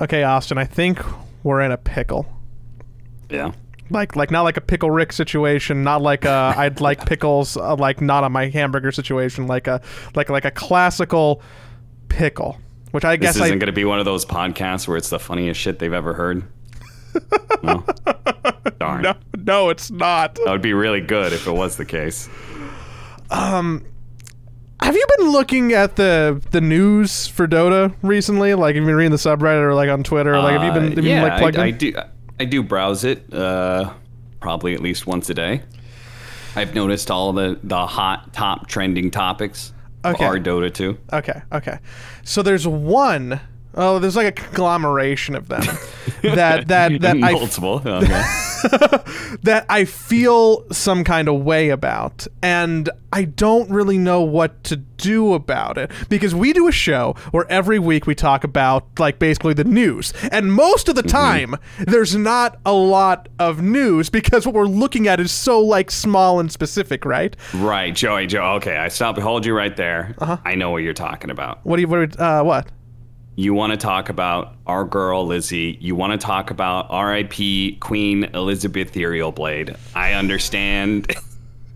[0.00, 1.00] Okay, Austin, I think
[1.42, 2.26] we're in a pickle.
[3.28, 3.52] Yeah.
[3.90, 7.76] Like, like not like a pickle Rick situation, not like a I'd like pickles, uh,
[7.76, 9.82] like not on my hamburger situation, like a
[10.14, 11.42] like like a classical
[12.08, 12.58] pickle,
[12.92, 15.10] which I This guess I isn't going to be one of those podcasts where it's
[15.10, 16.44] the funniest shit they've ever heard.
[17.62, 17.84] No.
[18.78, 19.02] Darn.
[19.02, 20.36] no no it's not.
[20.36, 22.26] That would be really good if it was the case.
[24.82, 28.54] Have you been looking at the the news for Dota recently?
[28.54, 30.36] Like, have you been reading the subreddit or like on Twitter?
[30.38, 31.76] like, have you been, Uh, have you been yeah, like plugged I, I in?
[31.78, 31.92] do.
[32.40, 33.92] I do browse it, uh,
[34.40, 35.62] probably at least once a day.
[36.56, 39.72] I've noticed all the the hot top trending topics
[40.04, 40.24] Okay.
[40.24, 40.96] are Dota 2.
[41.12, 41.78] Okay, okay.
[42.24, 43.38] So there's one
[43.74, 45.62] oh, there's like a conglomeration of them
[46.22, 47.82] that that that I Multiple.
[47.84, 48.22] Okay.
[49.42, 54.76] that I feel some kind of way about, and I don't really know what to
[54.76, 59.18] do about it because we do a show where every week we talk about like
[59.18, 64.44] basically the news, and most of the time there's not a lot of news because
[64.46, 67.36] what we're looking at is so like small and specific, right?
[67.54, 68.26] right, Joey.
[68.26, 68.54] Joe.
[68.56, 69.18] Okay, I stop.
[69.18, 70.14] Hold you right there.
[70.18, 70.36] Uh-huh.
[70.44, 71.64] I know what you're talking about.
[71.64, 72.18] What do you what?
[72.20, 72.68] Uh, what?
[73.36, 75.78] You want to talk about our girl Lizzie.
[75.80, 77.76] You want to talk about R.I.P.
[77.80, 79.76] Queen Elizabeth Ethereal Blade.
[79.94, 81.14] I understand.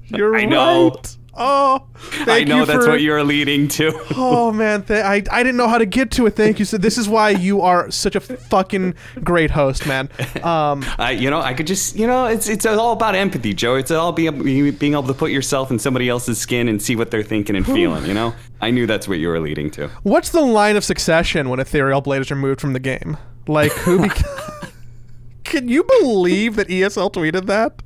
[0.06, 0.90] You're I know.
[0.90, 1.16] right.
[1.36, 3.92] Oh, thank I know that's for- what you're leading to.
[4.16, 6.36] Oh man, th- I I didn't know how to get to it.
[6.36, 6.64] Thank you.
[6.64, 10.08] So this is why you are such a fucking great host, man.
[10.42, 13.74] Um, I, you know, I could just, you know, it's it's all about empathy, Joe.
[13.74, 14.42] It's all being
[14.78, 17.66] being able to put yourself in somebody else's skin and see what they're thinking and
[17.66, 18.06] feeling.
[18.06, 19.88] You know, I knew that's what you were leading to.
[20.02, 23.16] what's the line of succession when Ethereal Blade is removed from the game?
[23.48, 24.02] Like who?
[24.02, 24.10] Be-
[25.44, 27.82] Can you believe that ESL tweeted that?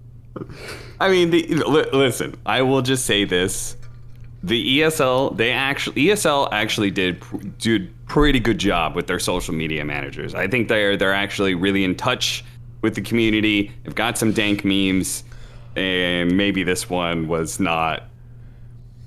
[1.00, 3.76] I mean, the, li- listen, I will just say this:
[4.42, 7.22] the ESL, they actually ESL actually did
[7.58, 10.34] did pretty good job with their social media managers.
[10.34, 12.44] I think they're they're actually really in touch
[12.82, 13.72] with the community.
[13.82, 15.24] They've got some dank memes,
[15.76, 18.04] and maybe this one was not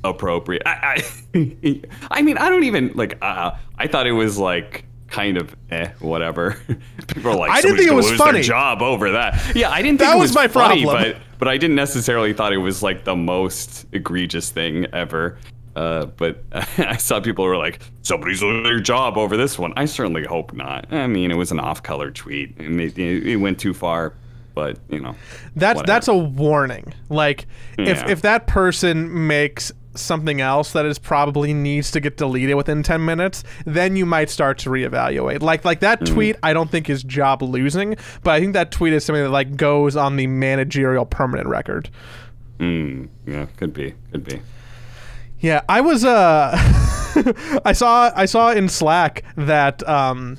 [0.03, 0.63] appropriate.
[0.66, 1.03] I
[1.34, 1.81] I,
[2.12, 3.18] I mean, I don't even like.
[3.22, 6.57] Uh, I thought it was like kind of eh, whatever.
[7.07, 9.55] People are like, I didn't think it was funny." Job over that.
[9.55, 11.13] Yeah, I didn't think That it was was, my funny, problem.
[11.13, 15.38] but but I didn't necessarily thought it was like the most egregious thing ever.
[15.75, 16.44] Uh, but
[16.77, 19.71] I saw people were like, somebody's losing their job over this one.
[19.77, 20.91] I certainly hope not.
[20.91, 24.13] I mean, it was an off-color tweet, and it, it, went too far.
[24.53, 25.16] But you know,
[25.55, 25.85] That's whatever.
[25.88, 26.94] that's a warning.
[27.09, 28.09] Like if Yeah.
[28.11, 33.03] if that person makes something else that is probably needs to get deleted within 10
[33.03, 36.13] minutes then you might start to reevaluate like like that Mm-hmm.
[36.13, 39.30] tweet i don't think is job losing but i think that tweet is something that
[39.31, 41.90] like goes on the managerial permanent record
[42.59, 44.40] Mm, yeah, could be, could be.
[45.40, 46.51] yeah i was uh
[47.66, 50.38] i saw i saw in slack that um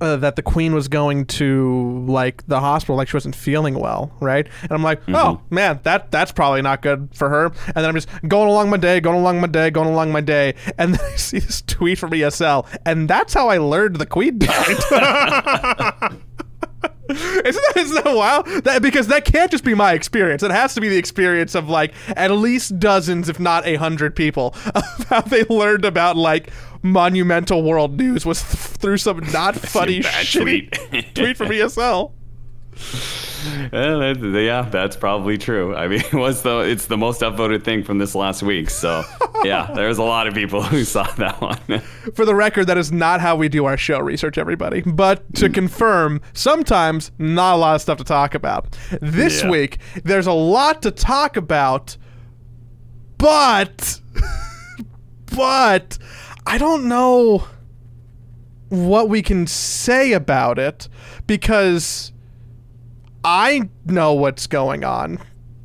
[0.00, 4.12] uh, that the queen was going to like the hospital like she wasn't feeling well
[4.20, 4.46] right?
[4.62, 7.46] And i'm like oh man that that's probably not good for her.
[7.46, 10.20] And then i'm just going along my day going along my day going along my
[10.20, 10.54] day.
[10.78, 14.38] And then i see this tweet from esl and that's how i learned the queen
[14.38, 14.76] died
[17.10, 18.46] Isn't that, isn't that wild?
[18.64, 20.42] That, because that can't just be my experience.
[20.42, 24.16] It has to be the experience of like at least dozens, if not a hundred
[24.16, 26.50] people, of how they learned about like
[26.82, 31.14] monumental world news was th- through some not funny shitty tweet.
[31.14, 32.12] tweet from ESL.
[33.72, 35.74] Well, that- yeah, that's probably true.
[35.74, 38.70] I mean, it was the it's the most upvoted thing from this last week.
[38.70, 39.04] So
[39.44, 41.80] yeah, there's a lot of people who saw that one.
[42.14, 44.82] For the record, that is not how we do our show research, everybody.
[44.82, 45.54] But to mm.
[45.54, 48.76] confirm, sometimes not a lot of stuff to talk about.
[49.00, 49.50] This Yeah.
[49.50, 51.96] week, there's a lot to talk about,
[53.18, 54.00] but,
[55.36, 55.98] but,
[56.46, 57.46] I don't know
[58.68, 60.88] what we can say about it
[61.26, 62.12] because
[63.26, 65.18] I know what's going on.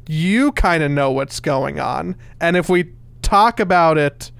[0.07, 2.15] You kind of know what's going on.
[2.39, 2.91] And if we
[3.21, 4.31] talk about it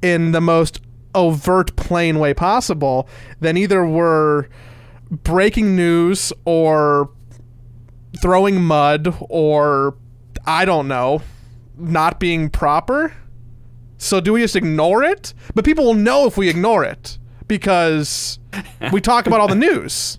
[0.00, 0.80] in the most
[1.14, 4.46] overt, plain way possible, then either we're
[5.10, 7.10] breaking news or
[8.22, 9.98] throwing mud or
[10.46, 11.20] I don't know,
[11.76, 13.14] not being proper.
[13.98, 15.34] So do we just ignore it?
[15.54, 18.38] But people will know if we ignore it because
[18.92, 20.18] we talk about all the news.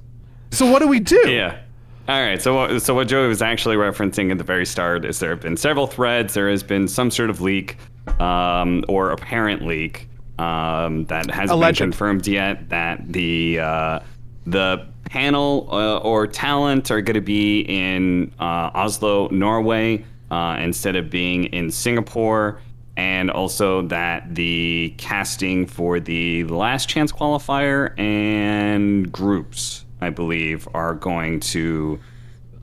[0.51, 1.19] So what do we do?
[1.27, 1.61] Yeah.
[2.07, 2.41] All right.
[2.41, 5.41] So, what, so what Joey was actually referencing at the very start is there have
[5.41, 6.33] been several threads.
[6.33, 7.77] There has been some sort of leak,
[8.19, 10.07] um, or apparent leak,
[10.39, 11.79] um, that hasn't Alleged.
[11.79, 12.69] been confirmed yet.
[12.69, 13.99] That the uh,
[14.45, 20.95] the panel uh, or talent are going to be in uh, Oslo, Norway, uh, instead
[20.95, 22.61] of being in Singapore.
[22.95, 30.93] and also that the casting for the last chance qualifier and groups, I believe, are
[30.93, 31.99] going to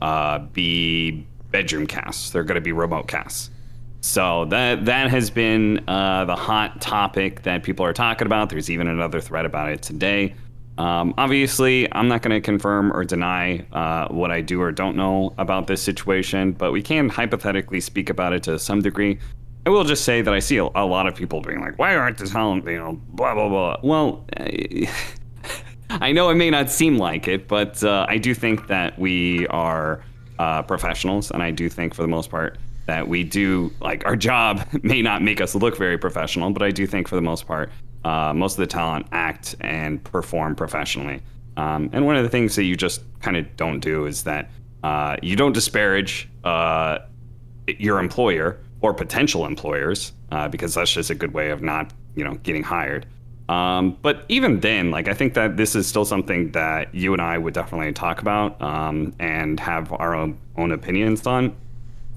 [0.00, 2.30] uh, be bedroom casts.
[2.30, 3.50] They're going to be remote casts.
[4.00, 8.50] So that that has been uh, the hot topic that people are talking about.
[8.50, 10.34] There's even another thread about it today.
[10.76, 14.96] Um, obviously, I'm not going to confirm or deny uh, what I do or don't
[14.96, 19.18] know about this situation, but we can hypothetically speak about it to some degree.
[19.66, 21.96] I will just say that I see a, a lot of people being like, "Why
[21.96, 24.26] aren't the talent, you know, blah blah blah." Well,
[26.00, 29.46] I know it may not seem like it, but uh, I do think that we
[29.48, 30.02] are
[30.38, 34.16] uh, professionals, and I do think for the most part that we do like our
[34.16, 37.46] job may not make us look very professional, but I do think for the most
[37.46, 37.70] part,
[38.04, 41.22] uh, most of the talent act and perform professionally.
[41.56, 44.50] Um, and one of the things that you just kind of don't do is that
[44.82, 46.98] uh, you don't disparage uh,
[47.66, 52.24] your employer or potential employers uh, because that's just a good way of not, you
[52.24, 53.06] know, getting hired.
[53.48, 57.20] Um, but even then, like I think that this is still something that you and
[57.20, 61.54] I would definitely talk about um, and have our own own opinions on.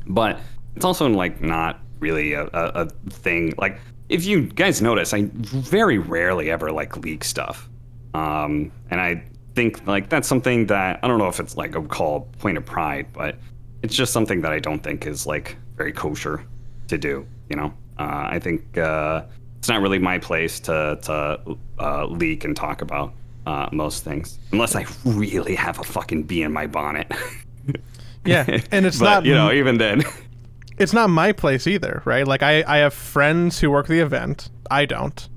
[0.08, 0.40] But
[0.76, 3.54] it's also like not really a, a, a thing.
[3.58, 3.80] Like
[4.10, 7.68] if you guys notice, I very rarely ever like leak stuff,
[8.14, 9.22] um, and I
[9.54, 12.66] think like that's something that I don't know if it's like a call point of
[12.66, 13.36] pride, but
[13.84, 16.46] it's just something that I don't think is like very kosher
[16.88, 17.28] to do.
[17.50, 19.24] You know, uh, I think uh,
[19.60, 23.14] it's not really my place to to uh, leak and talk about
[23.46, 27.12] uh, most things, unless I really have a fucking bee in my bonnet.
[28.26, 30.04] Yeah, and it's but not you know even then.
[30.78, 32.28] it's not my place either, right?
[32.28, 34.50] Like I, I have friends who work the event.
[34.70, 35.28] I don't.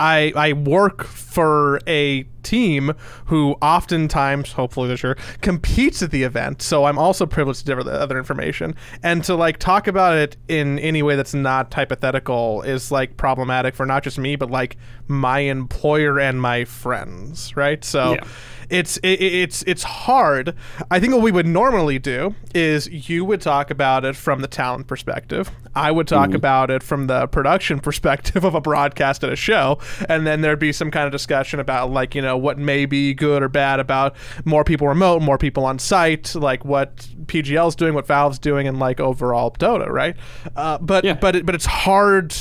[0.00, 2.92] I I work for a team
[3.26, 6.62] who oftentimes, hopefully this year, competes at the event.
[6.62, 8.74] So I'm also privileged to deliver the other information.
[9.02, 13.74] And to like talk about it in any way that's not hypothetical is like problematic
[13.74, 14.76] for not just me, but like
[15.08, 17.84] my employer and my friends, right?
[17.84, 18.24] So Yeah.
[18.70, 20.54] it's it, it's it's hard.
[20.90, 24.48] I think what we would normally do is you would talk about it from the
[24.48, 25.50] talent perspective.
[25.74, 29.78] I would talk about it from the production perspective of a broadcast at a show,
[30.08, 33.14] and then there'd be some kind of discussion about like you know what may be
[33.14, 34.14] good or bad about
[34.44, 36.96] more people remote, more people on site, like what
[37.26, 40.16] PGL's doing, what Valve's doing, and like overall Dota, right?
[40.56, 41.14] Uh, but Yeah.
[41.14, 42.34] but it, but it's hard.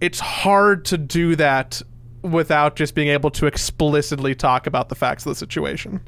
[0.00, 1.82] It's hard to do that
[2.22, 6.00] without just being able to explicitly talk about the facts of the situation.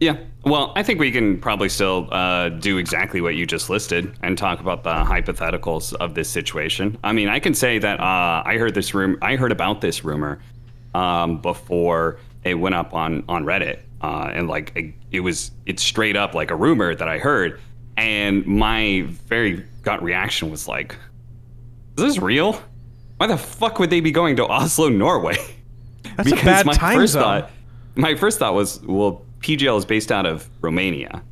[0.00, 0.16] Yeah.
[0.44, 4.36] Well, I think we can probably still uh, do exactly what you just listed and
[4.36, 6.98] talk about the hypotheticals of this situation.
[7.04, 9.16] I mean, I can say that uh, I heard this room.
[9.22, 10.40] I heard about this rumor
[10.94, 16.16] um, before it went up on on Reddit, uh, and like it, was it's straight
[16.16, 17.60] up like a rumor that I heard,
[17.96, 20.96] and my very gut reaction was like,
[21.96, 22.60] "Is this real?
[23.16, 25.36] Why the fuck would they be going to Oslo, Norway?"
[26.16, 27.22] That's a bad my time first zone.
[27.22, 27.50] thought,
[27.96, 31.22] my first thought was, well, PGL is based out of Romania,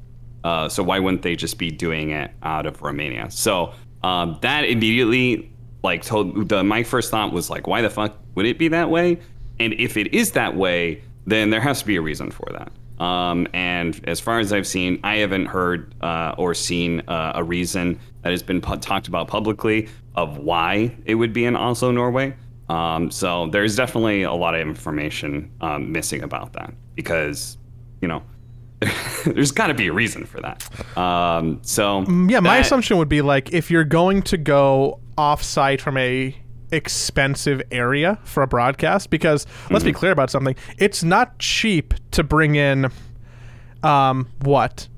[0.44, 3.30] uh, so why wouldn't they just be doing it out of Romania?
[3.30, 5.50] So um, that immediately,
[5.82, 8.90] like, told the my first thought was like, why the fuck would it be that
[8.90, 9.18] way?
[9.62, 12.72] And if it is that way, then there has to be a reason for that.
[13.04, 17.42] Um, and as far as I've seen, I haven't heard uh, or seen uh, a
[17.44, 21.90] reason that has been pu- talked about publicly of why it would be in Oslo,
[21.90, 22.34] Norway.
[22.68, 27.56] Um, so there's definitely a lot of information um, missing about that because,
[28.00, 28.22] you know,
[29.26, 30.96] there's got to be a reason for that.
[30.98, 35.80] Um, so Yeah, my that- assumption would be like if you're going to go off-site
[35.80, 36.36] from a
[36.72, 42.24] expensive area for a broadcast because let's be clear about something it's not cheap to
[42.24, 42.90] bring in
[43.82, 44.88] um what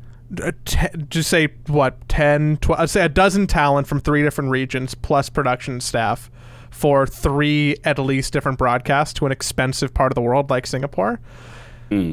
[0.43, 4.51] Uh, te- just say what 10 12 I'd say a dozen talent from three different
[4.51, 6.31] regions plus production staff
[6.71, 11.21] for three at least different broadcasts to an expensive part of the world like Singapore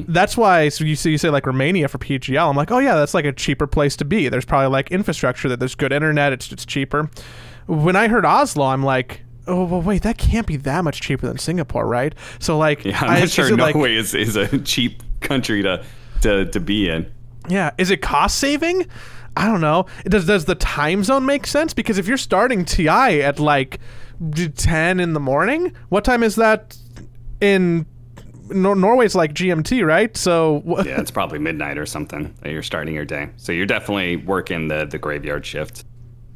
[0.06, 2.48] that's why so you see you say like Romania for PGL.
[2.48, 4.28] I'm like, oh yeah, that's like a cheaper place to be.
[4.28, 6.32] There's probably like infrastructure that there's good internet.
[6.32, 7.10] It's it's cheaper.
[7.66, 11.26] When I heard Oslo, I'm like, oh well, wait, that can't be that much cheaper
[11.26, 12.14] than Singapore, right?
[12.38, 15.62] So like, Yeah, I'm I- not is sure like- Norway is, is a cheap country
[15.62, 15.84] to,
[16.22, 17.10] to, to be in.
[17.48, 18.86] Yeah, is it cost saving?
[19.36, 19.86] I don't know.
[20.04, 21.72] Does does the time zone make sense?
[21.74, 22.88] Because if you're starting TI
[23.22, 23.80] at like
[24.56, 26.76] ten in the morning, what time is that
[27.40, 27.86] in
[28.50, 30.14] Nor- Norway's like GMT, right?
[30.16, 33.30] So wh- Yeah, it's probably midnight or something that you're starting your day.
[33.38, 35.84] So you're definitely working the, the graveyard shift.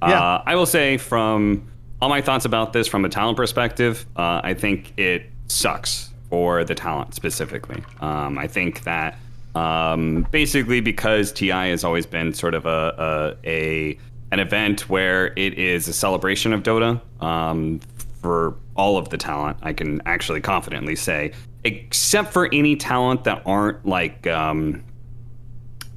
[0.02, 0.20] Yeah.
[0.20, 1.70] Uh, I will say from
[2.06, 6.62] all my thoughts about this from a talent perspective, uh, I think it sucks for
[6.62, 7.82] the talent specifically.
[8.00, 9.18] Um, I think that
[9.56, 13.98] um, basically because TI has always been sort of a, a, a
[14.30, 17.80] an event where it is a celebration of Dota um,
[18.22, 19.58] for all of the talent.
[19.62, 21.32] I can actually confidently say,
[21.64, 24.84] except for any talent that aren't like um,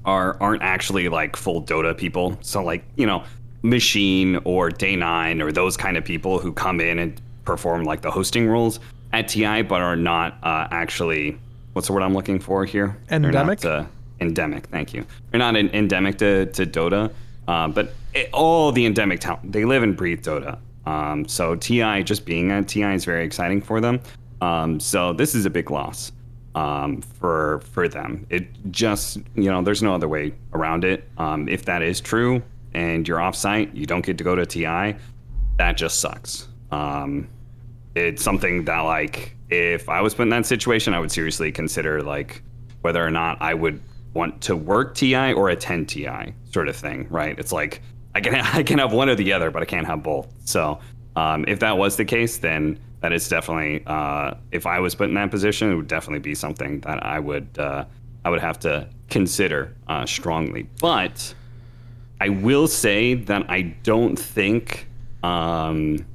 [0.06, 2.36] are aren't actually like full Dota people.
[2.42, 3.24] So like you know,
[3.62, 8.02] Machine or Day Nine or those kind of people who come in and perform like
[8.02, 8.80] the hosting roles
[9.12, 11.38] at TI, but are not uh, actually
[11.74, 12.98] what's the word I'm looking for here?
[13.10, 13.64] Endemic.
[13.64, 13.86] Not, uh,
[14.20, 14.68] endemic.
[14.68, 15.06] Thank you.
[15.32, 17.12] They're not an endemic to, to Dota,
[17.48, 20.58] uh, but it, all the endemic talent they live and breathe Dota.
[20.86, 24.02] Um, so TI just being at TI is very exciting for them.
[24.42, 26.12] Um, so this is a big loss
[26.56, 28.26] um, for for them.
[28.30, 31.08] It just you know there's no other way around it.
[31.18, 32.42] Um, if that is true
[32.74, 34.98] and you're offsite, you don't get to go to TI.
[35.58, 36.48] That just sucks.
[36.72, 37.28] Um,
[37.96, 42.02] it's something that like if I was put in that situation, I would seriously consider
[42.02, 42.44] like
[42.82, 43.82] whether or not I would
[44.14, 47.38] want to work TI or attend TI, sort of thing, right?
[47.38, 47.82] It's like
[48.16, 50.32] I can I can have one or the other, but I can't have both.
[50.46, 50.80] So
[51.16, 55.10] um, if that was the case, then that is definitely uh, if I was put
[55.10, 57.86] in that position, it would definitely be something that I would uh,
[58.26, 60.64] I would have to consider uh, strongly.
[60.80, 61.34] But
[62.22, 64.88] I will say that I don't think
[65.24, 66.06] um,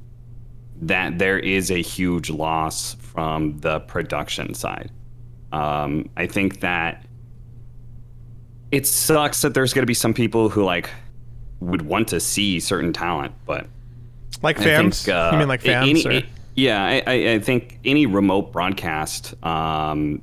[0.81, 4.91] that there is a huge loss from the production side.
[5.51, 7.05] Um, I think that
[8.71, 10.89] it sucks that there's going to be some people who like
[11.59, 13.67] would want to see certain talent, but
[14.41, 15.03] Like I fans?
[15.05, 16.05] think, uh, you mean like fans?
[16.05, 16.23] any- or-
[16.57, 20.21] yeah, I, I, I think any remote broadcast, um,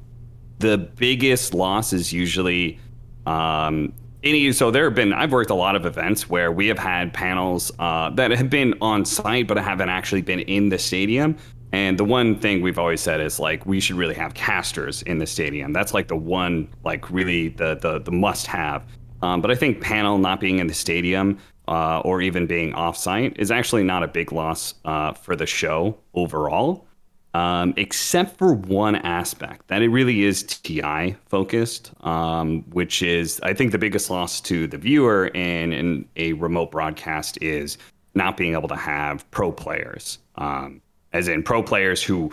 [0.61, 2.79] the biggest loss is usually
[3.27, 4.53] um, any.
[4.53, 5.13] So there have been.
[5.13, 8.75] I've worked a lot of events where we have had panels uh, that have been
[8.81, 11.37] on site but haven't actually been in the stadium.
[11.73, 15.19] And the one thing we've always said is like we should really have casters in
[15.19, 15.73] the stadium.
[15.73, 18.87] That's like the one like really the the, the must have.
[19.23, 21.39] Um, but I think panel not being in the stadium
[21.69, 25.97] uh, or even being offsite is actually not a big loss uh, for the show
[26.15, 26.87] overall,
[27.35, 33.55] um, except for one aspect that it really is TI focused, um, which is I
[33.55, 37.79] think the biggest loss to the viewer in, in a remote broadcast is
[38.15, 42.31] not being able to have pro players, um, as in pro players who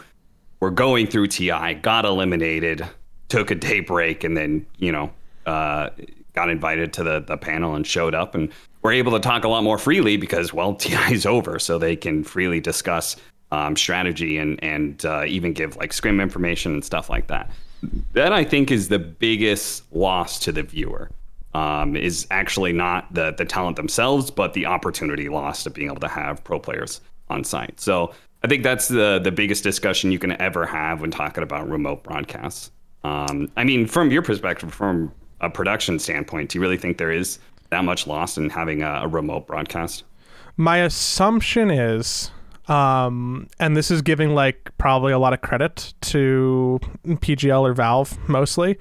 [0.60, 2.86] were going through TI, got eliminated,
[3.30, 5.10] took a day break, and then you know
[5.46, 5.90] uh,
[6.34, 8.52] got invited to the the panel and showed up and
[8.82, 11.96] were able to talk a lot more freely because well TI is over, so they
[11.96, 13.16] can freely discuss
[13.52, 17.50] um, strategy and and uh, even give like scrim information and stuff like that.
[18.14, 21.10] That I think is the biggest loss to the viewer.
[21.56, 26.02] Um, is actually not the the talent themselves, but the opportunity lost of being able
[26.02, 27.80] to have pro players on site.
[27.80, 28.14] So
[28.44, 32.04] I think that's the the biggest discussion you can ever have when talking about remote
[32.04, 32.70] broadcasts.
[33.04, 37.12] Um, I mean, from your perspective, from a production standpoint, do you really think there
[37.12, 37.40] is
[37.70, 40.04] that much loss in having a, a remote broadcast?
[40.58, 42.32] My assumption is,
[42.70, 48.18] um, and this is giving like probably a lot of credit to PGL or Valve
[48.30, 48.78] mostly,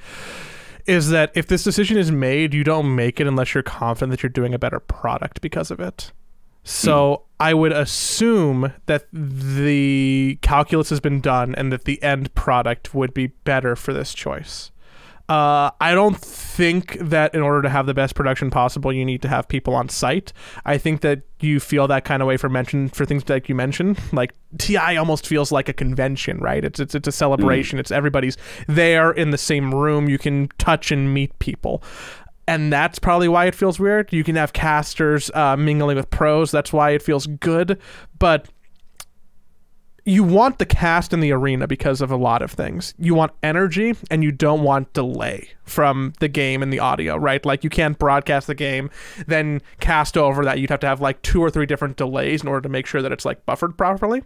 [0.86, 4.22] is that if this decision is made, you don't make it unless you're confident that
[4.22, 6.12] you're doing a better product because of it.
[6.64, 12.94] So I would assume that the calculus has been done and that the end product
[12.94, 14.70] would be better for this choice.
[15.28, 19.20] Uh, I don't think that in order to have the best production possible, you need
[19.22, 20.32] to have people on site.
[20.64, 23.54] I think that you feel that kind of way for mention for things like you
[23.54, 24.00] mentioned.
[24.12, 26.64] Like TI almost feels like a convention, right?
[26.64, 27.78] It's it's it's a celebration.
[27.78, 30.08] It's everybody's there in the same room.
[30.08, 31.82] You can touch and meet people.
[32.46, 34.10] And that's probably why it feels weird.
[34.10, 36.50] You can have casters uh, mingling with pros.
[36.50, 37.78] That's why it feels good.
[38.18, 38.48] But
[40.08, 42.94] you want the cast in the arena because of a lot of things.
[42.98, 47.44] You want energy and you don't want delay from the game and the audio, right?
[47.44, 48.90] Like you can't broadcast the game,
[49.26, 50.58] then cast over that.
[50.60, 53.02] You'd have to have like two or three different delays in order to make sure
[53.02, 54.22] that it's like buffered properly.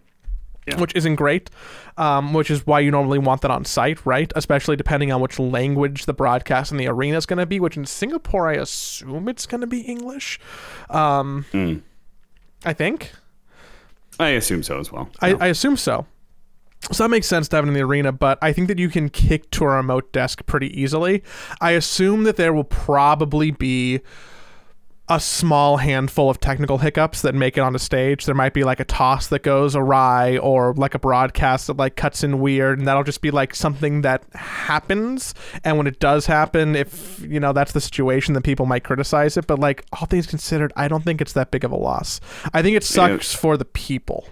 [0.65, 0.79] Yeah.
[0.79, 1.49] Which isn't great,
[1.97, 4.31] um, which is why you normally want that on site, right?
[4.33, 7.59] Especially depending on which language the broadcast in the arena is going to be.
[7.59, 10.39] Which in Singapore, I assume it's going to be English.
[10.89, 11.81] Um, Mm.
[12.63, 13.11] I think.
[14.19, 15.09] I assume so as well.
[15.21, 16.05] I, I assume so.
[16.91, 18.89] So that makes sense to have it in the arena, but I think that you
[18.89, 21.23] can kick to a remote desk pretty easily.
[21.61, 24.01] I assume that there will probably be
[25.09, 28.25] a small handful of technical hiccups that make it on onto stage.
[28.25, 31.97] There might be like a toss that goes awry or like a broadcast that like
[31.97, 35.33] cuts in weird and that'll just be like something that happens
[35.63, 39.35] and when it does happen if you know that's the situation then people might criticize
[39.35, 42.21] it but like all things considered I don't think it's that big of a loss.
[42.53, 44.25] I think it sucks for the people.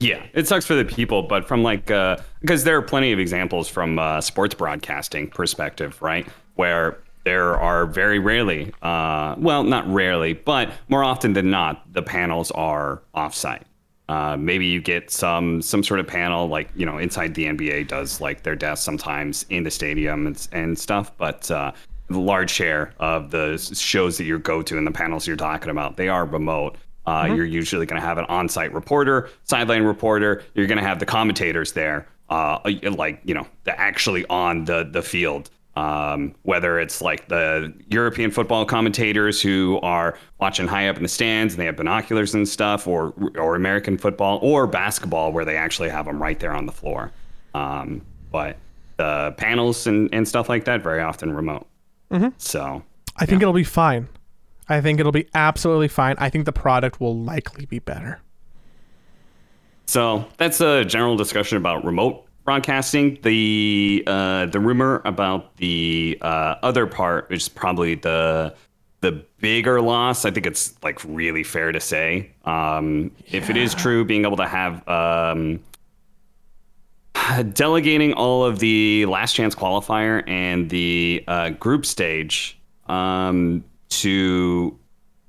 [0.00, 3.68] Yeah, it sucks for the people, but from like because there are plenty of examples
[3.68, 6.28] from uh, sports broadcasting perspective, right?
[6.56, 12.02] Where there are very rarely, uh, well, not rarely, but more often than not, the
[12.02, 13.62] panels are offsite.
[14.08, 17.88] Uh, maybe you get some some sort of panel like you know inside the NBA
[17.88, 21.72] does like their desks sometimes in the stadium and, and stuff, but uh,
[22.08, 25.70] the large share of the shows that you go to and the panels you're talking
[25.70, 26.76] about they are remote.
[27.06, 27.34] Uh, mm-hmm.
[27.34, 30.42] You're usually going to have an on-site reporter, sideline reporter.
[30.54, 34.86] You're going to have the commentators there, uh, like you know, the actually on the
[34.90, 35.48] the field.
[35.76, 41.08] Um, whether it's like the European football commentators who are watching high up in the
[41.08, 45.56] stands and they have binoculars and stuff, or or American football or basketball where they
[45.56, 47.10] actually have them right there on the floor.
[47.54, 48.56] Um, but
[48.98, 51.66] the panels and, and stuff like that very often remote.
[52.10, 52.28] Mm-hmm.
[52.38, 52.82] So
[53.16, 54.08] I think it'll be fine.
[54.68, 56.14] I think it'll be absolutely fine.
[56.18, 58.20] I think the product will likely be better.
[59.86, 63.18] So that's a general discussion about remote broadcasting.
[63.22, 68.54] The uh, the rumor about the uh, other part, which is probably the
[69.00, 70.24] the bigger loss.
[70.24, 72.30] I think it's like really fair to say.
[72.44, 73.36] Um, yeah.
[73.38, 75.60] If it is true, being able to have um,
[77.52, 84.78] delegating all of the last chance qualifier and the uh, group stage um, to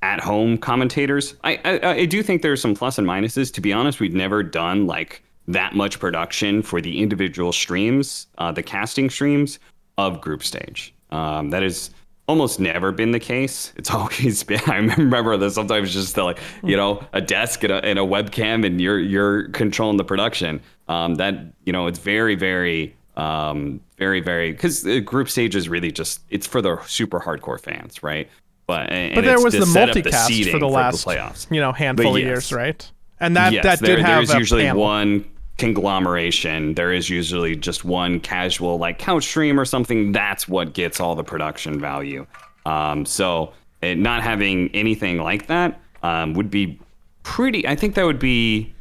[0.01, 1.35] at home commentators.
[1.43, 3.51] I, I, I do think there's some plus and minuses.
[3.53, 8.51] To be honest, we've never done like that much production for the individual streams, uh,
[8.51, 9.59] the casting streams
[9.97, 10.93] of group stage.
[11.11, 11.91] Um, that is
[12.27, 13.71] almost never been the case.
[13.75, 14.61] It's always been.
[14.67, 18.65] I remember that sometimes just like you know a desk and a, and a webcam,
[18.65, 20.61] and you're you're controlling the production.
[20.87, 21.35] Um, that
[21.65, 26.21] you know it's very very um, very very because the group stage is really just
[26.29, 28.29] it's for the super hardcore fans, right?
[28.67, 31.51] But but there was the multicast the for the last for the playoffs.
[31.51, 32.23] you know handful yes.
[32.23, 32.91] of years, right?
[33.19, 34.81] And that yes, that did there, have there's usually panel.
[34.81, 35.25] one
[35.57, 36.73] conglomeration.
[36.73, 40.11] There is usually just one casual like couch stream or something.
[40.11, 42.25] That's what gets all the production value.
[42.65, 46.79] Um, so it, not having anything like that um, would be
[47.23, 47.67] pretty.
[47.67, 48.73] I think that would be.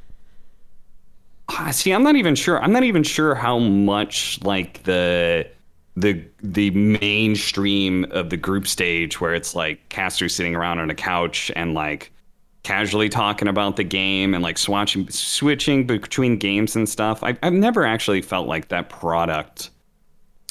[1.48, 2.60] Uh, see, I'm not even sure.
[2.62, 5.46] I'm not even sure how much like the
[5.96, 10.94] the the mainstream of the group stage where it's like casters sitting around on a
[10.94, 12.10] couch and like
[12.64, 17.22] casually talking about the game and like swatching switching between games and stuff.
[17.22, 19.70] I, I've never actually felt like that product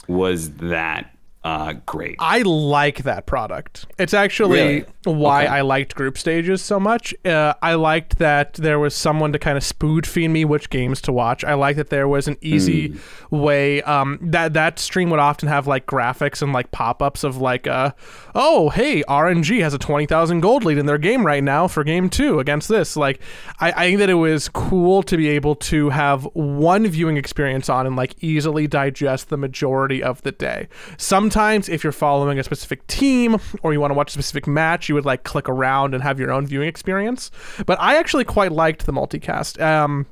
[0.08, 1.13] was that
[1.44, 2.16] uh, great.
[2.20, 3.86] I like that product.
[4.00, 4.86] It's actually really?
[5.04, 5.56] why okay.
[5.56, 7.14] I liked group stages so much.
[7.26, 11.02] Uh, I liked that there was someone to kind of spoon feed me which games
[11.02, 11.44] to watch.
[11.44, 13.00] I liked that there was an easy mm.
[13.30, 13.82] way.
[13.82, 17.68] Um, that that stream would often have like graphics and like pop ups of like,
[17.68, 17.92] uh,
[18.34, 21.84] oh hey, RNG has a twenty thousand gold lead in their game right now for
[21.84, 22.96] game two against this.
[22.96, 23.20] Like,
[23.60, 27.68] I, I think that it was cool to be able to have one viewing experience
[27.68, 30.70] on and like easily digest the majority of the day.
[30.96, 34.88] Sometimes if you're following a specific team or you want to watch a specific match
[34.88, 37.32] you would like click around and have your own viewing experience.
[37.66, 39.62] But I actually quite liked the multicast.
[39.62, 40.06] Um,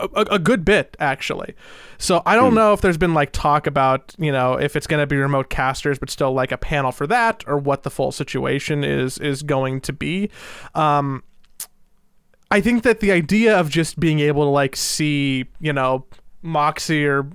[0.00, 1.54] a, a, good bit actually.
[1.98, 2.56] So I don't hmm.
[2.56, 5.50] know if there's been like talk about you know if it's going to be remote
[5.50, 9.42] casters, but still like a panel for that, or what the full situation is is
[9.42, 10.30] going to be.
[10.74, 11.24] Um,
[12.50, 16.06] I think that the idea of just being able to like see you know
[16.42, 17.28] Moxie or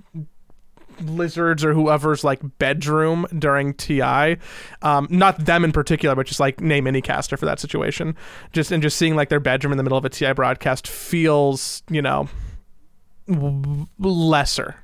[1.02, 4.38] lizards or whoever's like bedroom during TI.
[4.82, 8.16] Um, not them in particular, but just like name any caster for that situation.
[8.54, 11.84] Just and just seeing like their bedroom in the middle of a TI broadcast feels,
[11.90, 12.28] you know,
[13.28, 14.76] w- lesser.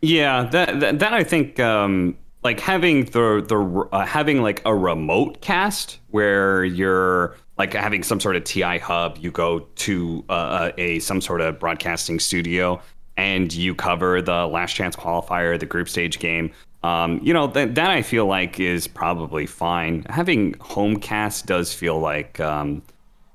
[0.00, 4.74] Yeah, that, that, that I think um, like having the the uh, having like a
[4.74, 10.70] remote cast where you're like having some sort of TI hub, you go to uh,
[10.78, 12.80] a some sort of broadcasting studio
[13.18, 16.52] and you cover the last chance qualifier, the group stage game,
[16.84, 20.06] um, you know that that I feel like is probably fine.
[20.08, 22.80] Having home cast does feel like um,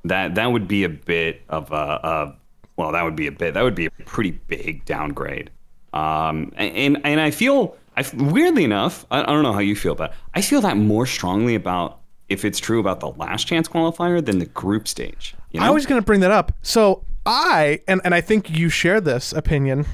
[0.06, 2.36] that that would be a bit of a, a,
[2.78, 5.52] well, that would be a bit that would be a pretty big downgrade.
[5.92, 9.96] Um, and and I feel I weirdly enough, I, I don't know how you feel,
[9.96, 14.26] but I feel that more strongly about if it's true about the last chance qualifier
[14.26, 15.36] than the group stage.
[15.52, 15.66] You know?
[15.66, 16.54] I was going to bring that up.
[16.62, 19.86] So I and and I think you share this opinion.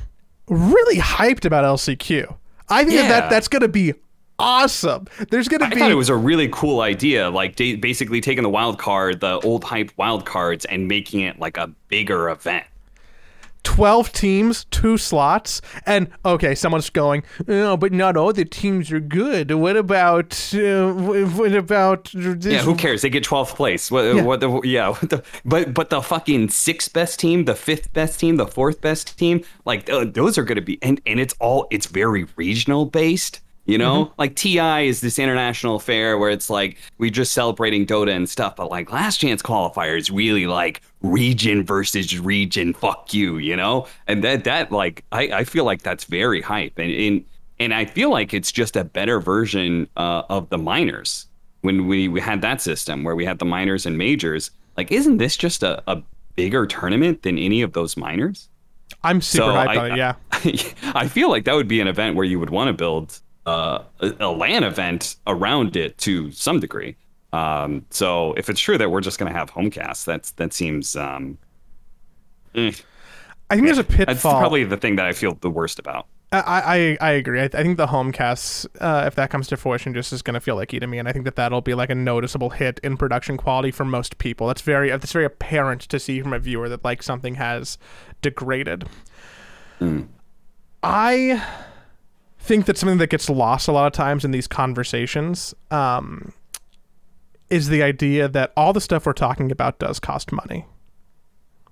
[0.47, 2.35] Really hyped about LCQ.
[2.69, 3.07] I think yeah.
[3.07, 3.93] that that's going to be
[4.39, 5.05] awesome.
[5.29, 5.75] There's going to be.
[5.75, 9.39] I thought it was a really cool idea, like basically taking the wild card, the
[9.39, 12.65] old hype wild cards, and making it like a bigger event.
[13.63, 18.99] 12 teams, two slots, and okay, someone's going, oh, but not all the teams are
[18.99, 19.51] good.
[19.51, 22.45] What about, uh, what about this?
[22.45, 23.01] Yeah, who cares?
[23.01, 23.91] They get 12th place.
[23.91, 24.21] What, yeah.
[24.21, 28.19] What the, yeah, what the, but, but the fucking sixth best team, the fifth best
[28.19, 31.35] team, the fourth best team, like, uh, those are going to be, and, and it's
[31.39, 36.49] all, it's very regional based You know, like TI is this international affair where it's
[36.49, 41.63] like we're just celebrating Dota and stuff, but like Last Chance qualifiers really like region
[41.65, 42.73] versus region.
[42.73, 46.77] Fuck you, you know, and that that like I, I feel like that's very hype,
[46.77, 47.25] and and,
[47.59, 51.27] and I feel like it's just a better version uh, of the minors
[51.61, 54.51] when we, we had that system where we had the minors and majors.
[54.77, 56.01] Like, isn't this just a, a
[56.37, 58.47] bigger tournament than any of those minors?
[59.03, 59.97] I'm super So hyped I- on it.
[59.97, 60.15] Yeah.
[60.95, 63.83] I feel like that would be an event where you would want to build uh,
[63.99, 66.95] a, a LAN event around it to some degree.
[67.31, 70.95] Um, so if it's true that we're just going to have homecasts, that's that seems
[70.95, 71.37] um,
[72.55, 72.71] eh,
[73.49, 74.39] I think there's a that's pitfall.
[74.39, 76.07] probably the thing that I feel the worst about.
[76.31, 77.39] I, I I agree.
[77.39, 80.39] I, I think the homecasts, uh, if that comes to fruition, just is going to
[80.39, 82.97] feel like to me, and I think that that'll be like a noticeable hit in
[82.97, 84.47] production quality for most people.
[84.47, 87.79] That's very that's very apparent to see from a viewer that like something has
[88.21, 88.85] degraded.
[90.83, 91.43] I
[92.39, 96.33] think that something that gets lost a lot of times in these conversations um,
[97.49, 100.65] is the idea that all the stuff we're talking about does cost money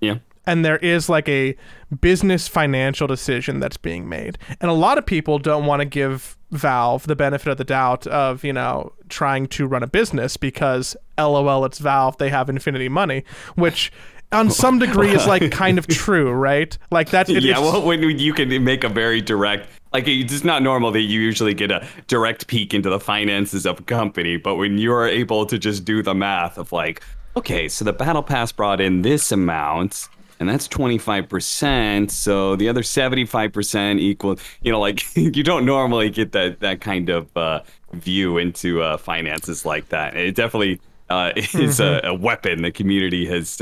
[0.02, 0.18] Yeah.
[0.46, 1.56] and there is like a
[2.02, 4.38] business financial decision that's being made.
[4.62, 8.08] And a lot of people don't want to give Valve the benefit of the doubt
[8.08, 12.88] of, you know, trying to run a business because LOL it's Valve, they have infinity
[12.90, 13.92] money, which
[14.32, 16.78] on some degree is like kind of true, right?
[16.92, 20.62] Like that's it, yeah, well, when you can make a very direct, like it's not
[20.62, 24.56] normal that you usually get a direct peek into the finances of a company, but
[24.56, 27.02] when you are able to just do the math of like,
[27.36, 30.08] okay, so the battle pass brought in this amount,
[30.40, 35.04] and that's twenty five percent, so the other seventy five percent equal, you know, like
[35.16, 37.62] you don't normally get that that kind of uh,
[37.94, 40.16] view into uh, finances like that.
[40.16, 40.80] It definitely
[41.10, 43.60] uh, is a, a weapon the community has.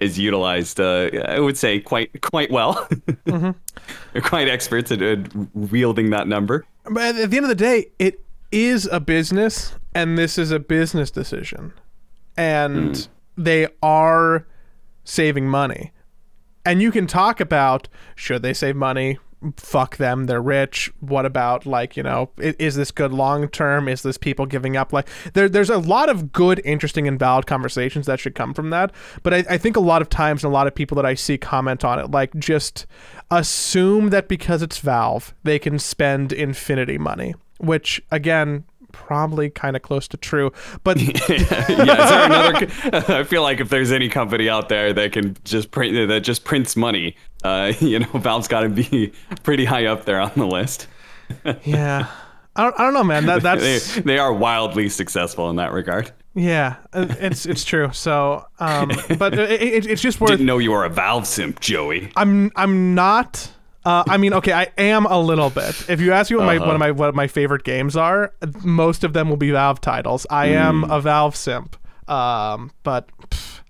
[0.00, 2.88] Is utilized, uh, I would say, quite quite well.
[3.24, 6.64] They're quite experts at, at wielding that number.
[6.84, 8.20] But at the end of the day, it
[8.52, 11.72] is a business, and this is a business decision,
[12.36, 14.46] and they are
[15.04, 15.92] saving money.
[16.64, 19.18] And you can talk about should they save money?
[19.56, 20.92] Fuck them, they're rich.
[21.00, 23.88] What about like you know, is this good long term?
[23.88, 24.92] Is this people giving up?
[24.92, 28.70] Like there, there's a lot of good, interesting, and valid conversations that should come from
[28.70, 28.92] that.
[29.22, 31.14] But I, I think a lot of times, and a lot of people that I
[31.14, 32.86] see comment on it, like just
[33.30, 38.64] assume that because it's Valve, they can spend infinity money, which again,
[39.06, 40.52] probably kind of close to true.
[40.84, 42.66] But yeah, another?
[43.18, 46.44] I feel like if there's any company out there that can just print that just
[46.44, 49.12] prints money, uh, you know, Valve's got to be
[49.44, 50.88] pretty high up there on the list.
[51.64, 52.08] yeah,
[52.56, 53.26] I don't, I don't know, man.
[53.26, 56.12] That They, that's they are wildly successful in that regard.
[56.34, 57.90] yeah, uh, it's it's true.
[57.92, 60.30] So, um, but it, it, it's just worth.
[60.30, 62.10] Didn't know you were a Valve simp, Joey.
[62.16, 63.50] I'm I'm not.
[63.88, 65.88] Uh, I mean, okay, I am a little bit.
[65.88, 69.02] If you ask me what my one of my what my favorite games are, most
[69.04, 70.26] of them will be Valve titles.
[70.28, 71.76] I am a Valve simp.
[72.06, 73.60] Um, but pff,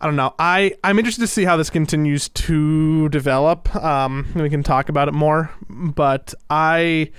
[0.00, 0.34] I don't know.
[0.38, 3.74] I I'm interested to see how this continues to develop.
[3.76, 5.50] Um, we can talk about it more.
[5.70, 7.10] But I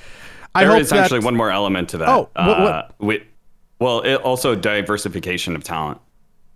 [0.53, 2.09] I There hope is that actually one more element to that.
[2.09, 2.83] Oh, what- Uh,
[3.79, 5.99] well, it also diversification of talent.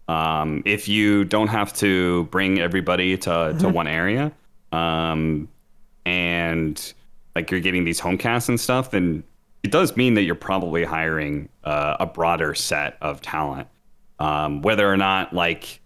[0.08, 3.58] Um, if you don't have to bring everybody to, Mm-hmm.
[3.60, 4.32] to one area,
[4.72, 5.48] um,
[6.06, 6.94] and
[7.36, 9.24] like you're getting these home casts and stuff, then
[9.64, 13.68] it does mean that you're probably hiring uh, a broader set of talent.
[14.20, 15.82] Um, whether or not like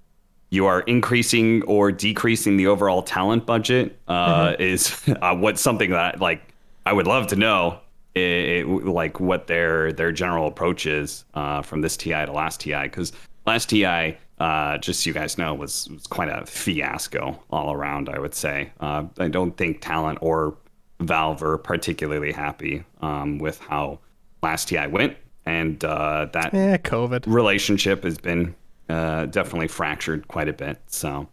[0.52, 6.20] you are increasing or decreasing the overall talent budget uh, is uh, what's something that
[6.20, 6.54] like
[6.86, 7.80] I would love to know.
[8.16, 12.60] It, it- like what their their general approach is uh, from this TI to last
[12.60, 13.14] TI because
[13.46, 18.10] last TI, uh, just so you guys know, was, was quite a fiasco all around.
[18.10, 20.56] I would say uh, I don't think talent or
[21.02, 24.00] Valve are particularly happy um, with how
[24.44, 27.24] last TI went, and uh, that eh, COVID.
[27.26, 28.56] relationship has been
[28.90, 30.80] uh, definitely fractured quite a bit.
[30.88, 31.28] So,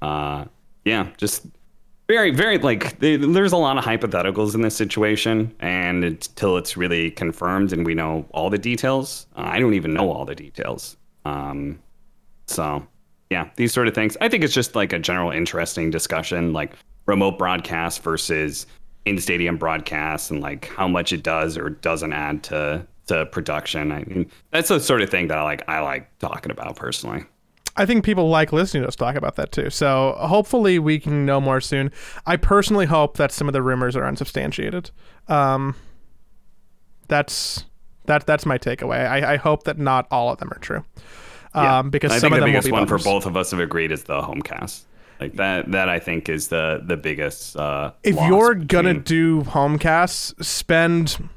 [0.00, 0.46] uh,
[0.84, 1.46] yeah, just
[2.08, 6.76] very, very like they, there's a lot of hypotheticals in this situation, and until it's
[6.76, 10.34] really confirmed and we know all the details, uh, I don't even know all the
[10.34, 10.96] details.
[11.24, 11.78] Um,
[12.50, 12.86] so,
[13.30, 14.16] yeah, these sort of things.
[14.20, 16.72] I think it's just like a general interesting discussion, like
[17.06, 18.66] remote broadcast versus
[19.04, 23.92] in stadium broadcast, and like how much it does or doesn't add to to production.
[23.92, 25.68] I mean, that's the sort of thing that I like.
[25.68, 27.24] I like talking about personally.
[27.76, 29.70] I think people like listening to us talk about that too.
[29.70, 31.92] So hopefully we can know more soon.
[32.26, 34.90] I personally hope that some of the rumors are unsubstantiated.
[35.28, 35.76] Um,
[37.08, 37.64] that's
[38.06, 39.08] that that's my takeaway.
[39.08, 40.84] I, I hope that not all of them are true.
[41.54, 43.60] Um, because I some think of the them biggest one for both of us have
[43.60, 44.82] agreed is the homecast.
[45.20, 45.70] Like that.
[45.72, 47.56] That I think is the the biggest.
[47.56, 51.28] Uh, If you're gonna between- do homecasts, spend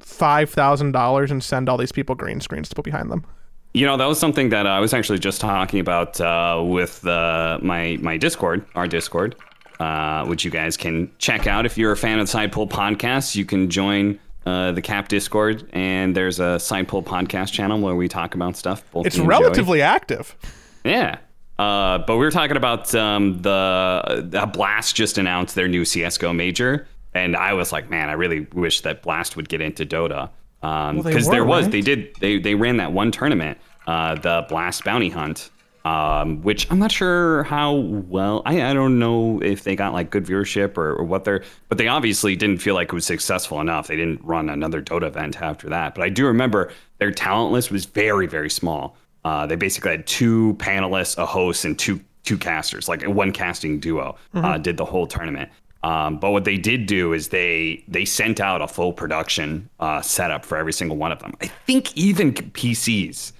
[0.00, 3.24] five thousand dollars and send all these people green screens to put behind them.
[3.72, 7.58] You know, that was something that I was actually just talking about uh, with uh,
[7.62, 9.34] my my Discord, our Discord,
[9.80, 13.34] uh, which you guys can check out if you're a fan of Side Pull Podcasts.
[13.34, 17.94] You can join uh, the Cap Discord, and there's a Side Pull Podcast channel where
[17.94, 18.84] we talk about stuff.
[18.92, 19.28] Both It's and Joey.
[19.30, 20.36] relatively active.
[20.84, 21.18] Yeah.
[21.58, 26.32] Uh, but we were talking about um, the uh, Blast just announced their new CS:GO
[26.32, 30.30] major, and I was like, man, I really wish that Blast would get into Dota
[30.60, 31.72] because they were, there was right?
[31.72, 35.50] they did they they ran that one tournament, uh, the Blast Bounty Hunt,
[35.84, 40.10] um, which I'm not sure how well I I don't know if they got like
[40.10, 43.60] good viewership or, or what they're, but they obviously didn't feel like it was successful
[43.60, 43.88] enough.
[43.88, 45.94] They didn't run another Dota event after that.
[45.94, 48.96] But I do remember their talent list was very very small.
[49.24, 53.78] Uh, they basically had two panelists, a host, and two two casters, like one casting
[53.78, 55.50] duo, uh, did the whole tournament.
[55.82, 60.00] Um, but what they did do is they they sent out a full production uh,
[60.00, 61.34] setup for every single one of them.
[61.42, 63.32] I think even PCs.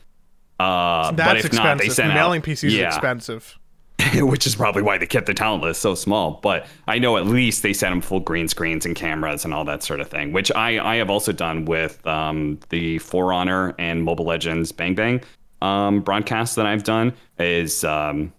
[0.61, 1.65] Uh, That's but if expensive.
[1.65, 3.59] not, they sent Mailing out, PCs yeah, expensive.
[4.17, 6.41] which is probably why they kept the talent list so small.
[6.43, 9.65] But I know at least they sent them full green screens and cameras and all
[9.67, 13.75] that sort of thing, which I, I have also done with um, the For Honor
[13.79, 15.23] and Mobile Legends Bang Bang
[15.63, 17.13] um, broadcasts that I've done.
[17.39, 18.33] Is um,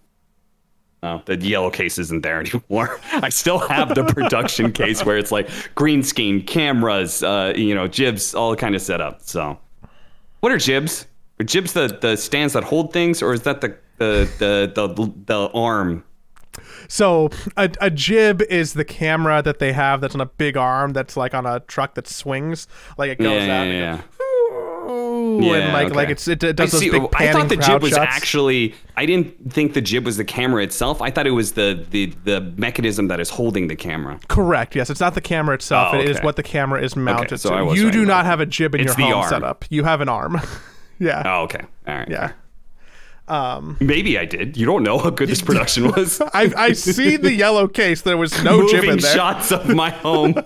[1.03, 2.99] oh, the yellow case isn't there anymore.
[3.13, 7.87] I still have the production case where it's like green screen, cameras, uh, you know,
[7.87, 9.21] jibs, all kind of set up.
[9.21, 9.57] So,
[10.41, 11.07] what are jibs?
[11.39, 15.13] Are jibs the, the stands that hold things, or is that the the the the,
[15.25, 16.03] the arm
[16.87, 20.93] So a, a jib is the camera that they have that's on a big arm
[20.93, 22.67] that's like on a truck that swings,
[22.97, 23.67] like it goes Yeah, out.
[23.67, 24.01] yeah, yeah.
[24.87, 25.95] goes, Yeah, and like okay.
[25.95, 26.89] like it's it, it I does those see.
[26.91, 28.15] big oh, I panning thought the jib was shots.
[28.15, 28.75] actually.
[28.95, 31.01] I didn't think the jib was the camera itself.
[31.01, 34.19] I thought it was the the the mechanism that is holding the camera.
[34.29, 34.75] correct.
[34.75, 35.89] Yes, it's not the camera itself.
[35.93, 37.75] Oh, It is what the camera is mounted so to.
[37.75, 38.29] You do not that.
[38.29, 39.29] have a jib in It's your home arm.
[39.29, 39.65] setup.
[39.69, 40.39] You have an arm.
[40.99, 41.23] yeah.
[41.25, 41.61] Oh, okay.
[41.87, 42.09] All right.
[42.09, 42.31] Yeah.
[43.27, 44.55] Um, Maybe I did.
[44.55, 46.21] You don't know how good this production was.
[46.21, 48.01] I I see the yellow case.
[48.03, 49.15] There was no jib in there.
[49.15, 50.35] shots of my home.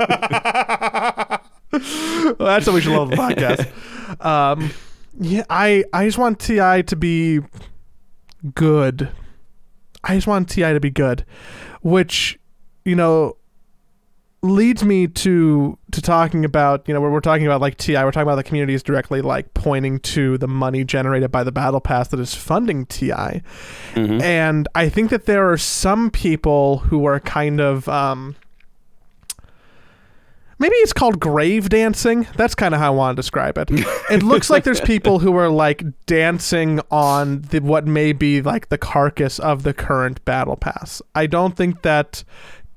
[1.71, 4.25] Well, that's what we should love the podcast.
[4.25, 4.71] Um,
[5.19, 7.41] yeah, I I just want Ti to be
[8.55, 9.07] good.
[10.03, 11.25] I just want Ti to be good,
[11.83, 12.39] which
[12.85, 13.37] you know
[14.41, 17.93] leads me to to talking about you know where we're talking about like Ti.
[17.95, 21.81] We're talking about the communities directly like pointing to the money generated by the battle
[21.81, 23.41] pass that is funding Ti,
[24.21, 27.87] and I think that there are some people who are kind of.
[27.89, 28.35] Um,
[30.61, 32.27] Maybe it's called grave dancing.
[32.35, 33.69] That's kind of how I want to describe it.
[34.11, 38.67] It looks like there's people who are like dancing on the what may be like
[38.67, 41.01] the carcass of the current battle pass.
[41.15, 42.25] I don't think that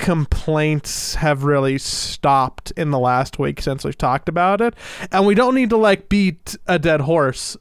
[0.03, 4.75] complaints have really stopped in the last week since we've talked about it.
[5.13, 7.57] And we don't need to like beat a dead horse,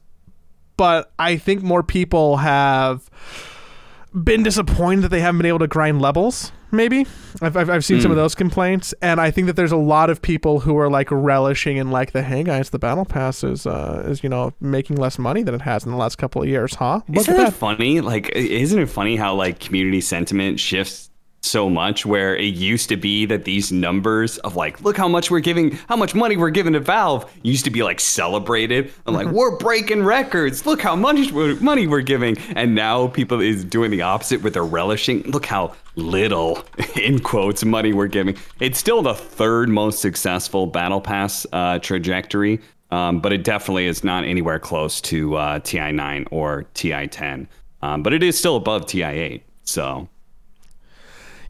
[0.76, 3.08] but I think more people have
[4.12, 6.50] been disappointed that they haven't been able to grind levels.
[6.72, 7.06] Maybe
[7.40, 10.10] I've, I've, I've seen some of those complaints, and I think that there's a lot
[10.10, 13.66] of people who are like relishing in like the hey guys, the battle pass is
[13.66, 16.48] uh, is you know making less money than it has in the last couple of
[16.48, 17.02] years, huh?
[17.08, 17.52] Look Isn't at that.
[17.52, 18.00] funny?
[18.00, 21.10] Like, isn't it funny how like community sentiment shifts
[21.42, 22.06] so much?
[22.06, 25.72] Where it used to be that these numbers of like, look how much we're giving,
[25.88, 28.92] how much money we're giving to Valve, used to be like celebrated.
[29.06, 30.66] I'm like, we're breaking records.
[30.66, 34.64] Look how much money we're giving, and now people is doing the opposite, where they're
[34.64, 35.22] relishing.
[35.22, 36.64] Look how little,
[36.96, 38.36] in quotes, money we're giving.
[38.60, 42.60] It's still the third most successful battle pass uh, trajectory.
[42.92, 47.46] Um, but it definitely is not anywhere close to uh, TI9 or TI10.
[47.80, 49.40] Um, but it is still above TI8.
[49.64, 50.08] So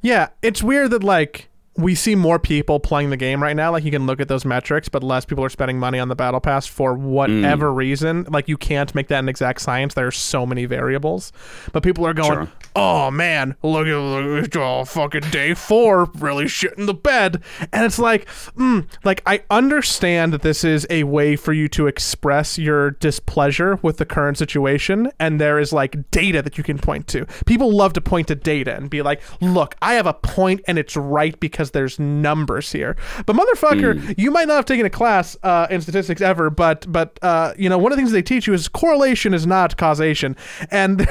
[0.03, 3.73] Yeah, it's weird that like we see more people playing the game right now.
[3.73, 6.15] Like you can look at those metrics, but less people are spending money on the
[6.15, 7.77] battle pass for whatever Mm.
[7.77, 8.27] reason.
[8.29, 9.95] Like you can't make that an exact science.
[9.95, 11.33] There are so many variables,
[11.73, 12.49] but people are going, Sure.
[12.77, 17.87] "Oh man, look at look oh, fucking day four, really shit in the bed." And
[17.87, 18.27] it's like,
[18.59, 23.79] mm, like I understand that this is a way for you to express your displeasure
[23.83, 27.25] with the current situation, and there is like data that you can point to.
[27.47, 30.79] People love to point to data and be like, "Look, I have a point, and
[30.79, 35.37] it's right because there's numbers here." But motherfucker, you might not have taken a class
[35.43, 38.47] uh, in statistics ever, but but uh, you know one of the things they teach
[38.47, 40.37] you is correlation is not causation,
[40.71, 41.01] and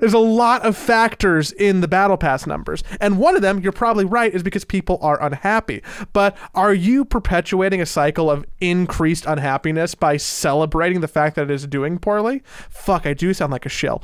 [0.00, 3.72] there's a lot of factors in the battle pass numbers, and one of them, you're
[3.72, 5.82] probably right, is because people are unhappy.
[6.12, 11.50] But are you perpetuating a cycle of increased unhappiness by celebrating the fact that it
[11.50, 12.42] is doing poorly?
[12.68, 14.02] Fuck, I do sound like a shill.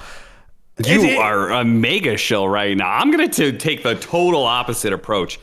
[0.86, 2.90] You It- are a mega shill right now.
[2.90, 5.38] I'm going to take the total opposite approach.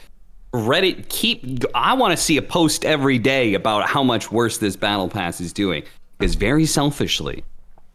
[0.54, 1.63] Reddit keep.
[1.76, 5.41] I want to see a post every day about how much worse this battle pass
[5.41, 5.84] is doing.
[6.17, 7.43] Because very selfishly,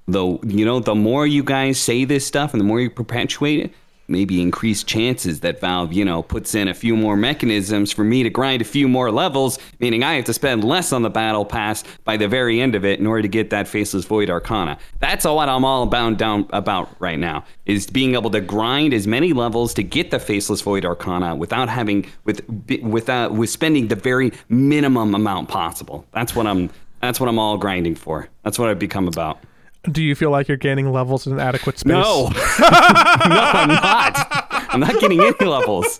[0.07, 3.61] though, you know, the more you guys say this stuff and the more you perpetuate
[3.61, 3.73] it,
[4.11, 8.23] maybe increased chances that Valve, you know, puts in a few more mechanisms for me
[8.23, 11.45] to grind a few more levels, meaning I have to spend less on the battle
[11.45, 14.79] pass by the very end of it in order to get that faceless void arcana.
[14.99, 18.93] That's all what I'm all bound down about right now is being able to grind
[18.93, 22.47] as many levels to get the faceless void arcana without having with
[22.83, 26.05] without with spending the very minimum amount possible.
[26.13, 26.71] That's what I'm
[27.01, 28.29] that's what I'm all grinding for.
[28.43, 29.39] That's what I've become about.
[29.85, 31.91] Do you feel like you're gaining levels in adequate space?
[31.93, 32.29] No,
[32.61, 34.47] no, I'm not.
[34.73, 35.99] I'm not getting any levels.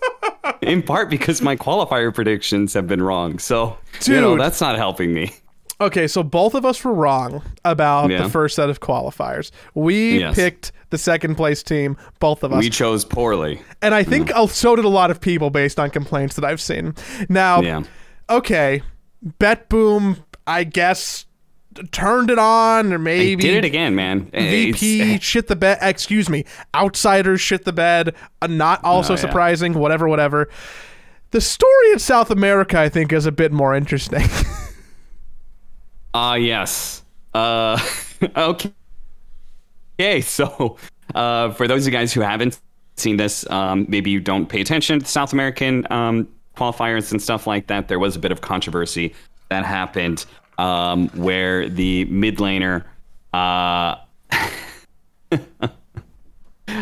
[0.61, 3.39] In part because my qualifier predictions have been wrong.
[3.39, 4.41] So, you know, Dude.
[4.41, 5.33] that's not helping me.
[5.79, 8.21] Okay, so both of us were wrong about Yeah.
[8.23, 9.49] the first set of qualifiers.
[9.73, 10.35] We Yes.
[10.35, 12.59] picked the second place team, both of us.
[12.59, 13.61] We chose poorly.
[13.81, 16.61] and I think uh so did a lot of people based on complaints that I've
[16.61, 16.93] seen.
[17.29, 17.81] Now, Yeah.
[18.29, 18.83] okay,
[19.39, 21.25] BetBoom, I guess
[21.91, 24.25] turned it on or maybe Did it again, man.
[24.31, 25.77] VP It's- shit the bed.
[25.81, 28.13] Excuse me, outsiders shit the bed.
[28.41, 29.21] Uh, not also Oh, yeah.
[29.21, 29.73] surprising.
[29.73, 30.49] Whatever, whatever.
[31.31, 34.23] The story in South America, I think, is a bit more interesting.
[36.13, 37.03] Ah, yes.
[37.33, 37.79] Uh,
[38.35, 38.71] okay.
[39.99, 40.77] Okay, so
[41.13, 42.59] uh, for those of you guys who haven't
[42.97, 47.45] seen this, um, maybe you don't pay attention to South American um, qualifiers and stuff
[47.45, 47.87] like that.
[47.87, 49.13] There was a bit of controversy
[49.49, 50.25] that happened
[50.57, 52.83] um, where the mid laner.
[53.33, 53.95] Uh,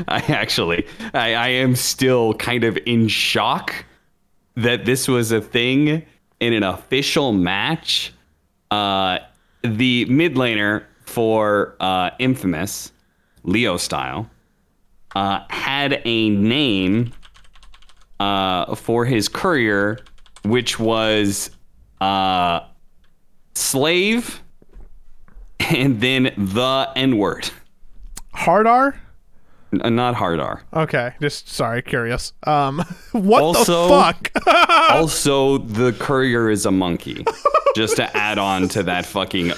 [0.08, 3.86] I actually, I, I am still kind of in shock
[4.56, 6.06] that this was a thing
[6.40, 8.14] in an official match.
[8.72, 9.20] Uh,
[9.64, 12.92] the mid laner for uh, Infamous,
[13.44, 14.30] Leo style,
[15.16, 17.12] uh, had a name
[18.20, 19.98] uh, for his courier,
[20.44, 21.50] which was
[22.02, 22.62] uh,
[23.60, 24.42] slave
[25.60, 27.50] and then the N word.
[28.34, 29.00] Hard R.
[29.72, 30.64] N- Not hard R.
[30.74, 32.34] Okay, just sorry, curious.
[32.44, 32.80] Um,
[33.12, 34.32] what Also- the fuck?
[34.92, 37.26] also, the courier is a monkey.
[37.76, 39.52] Just to add on to that fucking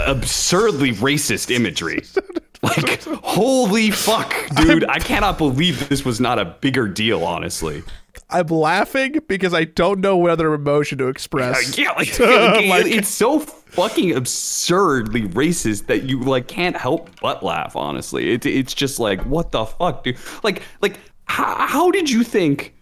[0.00, 2.02] absurdly racist imagery.
[2.60, 4.84] Like, holy fuck, dude.
[4.88, 7.84] I cannot believe this was not a bigger deal, honestly.
[8.30, 11.78] I'm laughing because I don't know what other emotion to express.
[11.78, 17.74] Yeah, like, Like- it's so fucking absurdly racist that you like can't help but laugh.
[17.76, 20.16] Honestly, it, it's just like what the fuck, dude.
[20.42, 22.74] Like, like how, how did you think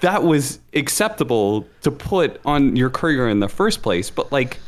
[0.00, 4.10] that was acceptable to put on your courier in the first place?
[4.10, 4.58] But like,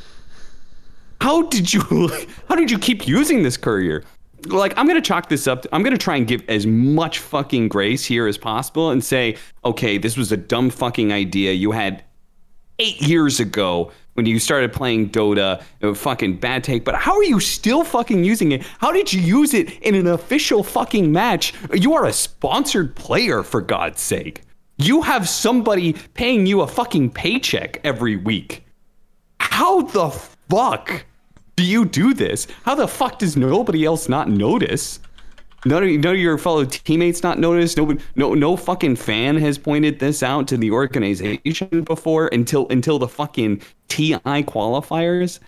[1.20, 1.82] how did you
[2.48, 4.04] how did you keep using this courier?
[4.46, 5.66] Like I'm gonna chalk this up.
[5.72, 9.98] I'm gonna try and give as much fucking grace here as possible and say, okay,
[9.98, 11.52] this was a dumb fucking idea.
[11.52, 12.04] You had
[12.78, 15.62] eight years ago when you started playing Dota.
[15.94, 18.62] Fucking bad take, but how are you still fucking using it?
[18.78, 21.52] How did you use it in an official fucking match?
[21.74, 24.42] You are a sponsored player, for God's sake.
[24.78, 28.64] You have somebody paying you a fucking paycheck every week.
[29.38, 30.10] How the
[30.48, 31.04] fuck
[31.60, 32.46] do you do this?
[32.64, 34.98] How the fuck does nobody else not notice?
[35.66, 37.76] None of, none of your fellow teammates not noticed.
[37.76, 42.98] No, no, no fucking fan has pointed this out to the organization before until until
[42.98, 45.38] the fucking TI qualifiers.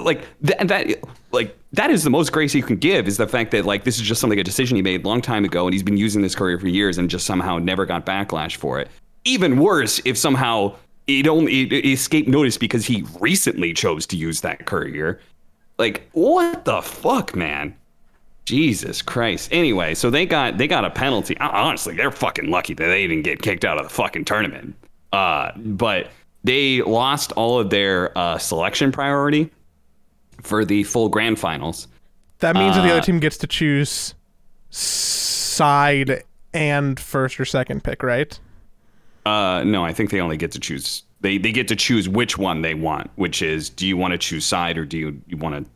[0.00, 3.52] Like that, that, like that is the most grace you can give is the fact
[3.52, 5.72] that like this is just something a decision he made a long time ago, and
[5.72, 8.88] he's been using this courier for years, and just somehow never got backlash for it.
[9.24, 10.74] Even worse if somehow
[11.06, 15.20] it only it, it escaped notice because he recently chose to use that courier.
[15.78, 17.76] Like what the fuck, man?
[18.44, 19.48] Jesus Christ.
[19.52, 21.36] Anyway, so they got they got a penalty.
[21.38, 24.76] Honestly, they're fucking lucky that they didn't get kicked out of the fucking tournament.
[25.12, 26.08] Uh, but
[26.44, 29.50] they lost all of their uh, selection priority
[30.42, 31.88] for the full grand finals.
[32.38, 34.14] That means that the Uh, other team gets to choose
[34.70, 38.38] side and first or second pick, right?
[39.26, 41.02] Uh, no, I think they only get to choose.
[41.20, 44.18] They they get to choose which one they want, which is do you want to
[44.18, 45.70] choose side or do you, you want to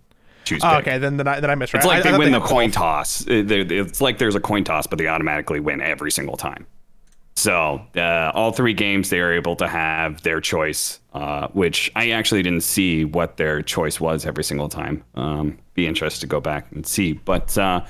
[0.44, 0.62] choose?
[0.64, 0.86] Oh, pick?
[0.86, 1.80] okay, then then I, then I misread.
[1.82, 3.26] It's like I- I they thought win the coin toss.
[3.28, 6.66] Uh, It's like there's a coin toss, but they automatically win every single time.
[7.36, 12.10] So uh, all three games they are able to have their choice, uh, which I
[12.10, 15.02] actually didn't see what their choice was every single time.
[15.14, 17.80] Um, be interested to go back and see, but uh,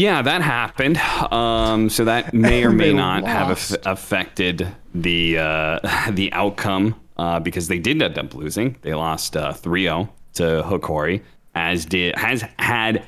[0.00, 0.96] yeah, that happened.
[0.96, 3.72] Um, so that may or may they not have lost.
[3.72, 8.76] aff- affected the uh, the outcome uh, because they did end up losing.
[8.82, 11.22] They lost uh, 3-0 to Hokori,
[11.54, 13.04] as did has had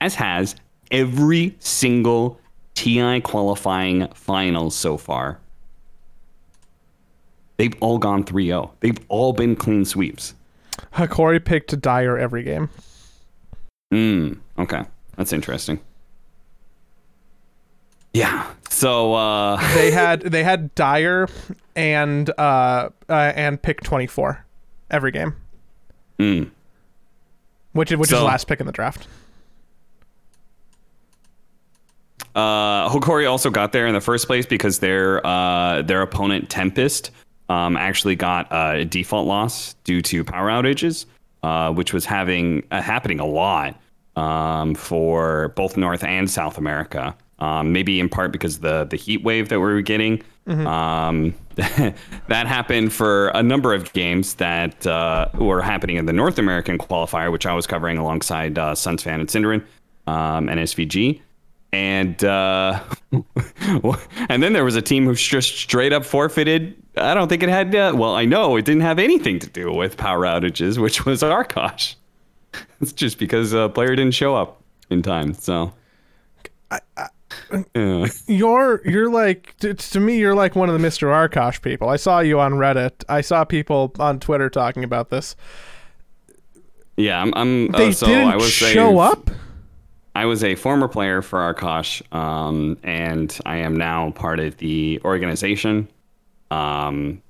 [0.00, 0.54] as has
[0.90, 2.38] every single
[2.74, 5.40] TI qualifying finals so far
[7.56, 8.70] they've all gone 3-0.
[8.80, 10.34] They've all been clean sweeps.
[10.94, 12.68] Hokori picked Dire every game.
[13.92, 14.84] Mm, okay.
[15.16, 15.80] That's interesting.
[18.16, 18.46] Yeah.
[18.70, 21.28] So uh They had they had Dire
[21.74, 24.42] and uh, uh and pick twenty four
[24.90, 25.36] every game,
[26.18, 26.50] mm,
[27.72, 29.06] which is which is So- last pick in the draft.
[32.34, 37.10] Uh, Hokori also got there in the first place because their uh, their opponent Tempest
[37.48, 41.06] um, actually got a default loss due to power outages,
[41.42, 43.80] uh, which was having uh, happening a lot
[44.16, 47.16] um, for both North and South America.
[47.38, 50.22] Um, maybe in part because the the heat wave that we were getting.
[50.48, 56.38] Um, that happened for a number of games that uh, were happening in the North
[56.38, 59.64] American qualifier, which I was covering alongside uh, Sunsfan and SyndereN
[60.06, 61.20] um, and SVG
[61.76, 62.80] and uh,
[64.28, 66.74] and then there was a team who just straight up forfeited.
[66.96, 67.74] I don't think it had.
[67.74, 71.22] Uh, well, I know it didn't have anything to do with power outages, which was
[71.22, 71.94] Arkosh.
[72.80, 75.34] It's just because a player didn't show up in time.
[75.34, 75.74] So,
[77.74, 78.06] yeah.
[78.26, 81.08] You're you're like to, to me you're like one of the Mr.
[81.08, 81.88] Arkosh people.
[81.88, 83.04] I saw you on Reddit.
[83.08, 85.36] I saw people on Twitter talking about this.
[86.96, 87.32] yeah, I'm.
[87.36, 89.30] I'm uh, They so didn't I was show a, up.
[90.14, 95.00] I was a former player for Arkosh, um, and I am now part of the
[95.04, 95.88] organization.
[96.50, 97.22] Um,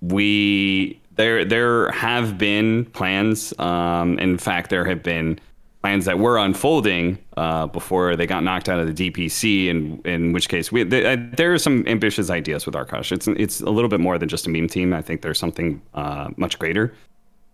[0.00, 3.58] we there there have been plans.
[3.58, 5.40] Um, in fact, there have been
[5.84, 9.66] plans that were unfolding uh, before they got knocked out of the DPC.
[9.66, 13.12] In in which case, we th- uh, there are some ambitious ideas with Arkosh.
[13.12, 14.94] It's it's a little bit more than just a meme team.
[14.94, 16.94] I think there's something uh, much greater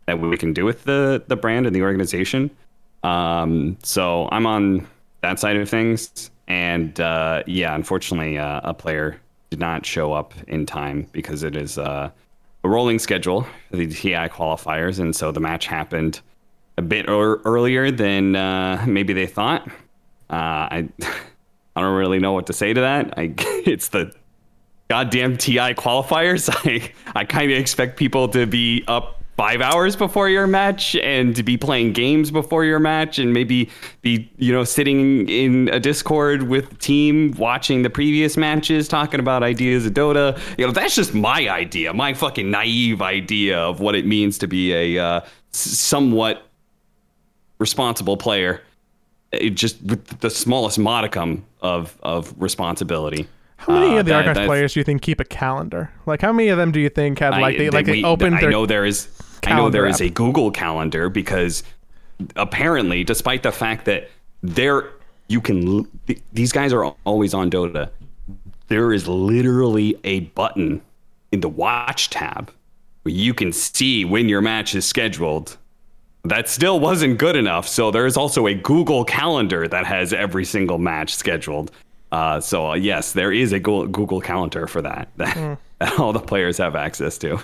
[0.06, 2.50] that we can do with the the brand and the organization.
[3.02, 4.86] Um, so I'm on
[5.22, 9.20] that side of things, and uh, yeah, unfortunately, uh, a player
[9.50, 12.08] did not show up in time because it is uh,
[12.62, 16.20] a rolling schedule the TI qualifiers, and so the match happened
[16.80, 19.68] a bit ear earlier than uh, maybe they thought.
[20.28, 20.88] Uh, I
[21.76, 23.16] I don't really know what to say to that.
[23.16, 24.12] I it's the
[24.88, 26.48] goddamn TI qualifiers.
[26.64, 31.34] I I kind of expect people to be up five hours before your match and
[31.34, 33.70] to be playing games before your match and maybe
[34.02, 39.20] be you know sitting in a Discord with the team watching the previous matches, talking
[39.20, 40.38] about ideas of Dota.
[40.56, 44.48] You know that's just my idea, my fucking naive idea of what it means to
[44.48, 45.20] be a uh,
[45.52, 46.49] somewhat
[47.60, 48.62] responsible player.
[49.30, 53.28] It just with the smallest modicum of of responsibility.
[53.58, 55.90] How many Uh, of the that- that's- players do you think keep a calendar?
[56.06, 58.02] Like how many of them do you think had like I- they like we- they
[58.08, 59.06] opened I their know there is.
[59.44, 61.62] I know there calendar is a Google Calendar because
[62.36, 64.10] apparently, despite the fact that
[64.42, 64.88] there
[65.28, 65.86] you can,
[66.32, 67.88] these guys are always on Dota.
[68.68, 70.80] There is literally a button
[71.32, 72.50] in the Watch tab
[73.02, 75.56] where you can see when your match is scheduled.
[76.24, 77.66] That still wasn't good enough.
[77.66, 81.70] So there is also a Google Calendar that has every single match scheduled.
[82.12, 85.54] Uh, so uh, yes, there is a Google, Calendar for that that, Hmm.
[85.78, 87.38] that all the players have access to.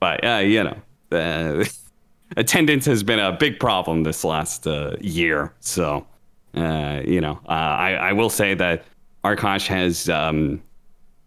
[0.00, 0.76] But uh, you know,
[1.12, 1.64] uh,
[2.36, 5.52] attendance has been a big problem this last uh, year.
[5.60, 6.06] So
[6.54, 8.84] uh, you know, uh, I, I will say that
[9.24, 10.62] Arkosh has um,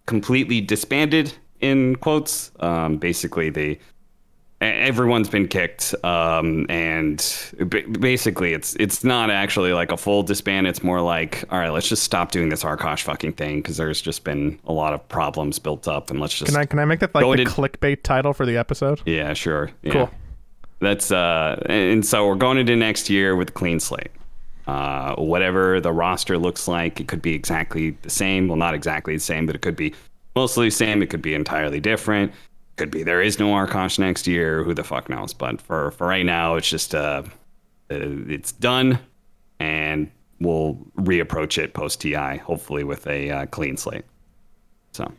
[0.05, 2.51] completely disbanded in quotes.
[2.61, 3.79] Um, basically, they
[4.61, 7.17] everyone's been kicked, um, and
[7.59, 10.67] ba- basically, it's it's not actually like a full disband.
[10.67, 14.01] It's more like, all right, let's just stop doing this Arkosh fucking thing because there's
[14.01, 16.85] just been a lot of problems built up, and let's just Can I can I
[16.85, 17.47] make that like the ahead.
[17.47, 19.01] clickbait title for the episode?
[19.05, 19.71] yeah, sure.
[19.81, 19.91] Yeah.
[19.93, 20.09] Cool.
[20.81, 24.11] That's uh, and so we're going into next year with a clean slate.
[24.67, 28.47] Uh, whatever the roster looks like, it could be exactly the same.
[28.47, 29.95] Well, not exactly the same, but it could be
[30.35, 31.01] mostly the same.
[31.01, 32.31] It could be entirely different.
[32.79, 34.63] Could be there is no Arkosh next year.
[34.63, 35.33] Who the fuck knows?
[35.33, 38.99] But for for right now, it's just uh, uh, it's done,
[39.59, 40.09] and
[40.39, 44.05] we'll reapproach it post TI, hopefully with a uh, clean slate.
[44.93, 45.11] So.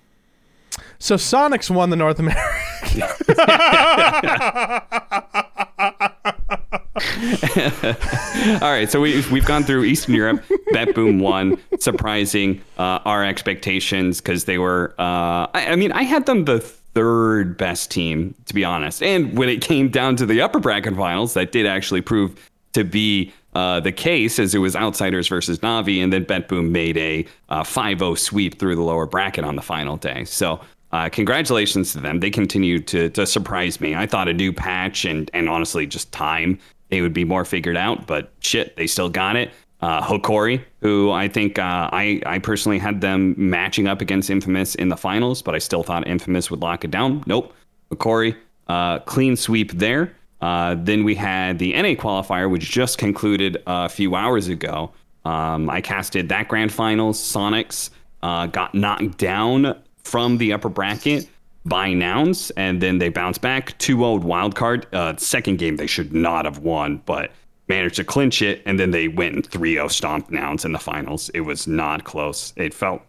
[0.99, 2.41] So Soniqs won the North America.
[8.63, 10.43] All right, so we we've gone through Eastern Europe.
[10.73, 14.95] BetBoom won, surprising uh, our expectations because they were.
[14.99, 19.03] Uh, I, I mean, I had them the third best team to be honest.
[19.03, 22.85] And when it came down to the upper bracket finals, that did actually prove to
[22.85, 27.27] be uh, the case as it was Outsiders versus Navi, and then BetBoom made a
[27.49, 30.25] uh, 5-0 sweep through the lower bracket on the final day.
[30.25, 30.61] So.
[30.93, 32.19] Uh, congratulations to them.
[32.19, 33.95] They continue to, to surprise me.
[33.95, 36.59] I thought a new patch and, and honestly just time
[36.91, 39.51] they would be more figured out, but shit, they still got it.
[39.83, 44.75] Uh, Hokori, who I think uh, I I personally had them matching up against Infamous
[44.75, 47.25] in the finals, but I still thought Infamous would lock it down.
[47.27, 47.55] Nope,
[47.91, 48.37] Hokori,
[48.69, 50.15] uh, clean sweep there.
[50.41, 54.91] Uh, then we had the NA qualifier, which just concluded a few hours ago.
[55.25, 57.21] Um, I casted that grand finals.
[57.21, 57.91] Soniqs
[58.23, 61.29] uh, got knocked down from the upper bracket
[61.65, 64.87] by Nouns, and then they bounced back 2 0 wild card.
[64.93, 67.31] Uh, second game, they should not have won, but
[67.71, 71.31] managed to clinch it, and then they went 3 0 stomp Nouns in the finals.
[71.31, 72.53] It was not close.
[72.57, 73.01] It felt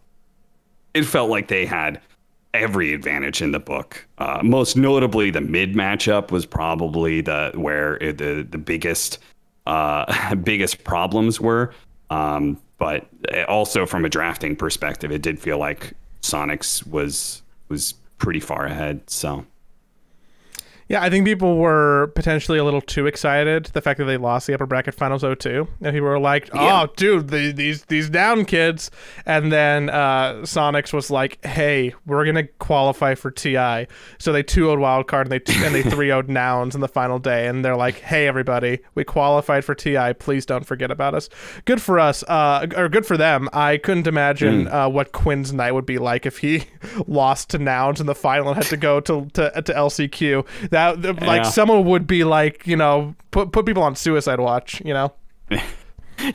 [0.93, 1.99] it felt like they had
[2.53, 4.05] every advantage in the book.
[4.18, 9.18] Uh, most notably, the mid matchup was probably the where the the biggest
[9.66, 11.74] uh, biggest problems were.
[12.09, 13.07] Um, but
[13.47, 19.01] also from a drafting perspective, it did feel like Soniqs was was pretty far ahead.
[19.09, 19.45] So
[20.91, 24.45] Yeah, I think people were potentially a little too excited the fact that they lost
[24.45, 25.65] the upper bracket finals 0-2.
[25.81, 26.85] And people were like, "Oh, Yeah.
[26.97, 28.91] dude, the, these these down kids."
[29.25, 33.87] And then uh, Soniqs was like, "Hey, we're gonna qualify for TI."
[34.19, 37.47] So they 2-0 wild card and they and they 3-0 Nouns in the final day.
[37.47, 40.13] And they're like, "Hey, everybody, we qualified for TI.
[40.19, 41.29] Please don't forget about us."
[41.63, 43.47] Good for us, uh, or good for them.
[43.53, 46.65] I couldn't imagine uh, what Quinn's night would be like if he
[47.07, 50.45] lost to Nouns in the final and had to go to to, to LCQ.
[50.71, 51.41] That like Yeah.
[51.43, 54.82] someone would be like, you know, put put people on suicide watch.
[54.84, 55.13] You know.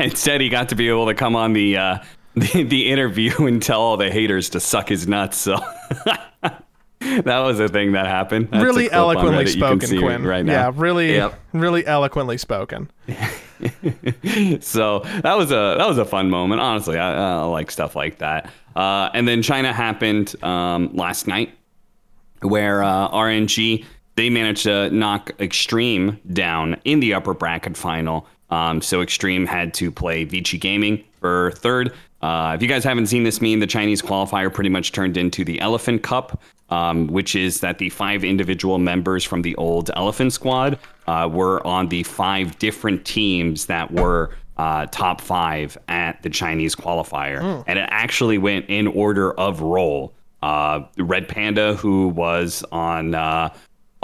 [0.00, 1.98] instead, he got to be able to come on the uh,
[2.34, 5.36] the, the interview and tell all the haters to suck his nuts.
[5.36, 5.58] So.
[6.98, 8.48] That was a thing that happened.
[8.50, 9.54] That's really eloquently Reddit.
[9.56, 10.24] You can spoken, Quinn.
[10.24, 10.52] Right now.
[10.52, 11.38] Yeah, really, Yep.
[11.52, 12.90] really eloquently spoken.
[14.60, 16.60] so that was a that was a fun moment.
[16.60, 18.50] Honestly, I, I like stuff like that.
[18.74, 21.52] Uh, and then China happened um, last night,
[22.40, 23.84] where uh, RNG
[24.16, 28.26] they managed to knock Xtreme down in the upper bracket final.
[28.50, 31.92] Um, so Xtreme had to play Vici Gaming for third.
[32.22, 35.44] Uh, if you guys haven't seen this meme, the Chinese qualifier pretty much turned into
[35.44, 36.40] the Elephant Cup,
[36.70, 41.64] um, which is that the five individual members from the old Elephant Squad uh, were
[41.66, 47.42] on the five different teams that were uh, top five at the Chinese qualifier.
[47.66, 50.14] And it actually went in order of role.
[50.42, 53.50] Uh, Red Panda, who was on uh,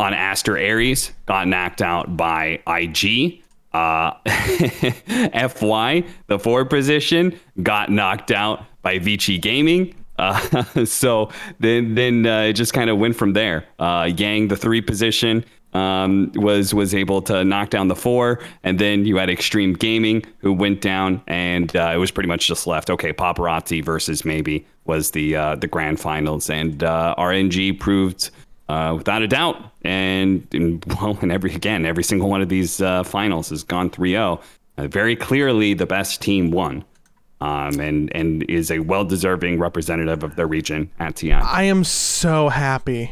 [0.03, 3.41] on Aster Aries, got knocked out by IG.
[3.73, 9.95] Uh, FY, the forward position, got knocked out by Vici Gaming.
[10.19, 11.31] Uh, so
[11.61, 13.65] then, then uh, it just kind of went from there.
[13.79, 18.79] Uh, Yang, the three position, um, was was able to knock down the four, and
[18.79, 22.67] then you had Xtreme Gaming who went down, and uh, it was pretty much just
[22.67, 22.91] left.
[22.91, 28.31] Okay, Paparazi versus maybe was the uh, the grand finals, and RNG proved
[28.73, 29.57] uh, without a doubt.
[29.83, 33.91] And, and well, and every again, every single one of these uh, finals has gone
[33.91, 34.41] 3-0.
[34.79, 36.85] Uh, very clearly, the best team won,
[37.41, 41.33] um, and and is a well-deserving representative of their region at TI.
[41.33, 43.11] I am so happy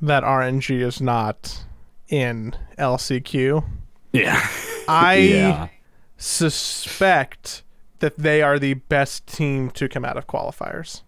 [0.00, 1.64] that RNG is not
[2.08, 3.64] in LCQ.
[4.12, 4.46] Yeah,
[4.88, 5.68] I Yeah.
[6.16, 7.62] suspect
[7.98, 11.02] that they are the best team to come out of qualifiers.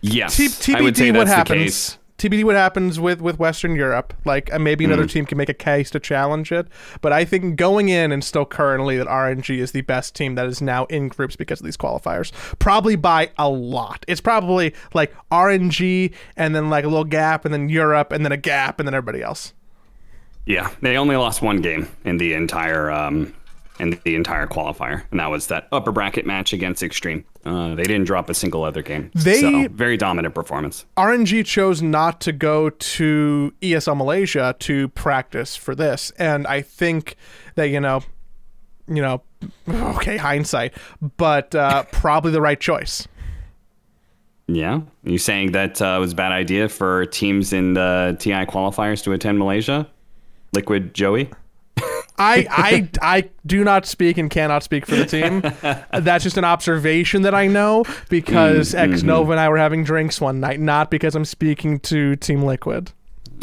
[0.00, 0.36] yes.
[0.36, 1.64] T- I would say TBD what that's the happens.
[1.64, 1.98] case.
[2.20, 4.12] TBD what happens with with Western Europe.
[4.26, 5.10] Like uh, maybe another Mm.
[5.10, 6.66] team can make a case to challenge it,
[7.00, 10.46] but I think going in and still currently that RNG is the best team that
[10.46, 12.30] is now in groups because of these qualifiers.
[12.58, 14.04] Probably by a lot.
[14.06, 18.32] It's probably like RNG and then like a little gap and then Europe and then
[18.32, 19.54] a gap and then everybody else.
[20.46, 23.34] Yeah, they only lost one game in the entire um,
[23.80, 27.24] in the entire qualifier, and that was that upper bracket match against Xtreme.
[27.44, 29.10] Uh, they didn't drop a single other game.
[29.14, 30.84] They- so, very dominant performance.
[30.96, 37.16] RNG chose not to go to ESL Malaysia to practice for this, and I think
[37.54, 38.02] that you know,
[38.86, 39.22] you know,
[39.68, 40.74] okay, hindsight,
[41.16, 43.08] but uh, probably the right choice.
[44.46, 48.46] Yeah, you saying that uh, it was a bad idea for teams in the TI
[48.46, 49.88] qualifiers to attend Malaysia?
[50.52, 51.30] Liquid Joey.
[52.18, 55.40] I, I, I do not speak and cannot speak for the team.
[55.92, 60.40] That's just an observation that I know because Xnova and I were having drinks one
[60.40, 62.92] night, not because I'm speaking to Team Liquid.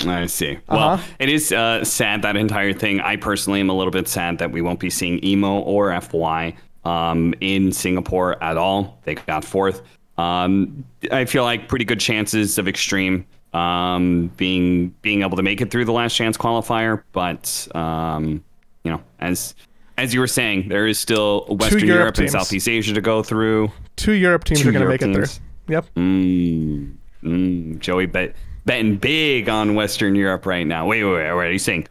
[0.06, 0.60] I see.
[0.70, 3.00] Well, it is uh, sad that entire thing.
[3.00, 6.56] I personally am a little bit sad that we won't be seeing Emo or FY
[6.86, 9.00] um, in Singapore at all.
[9.06, 9.82] They got fourth.
[10.18, 13.26] Um, I feel like pretty good chances of Xtreme
[13.58, 18.44] um, being being able to make it through the last chance qualifier, but um,
[18.84, 19.56] you know, as
[19.98, 22.30] as you were saying, there is still Western Europe Europe, and.
[22.30, 23.72] Southeast Asia to go through.
[23.96, 25.44] Two Europe teams Two are going to make it through.
[25.70, 25.86] Yep.
[25.96, 28.36] Mm, mm, Joey bet
[28.66, 30.86] betting big on Western Europe right now.
[30.86, 31.34] Wait, wait, wait.
[31.34, 31.48] wait.
[31.48, 31.88] Are you saying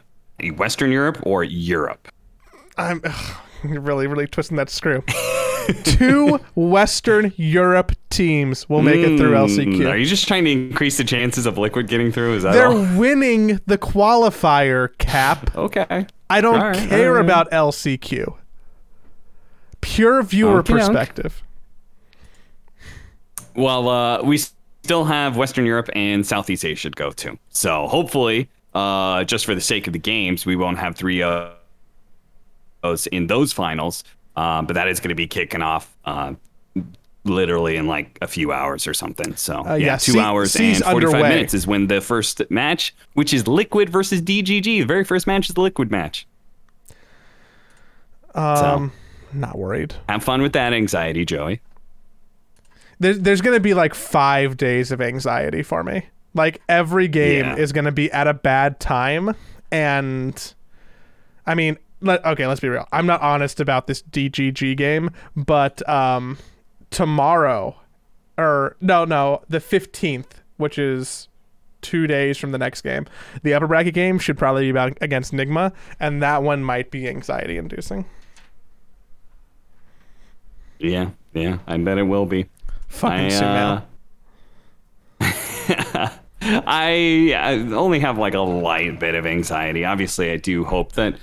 [0.56, 2.08] Western Europe or Europe?
[2.78, 5.02] I'm ugh, really, really twisting that screw.
[5.84, 9.78] Two Western Europe teams will make it through LCQ.
[9.78, 12.34] Mm, Are you just trying to increase the chances of Liquid getting through?
[12.34, 12.98] Is that They're all?
[12.98, 15.54] winning the qualifier cap.
[15.56, 16.06] Okay.
[16.28, 17.24] I don't right, care right.
[17.24, 18.34] about LCQ.
[19.80, 20.78] Pure viewer Okey-doke.
[20.78, 21.42] perspective.
[23.54, 27.38] Well, uh, we still have Western Europe and Southeast Asia to go to.
[27.48, 31.50] So hopefully, uh, just for the sake of the games, we won't have three uh,
[32.82, 34.04] those in those finals.
[34.37, 36.34] Uh, but that is going to be kicking off uh,
[37.24, 39.34] literally in like a few hours or something.
[39.34, 41.28] So Uh, yeah, yeah, two se- hours sea's and 45 underway.
[41.30, 44.62] minutes is when the first match, which is Liquid versus DGG.
[44.62, 46.26] The very first match is the Liquid match.
[48.34, 48.93] Um,
[49.32, 49.95] not worried.
[50.09, 51.61] Have fun with that anxiety, Joey.
[52.99, 56.07] There's there's gonna be like five days of anxiety for me.
[56.34, 57.57] Like every game Yeah.
[57.57, 59.34] is gonna be at a bad time,
[59.70, 60.55] and
[61.47, 62.86] I mean, let, okay, let's be real.
[62.92, 66.38] I'm not honest about this DGG game, but um,
[66.90, 67.76] tomorrow,
[68.38, 71.28] or no, no, the 15th, which is
[71.82, 73.07] two days from the next game,
[73.42, 77.09] the upper bracket game should probably be about against Nigma, and that one might be
[77.09, 78.05] anxiety inducing.
[80.78, 82.49] Yeah, yeah, I bet it will be.
[82.88, 83.80] Fucking I, uh,
[86.42, 89.84] I, I only have like a light bit of anxiety.
[89.84, 91.16] Obviously, I do hope that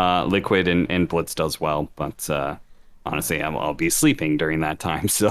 [0.00, 2.56] uh, Liquid and, and Blitz does well, but uh,
[3.04, 5.08] honestly, I'll, I'll be sleeping during that time.
[5.20, 5.30] So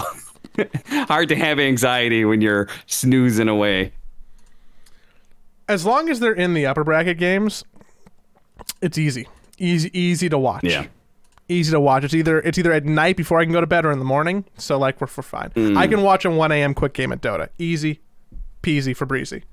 [1.07, 3.93] hard to have anxiety when you're snoozing away.
[5.67, 7.63] as long as they're in the upper bracket games,
[8.81, 10.63] it's easy, easy, easy to watch.
[10.65, 10.87] Yeah.
[11.47, 12.03] easy to watch.
[12.03, 14.05] It's either it's either at night before I can go to bed or in the
[14.05, 14.43] morning.
[14.57, 15.49] So like we're for fine.
[15.51, 15.77] Mm.
[15.77, 16.73] I can watch a one a.m.
[16.73, 17.49] quick game at Dota.
[17.57, 18.01] Easy,
[18.63, 19.43] peasy for breezy.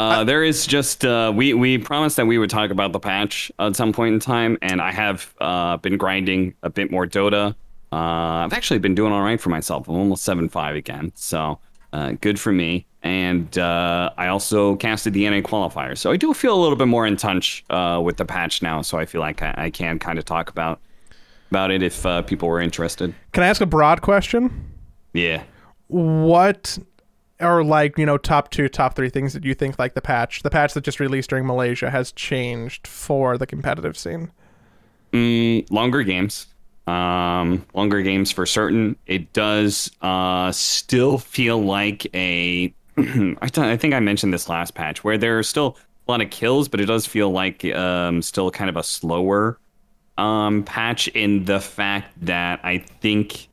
[0.00, 3.52] Uh, there is just uh, we we promised that we would talk about the patch
[3.58, 7.54] at some point in time, and I have uh, been grinding a bit more Dota.
[7.92, 7.96] Uh,
[8.44, 9.88] I've actually been doing all right for myself.
[9.88, 11.58] I'm almost seven five again, so
[11.92, 12.86] uh, good for me.
[13.02, 16.88] And uh, I also casted the NA qualifier, so I do feel a little bit
[16.88, 18.82] more in touch uh, with the patch now.
[18.82, 20.80] So I feel like I, I can kind of talk about
[21.50, 23.14] about it if uh, people were interested.
[23.32, 24.72] Can I ask a broad question?
[25.12, 25.42] Yeah.
[25.88, 26.78] What
[27.40, 30.42] are like you know top two, top three things that you think like the patch,
[30.42, 34.30] the patch that just released during Malaysia has changed for the competitive scene?
[35.12, 36.46] Mm, longer games.
[36.86, 38.96] Um, longer games for certain.
[39.06, 42.74] It does uh, still feel like a.
[42.96, 45.76] I, th- I think I mentioned this last patch where there are still
[46.08, 49.58] a lot of kills, but it does feel like um, still kind of a slower
[50.18, 53.48] um, patch in the fact that I think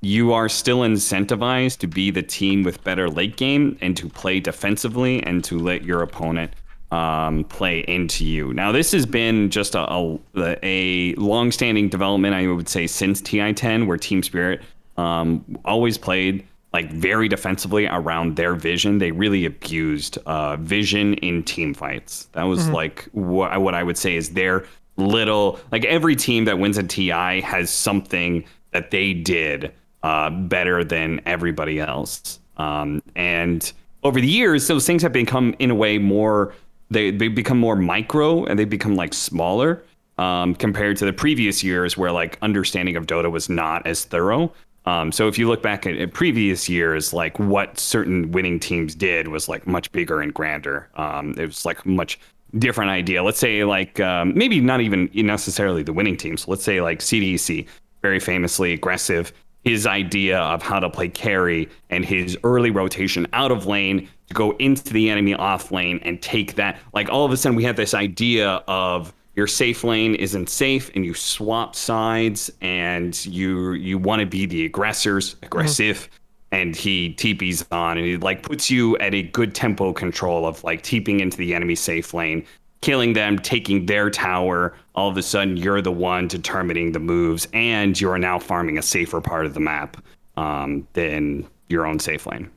[0.00, 4.38] you are still incentivized to be the team with better late game and to play
[4.40, 6.52] defensively and to let your opponent
[6.90, 8.54] um, play into you.
[8.54, 10.18] Now, this has been just a, a,
[10.62, 14.62] a long-standing development, I would say, since TI10, where Team Spirit
[14.96, 18.98] um, always played like very defensively around their vision.
[18.98, 22.28] They really abused uh, vision in team fights.
[22.32, 26.58] That was like what, what I would say is their little like every team that
[26.58, 29.72] wins a TI has something that they did
[30.02, 32.40] uh, better than everybody else.
[32.56, 33.72] Um, and
[34.02, 36.54] over the years, those things have become in a way more
[36.90, 39.84] they they become more micro and they become like smaller
[40.16, 44.52] um, compared to the previous years where like understanding of Dota was not as thorough.
[44.86, 48.94] Um, so if you look back at, at previous years, like what certain winning teams
[48.94, 50.88] did was like much bigger and grander.
[50.94, 52.18] Um, it was like much
[52.58, 53.22] different idea.
[53.22, 56.48] Let's say like um, maybe not even necessarily the winning teams.
[56.48, 57.66] Let's say like CDC,
[58.00, 59.32] very famously aggressive.
[59.68, 64.34] His idea of how to play carry and his early rotation out of lane to
[64.34, 66.78] go into the enemy off lane and take that.
[66.94, 70.90] Like all of a sudden, we have this idea of your safe lane isn't safe
[70.94, 76.54] and you swap sides and you you want to be the aggressors aggressive mm-hmm.
[76.60, 80.64] and he TP's on and he like puts you at a good tempo control of
[80.64, 82.42] like TPing into the enemy safe lane
[82.80, 87.46] killing them taking their tower all of a sudden you're the one determining the moves
[87.52, 89.96] and you're now farming a safer part of the map
[90.36, 92.50] um, than your own safe lane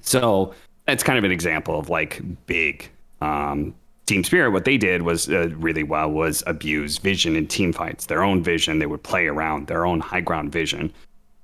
[0.00, 0.54] so
[0.86, 2.90] that's kind of an example of like big
[3.20, 3.74] um,
[4.08, 4.50] team spirit.
[4.50, 8.42] What they did was uh, really well was abuse vision in team fights, their own
[8.42, 8.78] vision.
[8.78, 10.92] They would play around their own high ground vision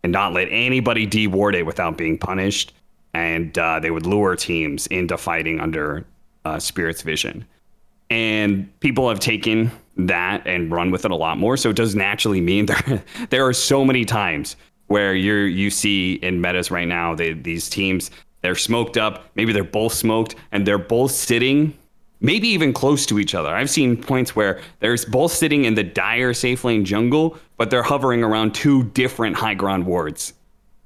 [0.03, 2.75] and not let anybody deward it without being punished.
[3.13, 6.05] And uh, they would lure teams into fighting under
[6.45, 7.45] uh, Spirit's vision.
[8.11, 11.57] And people have taken that and run with it a lot more.
[11.57, 16.15] So it does naturally mean there there are so many times where you're you see
[16.15, 18.11] in metas right now they, these teams
[18.43, 21.73] they're smoked up, maybe they're both smoked, and they're both sitting
[22.21, 23.55] maybe even close to each other.
[23.55, 27.83] I've seen points where they're both sitting in the dire safe lane jungle, but they're
[27.83, 30.33] hovering around two different high ground wards.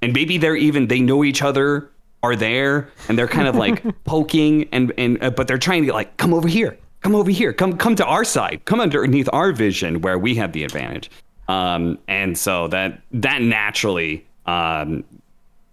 [0.03, 1.91] And maybe they're even they know each other
[2.23, 5.87] are there and they're kind of like poking and and uh, but they're trying to
[5.87, 6.77] get like come over here.
[7.01, 7.53] Come over here.
[7.53, 8.63] Come come to our side.
[8.65, 11.11] Come underneath our vision where we have the advantage.
[11.49, 15.05] Um, and so that that naturally um,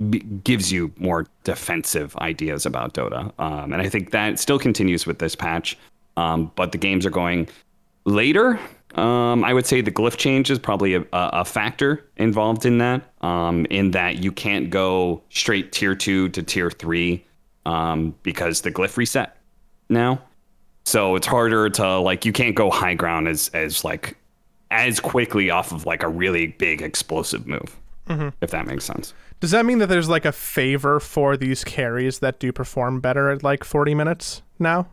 [0.09, 3.31] b- gives you more defensive ideas about Dota.
[3.39, 5.77] Um, and I think that still continues with this patch.
[6.17, 7.49] Um, but the games are going
[8.05, 8.59] later.
[8.93, 13.01] Um, I would say the glyph change is probably a, a factor involved in that,
[13.21, 17.25] um, in that you can't go straight tier two to tier three
[17.65, 19.35] um, because the glyph reset
[19.89, 20.21] now.
[20.85, 24.15] So it's harder to like you can't go high ground as as like
[24.71, 27.75] as quickly off of like a really big explosive move,
[28.41, 29.13] if that makes sense.
[29.39, 33.29] Does that mean that there's like a favor for these carries that do perform better
[33.29, 34.87] at like 40 minutes now?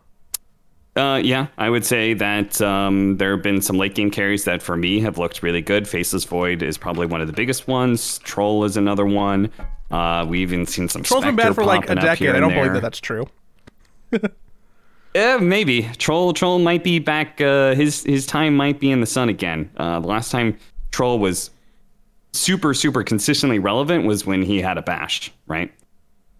[0.95, 4.61] Uh, yeah, I would say that um, there have been some late game carries that
[4.61, 5.89] for me have looked really good.
[5.89, 8.19] Faceless Void is probably one of the biggest ones.
[8.19, 9.51] Troll is another one.
[9.91, 11.03] Uh, we even seen some.
[11.03, 12.31] Troll's been bad for like a decade.
[12.31, 13.27] I don't believe that that's true.
[15.15, 16.33] Yeah, maybe Troll.
[16.33, 17.41] Troll might be back.
[17.41, 19.71] Uh, his his time might be in the sun again.
[19.77, 20.57] Uh, the last time
[20.91, 21.51] Troll was
[22.33, 25.73] super super consistently relevant was when he had a bash, right?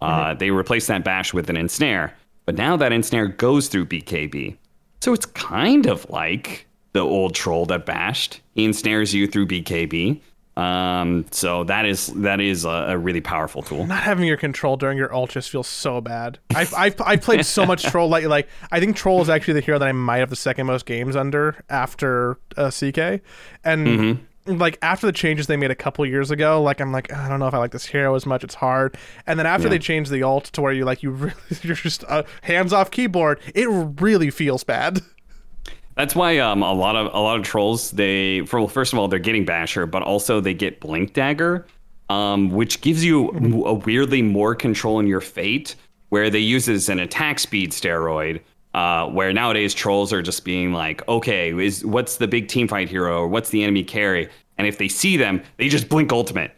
[0.01, 2.15] Uh, they replaced that bash with an ensnare,
[2.45, 4.57] but now that ensnare goes through BKB,
[5.01, 8.41] so it's kind of like the old Troll that bashed.
[8.55, 10.21] He ensnares you through BKB.
[10.57, 13.87] Um, so that is that is a, a really powerful tool.
[13.87, 16.39] Not having your control during your ult just feels so bad.
[16.55, 18.09] I've, I've, I've played so much Troll.
[18.09, 20.67] Like, like I think Troll is actually the hero that I might have the second
[20.67, 23.23] most games under after uh, CK.
[23.65, 23.87] And
[24.45, 24.57] Mm-hmm.
[24.59, 27.39] like after the changes they made a couple years ago, like I'm like I don't
[27.41, 28.45] know if I like this hero as much.
[28.45, 28.97] It's hard.
[29.27, 29.71] And then after Yeah.
[29.71, 32.91] they changed the ult to where you like you really you're just uh, hands off
[32.91, 35.01] keyboard, it really feels bad.
[36.03, 38.99] That's why um, a lot of a lot of trolls they for well, first of
[38.99, 41.65] all they're getting basher, but also they get blink dagger,
[42.09, 43.29] um, which gives you
[43.65, 45.77] a weirdly more control in your fate.
[46.09, 48.41] Where they use it as an attack speed steroid.
[48.75, 52.89] Uh, where nowadays trolls are just being like, okay, is what's the big team fight
[52.89, 54.29] hero or what's the enemy carry?
[54.59, 56.51] And if they see them, they just blink ultimate.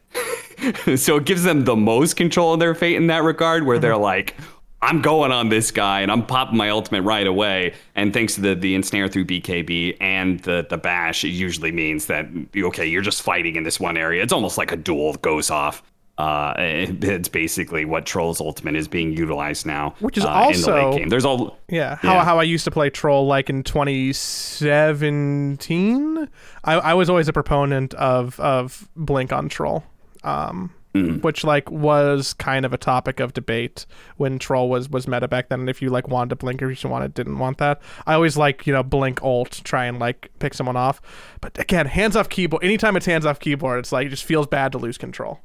[0.96, 3.94] so it gives them the most control of their fate in that regard, where they're
[3.96, 4.36] like,
[4.84, 7.74] I'm going on this guy and I'm popping my ultimate right away.
[7.94, 12.06] And thanks to the, the ensnare through BKB and the, the bash, it usually means
[12.06, 12.26] that,
[12.56, 14.22] okay, you're just fighting in this one area.
[14.22, 15.82] It's almost like a duel goes off.
[16.16, 19.94] Uh, it- it's basically what Troll's ultimate is being utilized now.
[20.00, 21.08] Which is uh, in the also- late game.
[21.08, 21.58] There's all.
[21.68, 22.24] Yeah, how, Yeah.
[22.24, 26.28] how I used to play Troll like in 2017.
[26.64, 29.84] I, I was always a proponent of of Blink on Troll,
[30.22, 33.84] um, which like was kind of a topic of debate
[34.16, 35.60] when Troll was was meta back then.
[35.60, 38.14] And if you like wanted to blink or if you wanted didn't want that, I
[38.14, 41.00] always like you know blink ult try and like pick someone off.
[41.40, 42.62] But again, hands off keyboard.
[42.62, 45.40] Anytime it's hands off keyboard, it's like it just feels bad to lose control.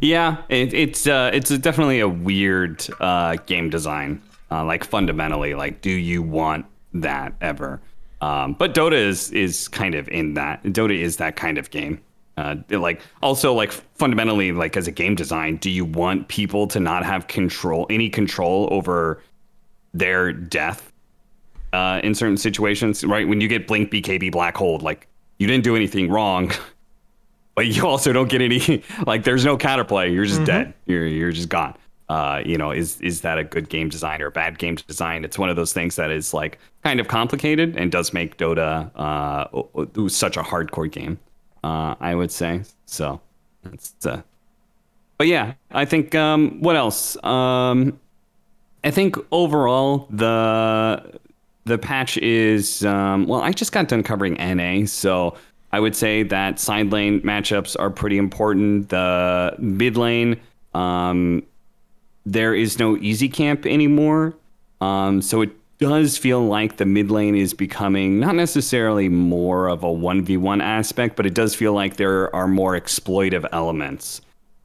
[0.00, 4.20] Yeah, it, it's uh, it's a, definitely a weird uh, game design.
[4.50, 7.80] Uh, like fundamentally, like, do you want that ever?
[8.20, 10.62] Um, but Dota is is kind of in that.
[10.64, 12.00] Dota is that kind of game.
[12.36, 16.80] Uh, like also like fundamentally, like as a game design, do you want people to
[16.80, 19.22] not have control, any control over
[19.92, 20.92] their death
[21.72, 23.04] uh, in certain situations?
[23.04, 23.28] Right?
[23.28, 25.06] When you get blink BKB black hole like
[25.38, 26.50] you didn't do anything wrong.
[27.54, 30.12] but you also don't get any like there's no counterplay.
[30.12, 30.74] You're just dead.
[30.86, 31.76] You're you're just gone.
[32.08, 35.24] Uh you know is is that a good game design or a bad game design?
[35.24, 38.90] It's one of those things that is like kind of complicated and does make dota
[38.96, 41.18] uh such a hardcore game
[41.64, 43.20] uh i would say so
[43.62, 44.20] that's uh
[45.18, 47.98] but yeah i think um what else um
[48.84, 51.18] i think overall the
[51.64, 53.40] the patch is um, well.
[53.40, 55.36] I just got done covering NA, so
[55.72, 58.90] I would say that side lane matchups are pretty important.
[58.90, 60.40] The mid lane,
[60.74, 61.42] um,
[62.26, 64.34] there is no easy camp anymore,
[64.80, 69.82] um, so it does feel like the mid lane is becoming not necessarily more of
[69.82, 74.20] a one v one aspect, but it does feel like there are more exploitive elements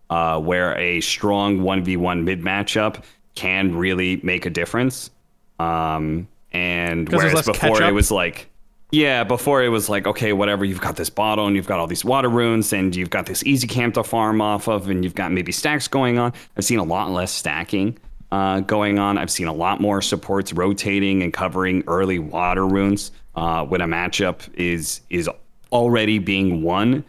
[0.09, 3.03] uh, where a strong 1v1 mid matchup
[3.35, 5.11] can really make a difference.
[5.59, 8.49] Um, and whereas before it was like,
[8.91, 11.85] yeah, before it was like, okay, whatever, you've got this bottle and you've got all
[11.85, 15.15] these water runes and you've got this easy camp to farm off of and you've
[15.15, 16.33] got maybe stacks going on.
[16.57, 17.99] I've seen a lot less stacking
[18.31, 19.17] uh, going on.
[19.17, 23.87] I've seen a lot more supports rotating and covering early water runes uh, when a
[23.87, 25.29] matchup is is
[25.71, 27.03] already being won.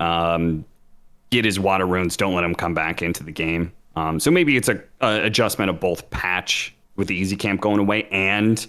[0.00, 0.64] Um,
[1.30, 2.16] get his water runes.
[2.16, 3.72] Don't let him come back into the game.
[3.96, 7.78] Um, so maybe it's a, a adjustment of both patch with the easy camp going
[7.78, 8.66] away and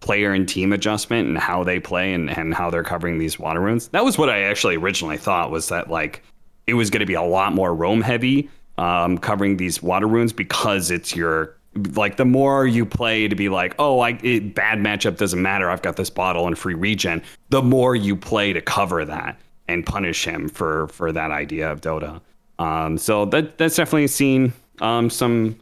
[0.00, 3.60] player and team adjustment and how they play and, and how they're covering these water
[3.60, 3.88] runes.
[3.88, 6.22] That was what I actually originally thought was that like
[6.66, 10.32] it was going to be a lot more roam heavy um, covering these water runes
[10.32, 11.56] because it's your
[11.94, 15.70] like the more you play to be like, oh, I it, bad matchup doesn't matter.
[15.70, 17.22] I've got this bottle and free regen.
[17.50, 21.80] The more you play to cover that and punish him for for that idea of
[21.80, 22.20] Dota.
[22.58, 25.58] Um, so that that's definitely seen um, some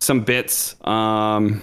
[0.00, 0.76] some bits.
[0.86, 1.62] Um,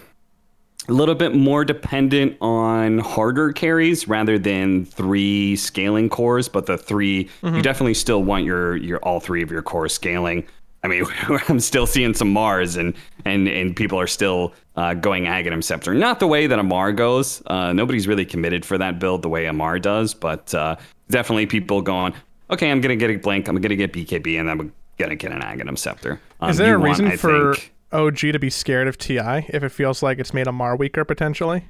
[0.89, 6.78] a little bit more dependent on harder carries rather than three scaling cores, but the
[6.78, 7.56] 3 mm-hmm.
[7.56, 10.45] you definitely still want your your all three of your cores scaling.
[10.88, 11.06] I mean,
[11.48, 12.94] I'm still seeing some Mars, and
[13.26, 15.94] and and people are still uh, going Aghanim Scepter.
[15.94, 17.42] Not the way that Ammar goes.
[17.48, 20.78] Uh, nobody's really committed for that build the way Ammar does, but uh,
[21.10, 22.14] definitely people going,
[22.50, 25.42] okay, I'm gonna get a blink, I'm gonna get BKB, and I'm gonna get an
[25.42, 26.22] Aghanim Scepter.
[26.40, 29.64] Um, Is there a reason want, for think, OG to be scared of TI if
[29.64, 31.66] it feels like it's made Ammar weaker potentially?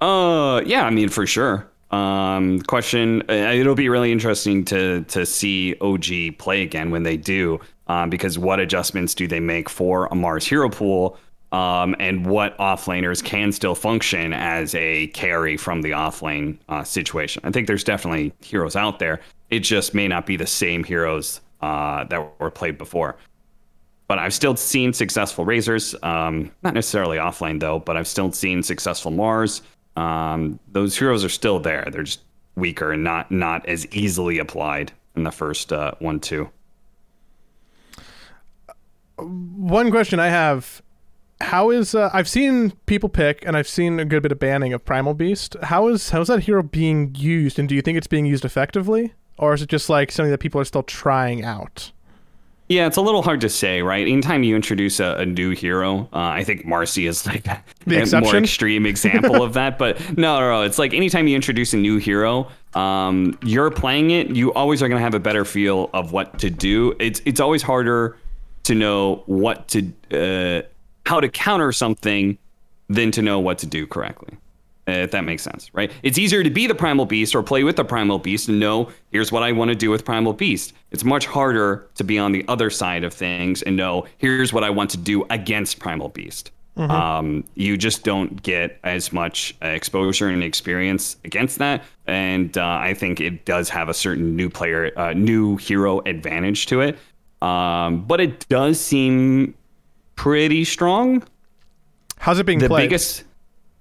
[0.00, 1.68] Uh, yeah, I mean for sure.
[1.94, 7.16] Um, question: uh, It'll be really interesting to to see OG play again when they
[7.16, 11.16] do, um, because what adjustments do they make for Ammar's hero pool,
[11.52, 17.42] um, and what offlaners can still function as a carry from the offlane uh, situation?
[17.44, 19.20] I think there's definitely heroes out there.
[19.50, 23.16] It just may not be the same heroes uh, that were played before.
[24.08, 28.62] But I've still seen successful Razors, um, not necessarily offlane though, but I've still seen
[28.62, 29.62] successful Mars.
[29.96, 31.86] Um, those heroes are still there.
[31.90, 32.20] They're just
[32.56, 36.50] weaker and not not as easily applied in the first uh, one two.
[39.16, 40.82] One question I have:
[41.40, 44.72] How is uh, I've seen people pick and I've seen a good bit of banning
[44.72, 45.56] of Primal Beast.
[45.62, 47.58] How is how is that hero being used?
[47.58, 50.38] And do you think it's being used effectively, or is it just like something that
[50.38, 51.92] people are still trying out?
[52.74, 54.04] Yeah, it's a little hard to say, right?
[54.04, 57.44] Anytime you introduce a, a new hero, uh, I think Marci is like
[57.86, 59.78] the a more extreme example of that.
[59.78, 64.10] But no, no, no, it's like anytime you introduce a new hero, um, you're playing
[64.10, 66.96] it, you always are going to have a better feel of what to do.
[66.98, 68.16] It's it's always harder
[68.64, 70.62] to know what to uh,
[71.06, 72.38] how to counter something
[72.88, 74.36] than to know what to do correctly
[74.86, 75.90] if that makes sense, right?
[76.02, 78.90] It's easier to be the primal beast or play with the primal beast and know
[79.10, 80.72] here's what I want to do with primal beast.
[80.90, 84.64] It's much harder to be on the other side of things and know here's what
[84.64, 86.50] I want to do against primal beast.
[86.76, 86.90] Mm-hmm.
[86.90, 92.94] Um, you just don't get as much exposure and experience against that, and uh, I
[92.94, 96.98] think it does have a certain new player, uh, new hero advantage to it.
[97.40, 99.54] Um, but it does seem
[100.16, 101.22] pretty strong.
[102.18, 102.88] How's it being the played?
[102.88, 103.22] biggest?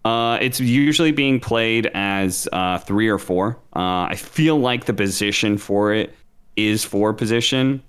[0.05, 3.57] Uh, it's usually being played as uh, three or four.
[3.75, 6.13] Uh, I feel like the position for it
[6.55, 7.81] is four position.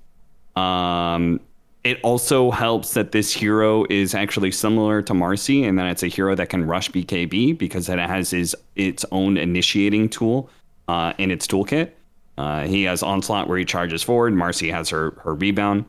[0.54, 1.40] Um,
[1.82, 6.08] it also helps that this hero is actually similar to Marci and that it's a
[6.08, 10.48] hero that can rush BKB because it has his its own initiating tool
[10.88, 11.90] uh, in its toolkit.
[12.38, 14.32] Uh, he has onslaught where he charges forward.
[14.32, 15.84] Marci has her her rebound.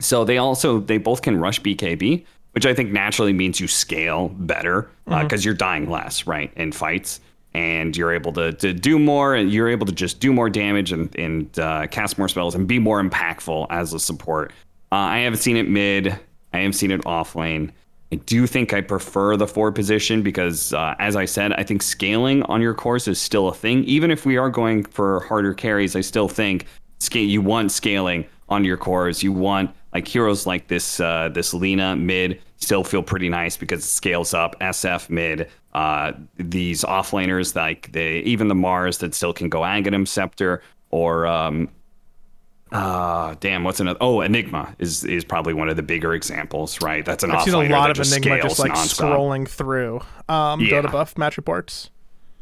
[0.00, 2.24] So they also they both can rush BKB,
[2.60, 5.44] which I think naturally means you scale better because uh, mm-hmm.
[5.46, 7.18] you're dying less, right, in fights,
[7.54, 10.92] and you're able to, to do more, and you're able to just do more damage
[10.92, 14.52] and, and uh, cast more spells and be more impactful as a support.
[14.92, 16.08] Uh, I haven't seen it mid.
[16.52, 17.72] I have seen it off lane.
[18.12, 21.80] I do think I prefer the four position because, uh, as I said, I think
[21.80, 23.84] scaling on your course is still a thing.
[23.84, 26.66] Even if we are going for harder carries, I still think
[26.98, 29.22] scale, you want scaling on your cores.
[29.22, 33.84] You want like heroes like this uh, this Lina mid still feel pretty nice because
[33.84, 35.48] it scales up SF mid.
[35.72, 41.26] Uh, these offlaners like the even the Mars that still can go Aghanim Scepter or
[41.26, 41.68] um,
[42.72, 43.98] uh, damn, what's another?
[44.00, 47.04] Oh, Enigma is is probably one of the bigger examples, right?
[47.04, 49.16] That's an I've seen a lot of Enigma just like nonstop.
[49.16, 50.82] scrolling through um, yeah.
[50.82, 51.90] Dotabuff match reports.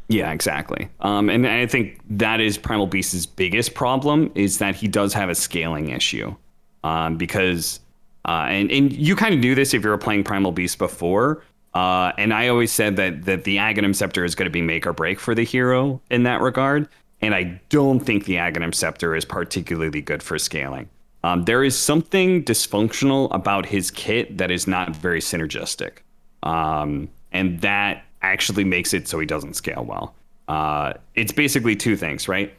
[0.07, 0.89] Yeah, exactly.
[1.01, 5.29] Um, and I think that is Primal Beast's biggest problem is that he does have
[5.29, 6.35] a scaling issue
[6.83, 7.79] um, because
[8.25, 11.43] uh, and and you kind of knew this if you were playing Primal Beast before.
[11.73, 14.87] Uh, and I always said that that the Aghanim Scepter is going to be make
[14.87, 16.87] or break for the hero in that regard.
[17.21, 20.89] And I don't think the Aghanim Scepter is particularly good for scaling.
[21.23, 25.97] Um, there is something dysfunctional about his kit that is not very synergistic,
[26.43, 30.15] um, and that actually makes it so he doesn't scale well.
[30.47, 32.53] Uh, it's basically two things, right?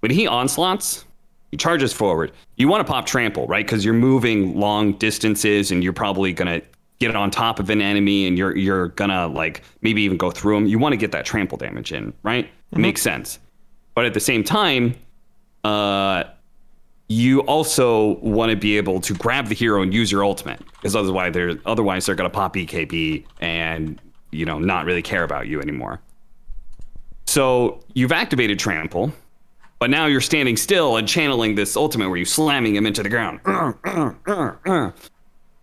[0.00, 1.04] When he onslaughts,
[1.50, 2.32] he charges forward.
[2.56, 3.64] You want to pop trample, right?
[3.64, 6.60] Because you're moving long distances and you're probably gonna
[6.98, 10.56] get on top of an enemy and you're you're gonna like maybe even go through
[10.56, 10.66] them.
[10.66, 12.46] You want to get that trample damage in, right?
[12.46, 12.82] Mm-hmm.
[12.82, 13.38] Makes sense.
[13.94, 14.94] But at the same time,
[15.64, 16.24] uh,
[17.08, 20.94] you also want to be able to grab the hero and use your ultimate because
[20.94, 25.46] otherwise they're otherwise they're going to pop BKB and you know not really care about
[25.48, 26.00] you anymore.
[27.26, 29.12] So you've activated trample,
[29.78, 33.08] but now you're standing still and channeling this ultimate where you're slamming him into the
[33.08, 33.40] ground.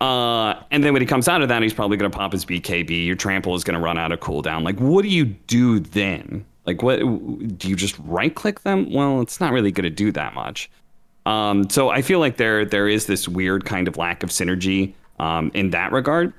[0.02, 2.46] Uh, and then when he comes out of that, he's probably going to pop his
[2.46, 3.06] BKB.
[3.06, 4.64] Your trample is going to run out of cooldown.
[4.64, 6.46] Like, what do you do then?
[6.66, 8.92] Like, what do you just right click them?
[8.92, 10.70] Well, it's not really going to do that much.
[11.26, 14.94] Um, so I feel like there there is this weird kind of lack of synergy
[15.20, 16.34] um, in that regard.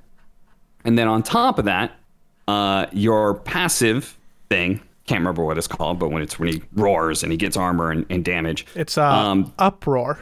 [0.85, 1.93] And then on top of that,
[2.47, 4.17] uh, your passive
[4.49, 7.57] thing can't remember what it's called, but when it's when he roars and he gets
[7.57, 10.19] armor and, and damage, It's uh, Um, uproar.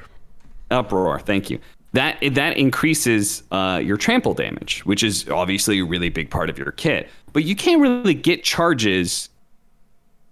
[0.71, 1.19] uproar.
[1.21, 1.59] Thank you.
[1.93, 6.59] That that increases uh, your trample damage, which is obviously a really big part of
[6.59, 7.09] your kit.
[7.33, 9.29] But you can't really get charges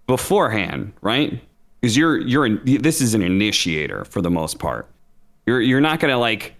[0.07, 1.39] beforehand, right?
[1.81, 4.87] Because you're you're an, this is an initiator for the most part.
[5.45, 6.53] You're you're not gonna like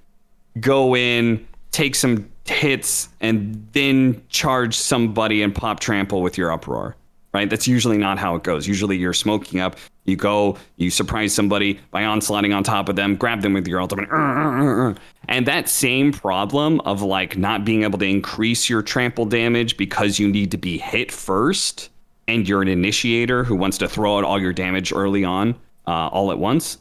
[0.60, 6.96] go in, take some hits, and then charge somebody and pop trample with your uproar.
[7.34, 7.50] Right?
[7.50, 8.68] That's usually not how it goes.
[8.68, 9.76] Usually you're smoking up,
[10.06, 13.82] you go, you surprise somebody by onslaughting on top of them, grab them with your
[13.82, 14.08] ultimate.
[14.12, 14.94] uh, uh, uh.
[15.28, 20.20] And that same problem of like not being able to increase your trample damage because
[20.20, 21.90] you need to be hit first
[22.28, 25.56] and you're an initiator who wants to throw out all your damage early on,
[25.88, 26.78] uh, all at once,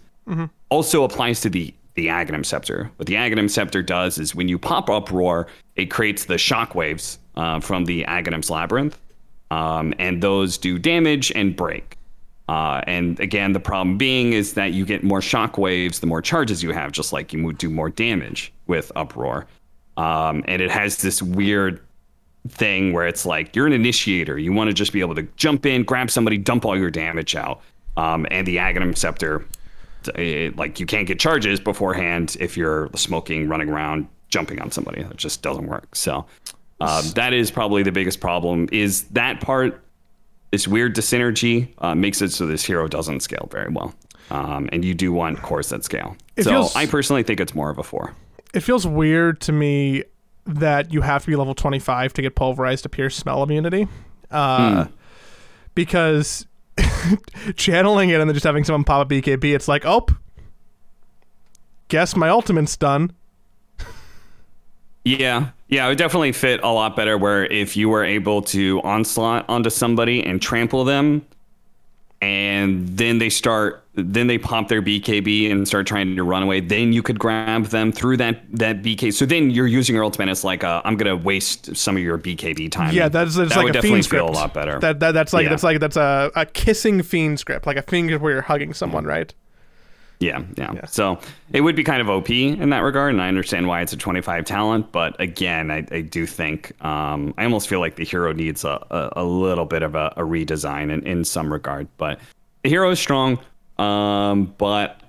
[0.69, 2.91] also applies to the the Aghanim Scepter.
[2.97, 5.47] What the Aghanim Scepter does is when you pop Uproar,
[5.77, 8.99] it creates the shockwaves uh, from the Aghanim's Labyrinth,
[9.53, 11.99] um, and those do damage and break.
[12.49, 16.63] Uh, and again, the problem being is that you get more shockwaves the more charges
[16.63, 19.47] you have, just like you would do more damage with Uproar.
[19.99, 21.81] Um, and it has this weird
[22.49, 24.39] thing where it's like you're an initiator.
[24.39, 27.37] You want to just be able to jump in, grab somebody, dump all your damage
[27.37, 27.61] out.
[27.99, 29.47] Um, and the Aghanim Scepter,
[30.15, 35.03] it, like you can't get charges beforehand if you're smoking, running around, jumping on somebody.
[35.03, 35.95] It just doesn't work.
[35.95, 36.25] So
[36.83, 38.69] um, that is probably the biggest problem.
[38.73, 39.83] Is that part?
[40.51, 43.95] This weird dyssynergy uh, makes it so this hero doesn't scale very well.
[44.31, 46.17] Um, and you do want cores that scale.
[46.37, 48.15] It so feels- I personally think it's more of a four.
[48.55, 50.05] It feels weird to me
[50.47, 53.89] that you have to be level 25 to get pulverized to pierce spell immunity.
[54.31, 54.87] Uh,
[55.75, 56.47] Because
[57.57, 60.07] channeling it and then just having someone pop a BKB, it's like, oh,
[61.89, 63.13] guess my ultimate's done.
[65.05, 67.17] Yeah, yeah, it would definitely fit a lot better.
[67.17, 71.25] Where if you were able to onslaught onto somebody and trample them,
[72.21, 76.61] and then they start, then they pop their BKB and start trying to run away,
[76.61, 79.15] then you could grab them through that that BK.
[79.15, 82.19] So then you're using your ultimate as like, i I'm gonna waste some of your
[82.19, 82.95] BKB time.
[82.95, 84.37] Yeah, that's, that's that like would a definitely fiend feel script.
[84.37, 84.79] a lot better.
[84.79, 85.51] That, that that's like Yeah.
[85.51, 89.07] that's like that's a, a kissing Fiend's Grip, like a finger where you're hugging someone,
[89.07, 89.33] right?
[90.23, 91.19] Yeah, yeah, So
[91.53, 93.97] it would be kind of OP in that regard, and I understand why it's a
[93.97, 94.93] 25 talent.
[94.93, 98.87] But again, I, I do think um, I almost feel like the hero needs a,
[98.91, 101.89] a, a little bit of a, a redesign in, in some regard.
[101.97, 102.21] But
[102.63, 103.41] the hero is strong,
[103.79, 105.01] um, but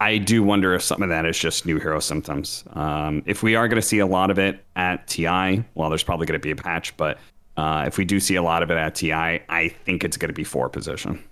[0.00, 2.64] I do wonder if some of that is just new hero symptoms.
[2.72, 6.02] Um, if we are going to see a lot of it at TI, well, there's
[6.02, 7.18] probably going to be a patch, but
[7.58, 10.30] uh, if we do see a lot of it at TI, I think it's going
[10.30, 11.22] to be four position.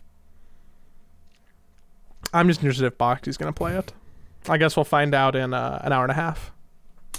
[2.33, 3.93] I'm just interested if Boxi's gonna play it.
[4.49, 6.51] I guess we'll find out in uh, an hour and a half.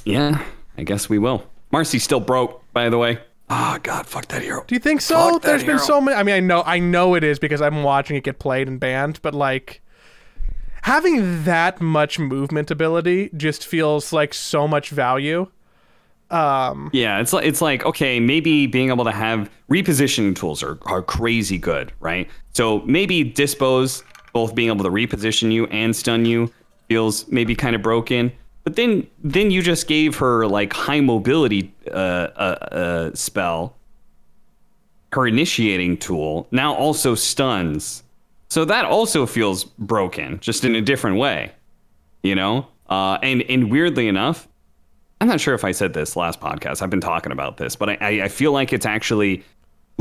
[0.06, 0.44] Yeah,
[0.78, 1.46] I guess we will.
[1.72, 3.20] Marci's still broke, by the way.
[3.50, 4.64] Oh God, fuck that hero.
[4.66, 5.34] Do you think so?
[5.34, 5.84] Fuck There's been hero.
[5.86, 6.18] so many.
[6.18, 8.80] I mean, I know, I know it is because I'm watching it get played and
[8.80, 9.22] banned.
[9.22, 9.82] But like,
[10.84, 15.48] having that much movement ability just feels like so much value.
[16.30, 20.80] Um, Yeah, it's like it's like okay, maybe being able to have repositioning tools are,
[20.86, 22.30] are crazy good, right?
[22.54, 24.04] So maybe dispose,
[24.34, 26.52] both being able to reposition you and stun you,
[26.88, 28.32] feels maybe kind of broken.
[28.64, 33.76] But then then you just gave her like high mobility uh, uh, uh, spell,
[35.14, 38.04] her initiating tool now also stuns.
[38.50, 41.52] So that also feels broken, just in a different way,
[42.22, 42.68] you know.
[42.90, 44.48] Uh, and and weirdly enough,
[45.22, 46.82] I'm not sure if I said this last podcast.
[46.82, 49.44] I've been talking about this, but I, I, I feel like it's actually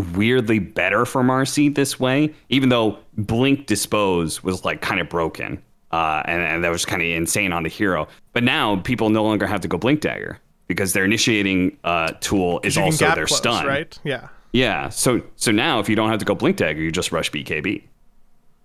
[0.01, 5.63] weirdly better for Marci this way, even though Blink Dispose was like kind of broken.
[5.93, 8.07] Uh, and, and that was kind of insane on the hero.
[8.33, 10.39] But now people no longer have to go Blink Dagger
[10.69, 13.67] because their initiating uh, tool is also their close, stun.
[13.67, 13.99] right?
[14.05, 14.29] Yeah.
[14.53, 14.89] Yeah.
[14.89, 17.83] So so now if you don't have to go Blink Dagger, you just rush BKB.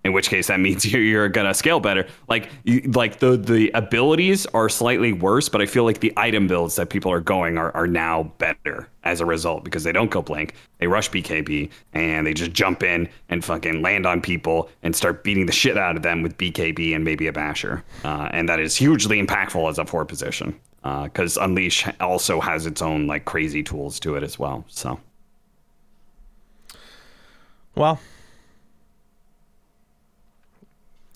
[0.06, 2.06] In which case that means you're, you're gonna scale better.
[2.28, 6.46] Like you, like the the abilities are slightly worse, but I feel like the item
[6.46, 10.10] builds that people are going are, are now better as a result because they don't
[10.10, 10.54] go Blink.
[10.78, 15.24] They rush BKB and they just jump in and fucking land on people and start
[15.24, 18.60] beating the shit out of them with BKB and maybe a basher, uh, and that
[18.60, 20.54] is hugely impactful as a four position
[21.02, 24.64] because uh, Unleash also has its own like crazy tools to it as well.
[24.68, 25.00] So.
[27.74, 27.98] Well,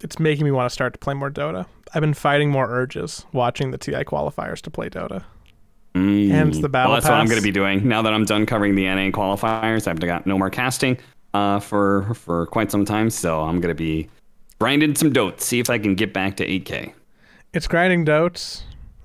[0.02, 1.66] it's making me want to start to play more Dota.
[1.94, 5.24] I've been fighting more urges watching the TI qualifiers to play Dota.
[5.94, 6.30] Mm.
[6.30, 7.12] Hence the battle Well, that's pass.
[7.12, 9.88] what I'm going to be doing now that I'm done covering the NA qualifiers.
[9.88, 10.98] I've got no more casting
[11.34, 14.08] uh, for for quite some time, so I'm going to be
[14.60, 16.92] grinding some dots, see if I can get back to 8K.
[17.52, 18.62] It's grinding Dotes.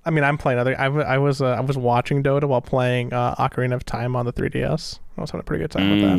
[0.08, 0.80] I mean, I'm playing other.
[0.80, 4.16] I, w- I was uh, I was watching Dota while playing uh, Ocarina of Time
[4.16, 5.00] on the 3DS.
[5.18, 6.18] I was having a pretty good time with that.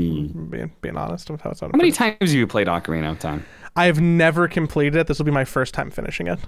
[0.51, 1.61] Being being honest with how it's.
[1.61, 1.71] Mm.
[1.71, 3.47] How many times have you played Ocarina of Time?
[3.77, 5.07] I've never completed it.
[5.07, 6.39] This will be my first time finishing it.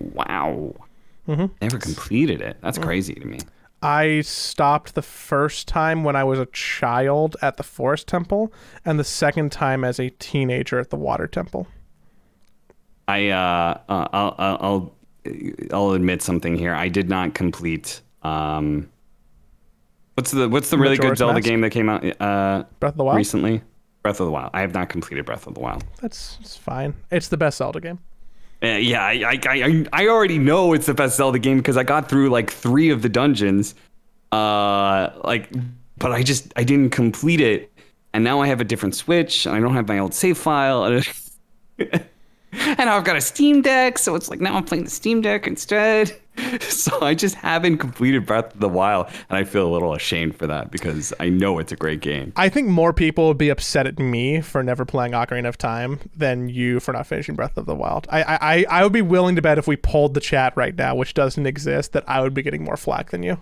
[0.00, 0.74] Wow.
[1.28, 1.46] Mm-hmm.
[1.62, 2.56] Never completed it.
[2.62, 3.38] That's crazy to me.
[3.80, 8.52] I stopped the first time when I was a child at the Forest Temple,
[8.84, 11.68] and the second time as a teenager at the Water Temple.
[13.06, 14.94] I uh, uh, I'll, I'll I'll
[15.72, 16.74] I'll admit something here.
[16.74, 18.00] I did not complete.
[18.22, 18.88] Um,
[20.14, 21.46] what's the what's the really good Zelda Mask?
[21.46, 23.16] game that came out uh, Breath of the Wild.
[23.16, 23.62] recently?
[24.02, 24.50] Breath of the Wild.
[24.54, 25.84] I have not completed Breath of the Wild.
[26.00, 26.94] That's it's fine.
[27.10, 27.98] It's the best Zelda game.
[28.62, 31.84] Uh, yeah, I, I I I already know it's the best Zelda game because I
[31.84, 33.74] got through like three of the dungeons.
[34.32, 35.50] Uh, like,
[35.96, 37.72] but I just I didn't complete it,
[38.12, 40.84] and now I have a different Switch, and I don't have my old save file.
[41.78, 45.20] and now I've got a Steam Deck, so it's like now I'm playing the Steam
[45.22, 46.18] Deck instead.
[46.60, 50.36] So I just haven't completed Breath of the Wild, and I feel a little ashamed
[50.36, 52.32] for that because I know it's a great game.
[52.36, 55.98] I think more people would be upset at me for never playing Ocarina of Time
[56.16, 58.06] than you for not finishing Breath of the Wild.
[58.10, 60.94] I, I, I- would be willing to bet if we polled the chat right now,
[60.94, 63.38] which doesn't exist, that I would be getting more flack than you.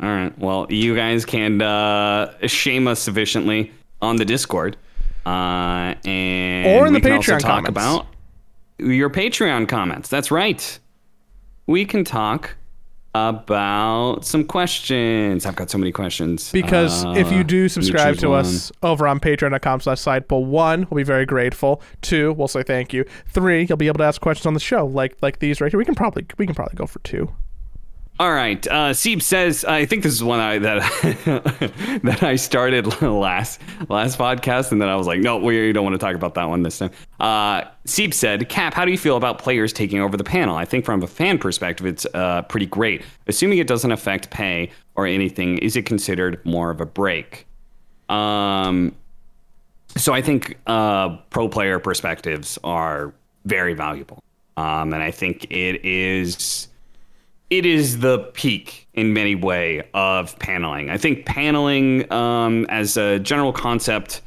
[0.00, 0.38] All right.
[0.38, 3.72] Well, you guys can uh, shame us sufficiently
[4.02, 4.76] on the Discord,
[5.24, 7.70] uh, and Or in the Patreon talk comments.
[7.70, 8.06] about
[8.78, 10.08] your Patreon comments.
[10.08, 10.78] That's right.
[11.66, 12.56] We can talk
[13.14, 15.46] about some questions.
[15.46, 16.52] I've got so many questions.
[16.52, 18.40] Because if you Uh, do subscribe to one.
[18.40, 21.80] us over on patreon.com slash sidepull, one, we'll be very grateful.
[22.02, 23.04] Two, we'll say thank you.
[23.28, 25.78] Three, you'll be able to ask questions on the show, like like these right here.
[25.78, 27.30] We can probably we can probably go for two.
[28.18, 28.66] All right.
[28.66, 33.60] Uh, says, I think this is one I, that that I started last
[33.90, 36.48] last podcast, and then I was like, no, we don't want to talk about that
[36.48, 36.90] one this time.
[37.20, 40.56] Uh, said, Cap, how do you feel about players taking over the panel?
[40.56, 43.02] I think from a fan perspective, it's uh, pretty great.
[43.26, 47.46] Assuming it doesn't affect pay or anything, is it considered more of a break?
[48.08, 48.94] Um,
[49.94, 53.12] so I think uh, pro player perspectives are
[53.44, 54.22] very valuable,
[54.56, 56.68] um, and I think it is
[57.50, 60.90] it is the peak in many way of paneling.
[60.90, 64.22] I think paneling um, as a general concept,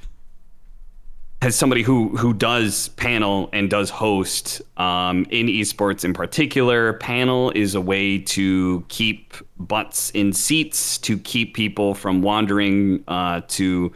[1.42, 7.52] as somebody who who does panel and does host um, in esports in particular, panel
[7.52, 13.94] is a way to keep butts in seats, to keep people from wandering uh, to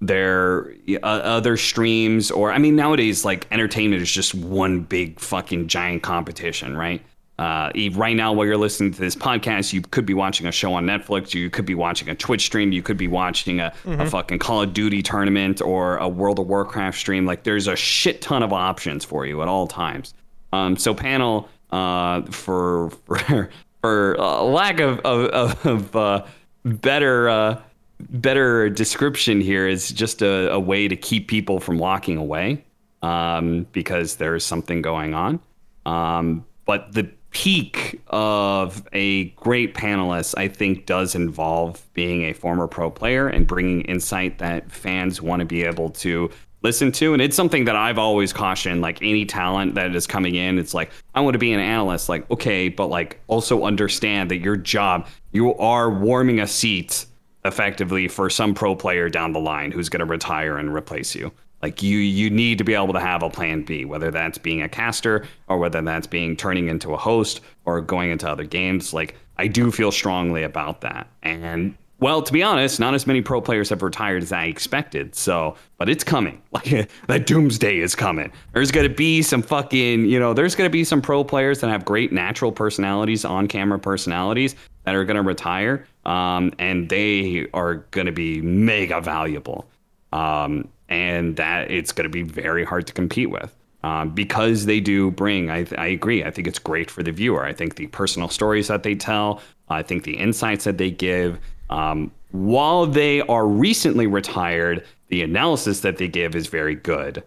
[0.00, 5.66] their uh, other streams or i mean nowadays like entertainment is just one big fucking
[5.66, 7.02] giant competition right
[7.38, 10.74] uh, right now while you're listening to this podcast you could be watching a show
[10.74, 11.34] on netflix.
[11.34, 12.72] You could be watching a twitch stream.
[12.72, 16.46] You could be watching a, a fucking call of duty tournament or a world of
[16.48, 17.26] warcraft stream.
[17.26, 20.14] Like there's a shit ton of options for you at all times.
[20.52, 23.50] Um, so panel uh, for for,
[23.82, 26.26] for uh, lack of of, of uh,
[26.64, 27.62] better uh,
[28.00, 32.64] better description here is just a, a way to keep people from walking away
[33.02, 35.40] um, because there's something going on.
[35.86, 42.66] Um, but the peak of a great panelist, I think, does involve being a former
[42.66, 46.30] pro player and bringing insight that fans want to be able to
[46.62, 47.12] listen to.
[47.12, 50.74] And it's something that I've always cautioned like any talent that is coming in, it's
[50.74, 52.08] like, I want to be an analyst.
[52.08, 57.06] Like, okay, but like also understand that your job, you are warming a seat
[57.44, 61.32] effectively for some pro player down the line who's going to retire and replace you.
[61.62, 64.62] Like you, you need to be able to have a plan B, whether that's being
[64.62, 68.92] a caster or whether that's being turning into a host or going into other games.
[68.92, 71.08] Like I do feel strongly about that.
[71.22, 75.16] And well, to be honest, not as many pro players have retired as I expected.
[75.16, 76.42] So, but it's coming.
[76.52, 78.32] Like that doomsday is coming.
[78.52, 81.60] There's going to be some fucking, you know, there's going to be some pro players
[81.60, 85.86] that have great natural personalities, on camera personalities that are going to retire.
[86.04, 89.68] Um, and they are going to be mega valuable.
[90.12, 93.54] Um, and that it's going to be very hard to compete with.
[93.84, 96.24] Um, because they do bring, I, I agree.
[96.24, 97.44] I think it's great for the viewer.
[97.44, 101.38] I think the personal stories that they tell, I think the insights that they give,
[101.70, 107.22] um, while they are recently retired, the analysis that they give is very good.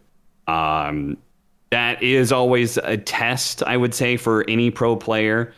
[0.47, 1.17] Um,
[1.69, 5.53] that is always a test, I would say, for any pro player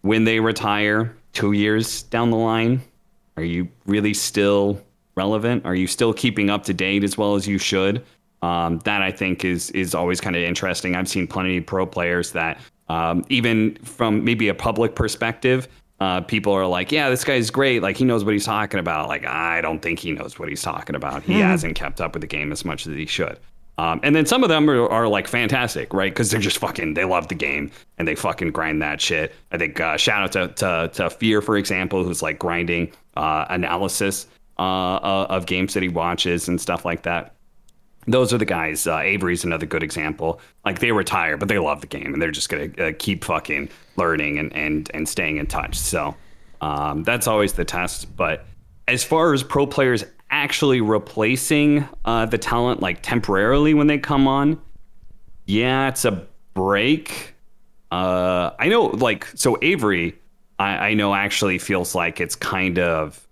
[0.00, 2.80] when they retire two years down the line.
[3.36, 4.80] Are you really still
[5.18, 5.66] relevant?
[5.66, 8.04] Are you still keeping up to date as well as you should?
[8.40, 10.94] Um, that I think is is always kind of interesting.
[10.94, 15.66] I've seen plenty of pro players that um, even from maybe a public perspective,
[15.98, 17.82] uh, people are like, "Yeah, this guy's great.
[17.82, 20.62] Like he knows what he's talking about." Like I don't think he knows what he's
[20.62, 21.24] talking about.
[21.24, 21.42] He mm-hmm.
[21.42, 23.38] hasn't kept up with the game as much as he should.
[23.78, 26.10] Um, and then some of them are, are like fantastic, right?
[26.10, 29.32] Because they're just fucking, they love the game and they fucking grind that shit.
[29.52, 33.46] I think uh, shout out to, to, to Fear, for example, who's like grinding uh,
[33.48, 34.26] analysis
[34.58, 37.34] uh, uh of that he watches and stuff like that.
[38.06, 38.86] Those are the guys.
[38.86, 40.40] Uh, Avery's another good example.
[40.64, 43.68] Like they retire, but they love the game and they're just gonna uh, keep fucking
[43.96, 45.78] learning and and and staying in touch.
[45.78, 46.16] So
[46.60, 48.16] um, that's always the test.
[48.16, 48.44] But
[48.86, 54.26] as far as pro players actually replacing uh, the talent like temporarily when they come
[54.26, 54.60] on,
[55.46, 57.34] yeah, it's a break.
[57.90, 60.14] Uh, I know, like, so Avery,
[60.58, 63.26] I, I know actually feels like it's kind of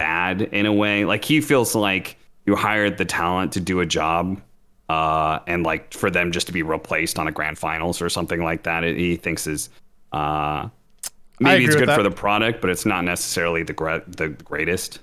[0.00, 1.04] bad in a way.
[1.04, 2.16] Like he feels like
[2.46, 4.40] you hired the talent to do a job,
[4.88, 8.42] uh, and like for them just to be replaced on a grand finals or something
[8.42, 9.68] like that, it, he thinks is
[10.12, 10.68] uh,
[11.38, 15.00] maybe it's good for the product, but it's not necessarily the gra- the greatest.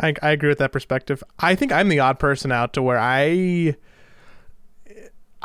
[0.00, 1.24] I, I agree with that perspective.
[1.40, 3.74] I think I'm the odd person out to where I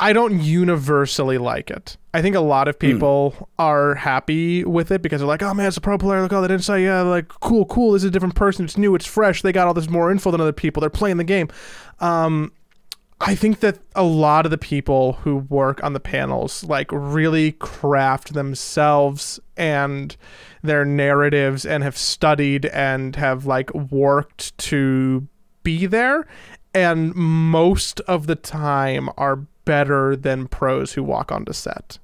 [0.02, 1.96] I don't universally like it.
[2.12, 2.80] I think a lot of hmm.
[2.80, 3.46] people mm.
[3.60, 6.20] are happy with it because they're like, "Oh man, it's a pro player.
[6.20, 6.82] Look all that insight.
[6.82, 7.92] Yeah, like cool, cool.
[7.92, 8.64] This is a different person.
[8.64, 8.96] It's new.
[8.96, 9.42] It's fresh.
[9.42, 10.80] They got all this more info than other people.
[10.80, 11.48] They're playing the game."
[12.00, 12.50] Um,
[13.20, 17.52] I think that a lot of the people who work on the panels like really
[17.52, 20.16] craft themselves and
[20.62, 25.28] their narratives and have studied and have like worked to
[25.62, 26.26] be there
[26.74, 31.98] and most of the time are better than pros who walk onto set.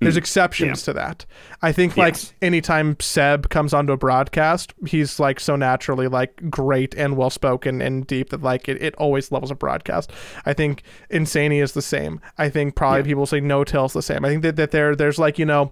[0.00, 0.18] There's mm.
[0.18, 0.84] exceptions yeah.
[0.84, 1.26] to that.
[1.60, 2.32] I think like yes.
[2.40, 7.82] anytime Ceb comes onto a broadcast, he's like so naturally like great and well spoken
[7.82, 10.10] and deep that like it, it always levels a broadcast.
[10.46, 12.20] I think Insania is the same.
[12.38, 13.06] I think probably yeah.
[13.06, 14.24] people say N0tail's the same.
[14.24, 15.70] I think that, that there there's like, you know,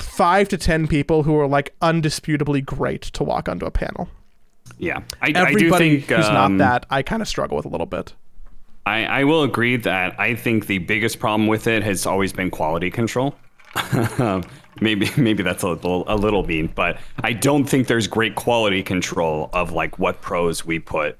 [0.00, 4.08] five to ten people who are like undisputably great to walk onto a panel.
[4.78, 7.68] Yeah, I, everybody I think, who's um, not that, I kind of struggle with a
[7.68, 8.14] little bit.
[8.86, 12.50] I, I will agree that I think the biggest problem with it has always been
[12.50, 13.34] quality control.
[14.80, 18.82] maybe maybe that's a little a little mean, but I don't think there's great quality
[18.82, 21.16] control of like what pros we put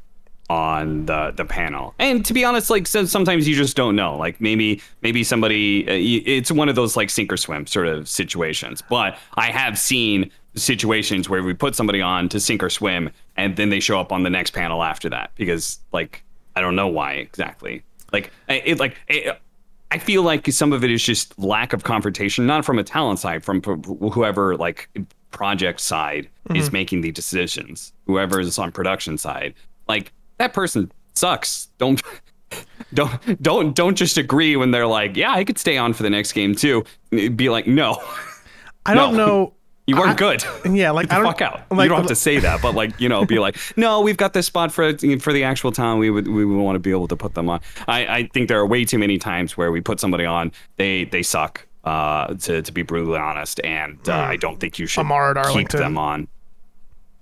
[0.50, 1.94] on the the panel.
[1.98, 4.16] And to be honest, like sometimes you just don't know.
[4.16, 8.08] Like maybe maybe somebody uh, it's one of those like sink or swim sort of
[8.08, 8.82] situations.
[8.88, 13.56] But I have seen situations where we put somebody on to sink or swim and
[13.56, 16.22] then they show up on the next panel after that because like
[16.56, 17.82] I don't know why exactly.
[18.12, 19.40] Like it like it,
[19.90, 23.18] I feel like some of it is just lack of confrontation, not from a talent
[23.18, 24.88] side, from whoever like
[25.32, 26.56] project side mm-hmm.
[26.56, 29.54] is making the decisions, whoever is on production side.
[29.88, 31.68] Like that person sucks.
[31.78, 32.02] Don't
[32.94, 36.10] don't don't don't just agree when they're like, yeah, I could stay on for the
[36.10, 36.84] next game too.
[37.10, 38.02] Be like, no.
[38.86, 39.26] I don't no.
[39.26, 39.54] know.
[39.86, 40.44] You weren't I, good.
[40.72, 41.60] Yeah, like Get the fuck out.
[41.70, 44.16] Like, you don't have to say that, but like you know, be like, no, we've
[44.16, 45.98] got this spot for for the actual town.
[45.98, 47.60] We would we would want to be able to put them on.
[47.88, 51.04] I, I think there are way too many times where we put somebody on, they
[51.04, 51.66] they suck.
[51.84, 54.14] Uh, to to be brutally honest, and uh.
[54.14, 55.04] I don't think you should
[55.52, 56.28] keep them on.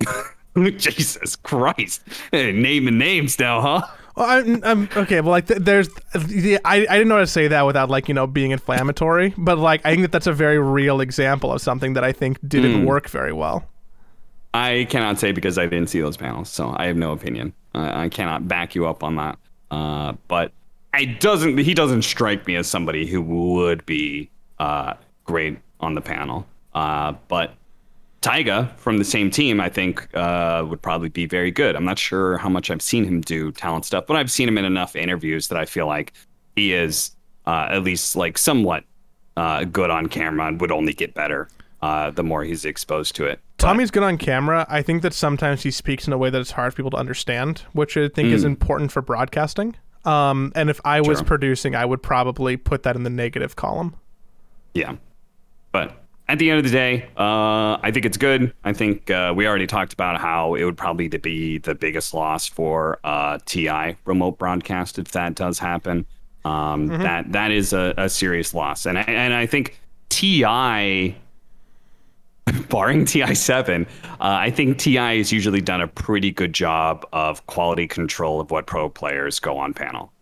[0.76, 2.02] Jesus Christ!
[2.30, 3.86] Naming names now, huh?
[4.16, 5.20] Well, I'm, I'm, okay.
[5.20, 8.08] Well, like th- there's, the, I, I didn't know how to say that without like
[8.08, 11.60] you know being inflammatory, but like I think that that's a very real example of
[11.60, 12.86] something that I think didn't mm.
[12.86, 13.64] work very well.
[14.52, 17.52] I cannot say because I didn't see those panels, so I have no opinion.
[17.74, 19.38] Uh, I cannot back you up on that.
[19.70, 20.52] Uh, but
[20.94, 21.58] it doesn't.
[21.58, 24.28] He doesn't strike me as somebody who would be
[24.58, 26.46] uh, great on the panel.
[26.74, 27.54] Uh, but
[28.20, 31.74] Taiga from the same team, I think, uh, would probably be very good.
[31.74, 34.58] I'm not sure how much I've seen him do talent stuff, but I've seen him
[34.58, 36.12] in enough interviews that I feel like
[36.56, 37.12] he is
[37.46, 38.84] uh, at least like somewhat
[39.36, 41.48] uh, good on camera and would only get better
[41.82, 43.40] uh, the more he's exposed to it.
[43.56, 44.66] But, Tommy's good on camera.
[44.68, 46.96] I think that sometimes he speaks in a way that it's hard for people to
[46.98, 48.32] understand, which I think mm.
[48.32, 49.76] is important for broadcasting.
[50.04, 53.96] Um, and if I was producing, I would probably put that in the negative column.
[54.74, 54.96] Yeah,
[55.72, 55.99] but
[56.30, 58.54] at the end of the day, uh, I think it's good.
[58.62, 62.46] I think uh, we already talked about how it would probably be the biggest loss
[62.46, 66.06] for uh, TI remote broadcast if that does happen.
[66.44, 67.02] Um, mm-hmm.
[67.02, 71.16] That that is a, a serious loss, and I, and I think TI
[72.70, 73.86] barring TI7, uh,
[74.20, 78.66] I think TI has usually done a pretty good job of quality control of what
[78.66, 80.12] pro players go on panel.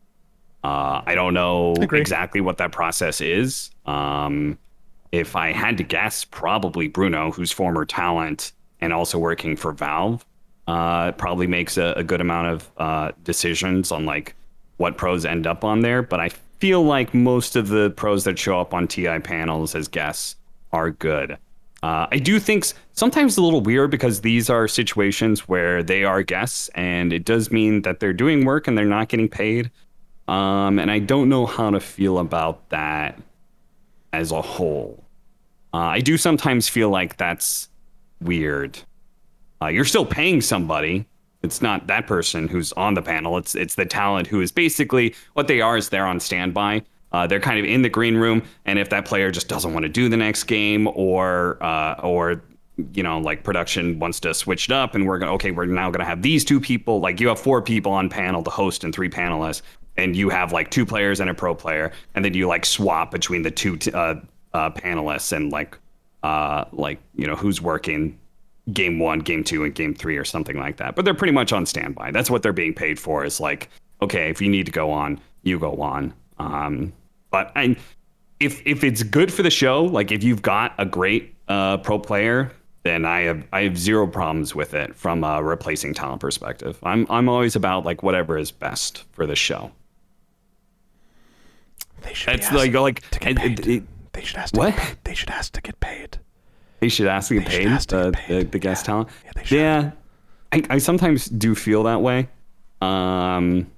[0.64, 2.00] Uh, I don't know Agreed.
[2.00, 3.70] exactly what that process is.
[3.86, 4.58] Um,
[5.12, 10.24] if I had to guess, probably Bruno, who's former talent and also working for Valve,
[10.66, 14.34] uh, probably makes a, a, good amount of uh, decisions on like
[14.76, 16.02] what pros end up on there.
[16.02, 16.28] But I
[16.58, 20.36] feel like most of the pros that show up on TI panels as guests
[20.72, 21.38] are good.
[21.82, 26.22] Uh, I do think sometimes a little weird because these are situations where they are
[26.22, 29.70] guests, and it does mean that they're doing work and they're not getting paid.
[30.26, 33.18] Um, and I don't know how to feel about that
[34.12, 35.04] as a whole.
[35.72, 37.68] Uh, I do sometimes feel like that's
[38.20, 38.78] weird.
[39.60, 41.06] Uh, you're still paying somebody.
[41.42, 43.36] It's not that person who's on the panel.
[43.38, 46.82] It's it's the talent who is basically what they are is they're on standby.
[47.12, 49.84] Uh, they're kind of in the green room, and if that player just doesn't want
[49.84, 52.42] to do the next game, or uh, or
[52.92, 55.90] you know, like production wants to switch it up, and we're gonna okay, we're now
[55.90, 57.00] gonna have these two people.
[57.00, 59.62] Like you have four people on panel, the host and three panelists,
[59.98, 63.10] and you have like two players and a pro player, and then you like swap
[63.10, 64.14] between the two t- uh,
[64.54, 65.76] uh, panelists and like
[66.22, 68.18] uh, like you know who's working
[68.72, 70.94] game one, game two, and game three, or something like that.
[70.94, 72.12] But they're pretty much on standby.
[72.12, 73.24] That's what they're being paid for.
[73.24, 73.68] Is like
[74.00, 76.14] okay, if you need to go on, you go on.
[76.38, 76.92] Um,
[77.30, 77.76] but and
[78.40, 81.98] if if it's good for the show, like if you've got a great uh, pro
[81.98, 82.52] player,
[82.84, 86.78] then I have I have zero problems with it from a replacing talent perspective.
[86.82, 89.72] I'm I'm always about like whatever is best for the show.
[92.02, 92.34] They should.
[92.34, 93.60] It's like like to get paid.
[93.60, 94.54] It, it, they should ask.
[94.54, 94.74] To what?
[94.74, 94.98] Get paid.
[95.04, 96.18] They should ask to get paid.
[96.80, 98.28] They should ask to get, paid, to get paid.
[98.28, 98.86] The, the, guest yeah.
[98.86, 99.08] talent.
[99.36, 99.90] Yeah, yeah
[100.52, 102.28] I, I sometimes do feel that way.
[102.80, 103.70] Um,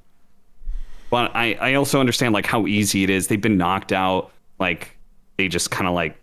[1.11, 3.29] but I, I also understand like how easy it is.
[3.29, 4.31] They've been knocked out.
[4.59, 4.97] Like
[5.37, 6.17] they just kind of like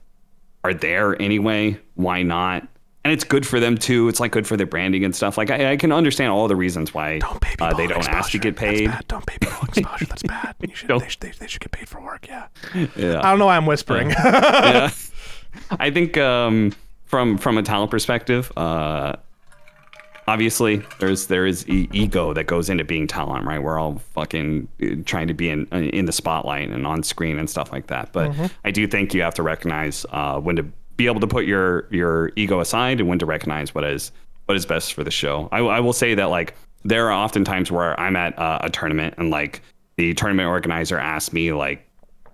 [0.64, 1.80] are there anyway.
[1.96, 2.68] Why not?
[3.08, 4.10] And it's good for them too.
[4.10, 5.38] It's like good for their branding and stuff.
[5.38, 8.18] Like I, I can understand all the reasons why don't uh, they don't exposure.
[8.18, 8.92] ask to get paid.
[9.08, 10.06] Don't pay people exposure.
[10.08, 10.56] That's bad.
[10.74, 12.28] Should, they, should, they, they, should get paid for work.
[12.28, 12.48] Yeah.
[12.98, 13.20] Yeah.
[13.20, 14.10] I don't know why I'm whispering.
[14.26, 14.92] yeah.
[15.72, 16.74] I think um,
[17.06, 19.16] from from a talent perspective, uh,
[20.28, 24.68] obviously there's there is e- ego that goes into being talent right we're all fucking
[24.84, 28.12] uh, trying to be in in the spotlight and on screen and stuff like that
[28.12, 28.48] but mm-hmm.
[28.66, 30.66] i do think you have to recognize uh, when to
[30.98, 34.12] be able to put your your ego aside and when to recognize what is
[34.46, 37.46] what is best for the show i, I will say that like there are often
[37.46, 39.62] times where i'm at uh, a tournament and like
[39.96, 41.88] the tournament organizer asks me like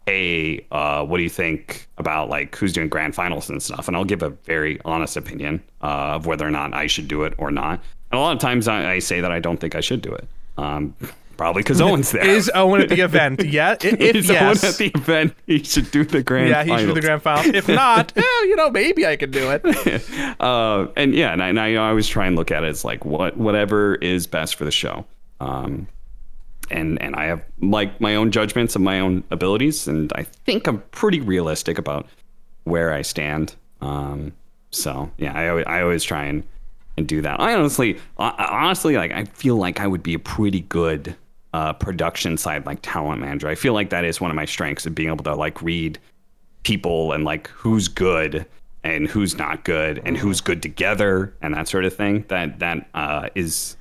[0.06, 3.88] hey, uh, what do you think about like who's doing grand finals and stuff?
[3.88, 7.23] And I'll give a very honest opinion uh, of whether or not I should do
[7.23, 7.81] it or not.
[8.11, 10.11] And a lot of times I, I say that I don't think I should do
[10.14, 10.27] it.
[10.57, 10.95] Um,
[11.44, 12.26] probably because Owen's there.
[12.26, 13.44] Is Owen at the event?
[13.44, 13.76] Yeah.
[13.82, 14.64] If, Is yes.
[14.64, 15.36] Owen at the event?
[15.45, 16.48] He should do the grand.
[16.48, 16.82] Yeah, he finals.
[16.82, 17.53] should do the grand final.
[17.53, 20.40] If not, eh, you know, maybe I could do it.
[20.40, 23.03] uh, and yeah, and I, and I, always try and look at it as like
[23.03, 25.03] what whatever is best for the show.
[25.41, 25.86] Um,
[26.72, 30.65] and and I have like my own judgments and my own abilities, and I think
[30.65, 32.07] I'm pretty realistic about
[32.64, 33.56] where I stand.
[33.82, 34.32] Um,
[34.72, 36.45] so yeah, I I always try and
[36.95, 37.41] and do that.
[37.41, 41.18] I honestly, honestly, like I feel like I would be a pretty good
[41.53, 43.47] uh, production side like talent manager.
[43.47, 45.99] I feel like that is one of my strengths of being able to like read
[46.63, 48.45] people and like who's good
[48.84, 52.25] and who's not good and who's good together and that sort of thing.
[52.27, 53.77] That that uh, is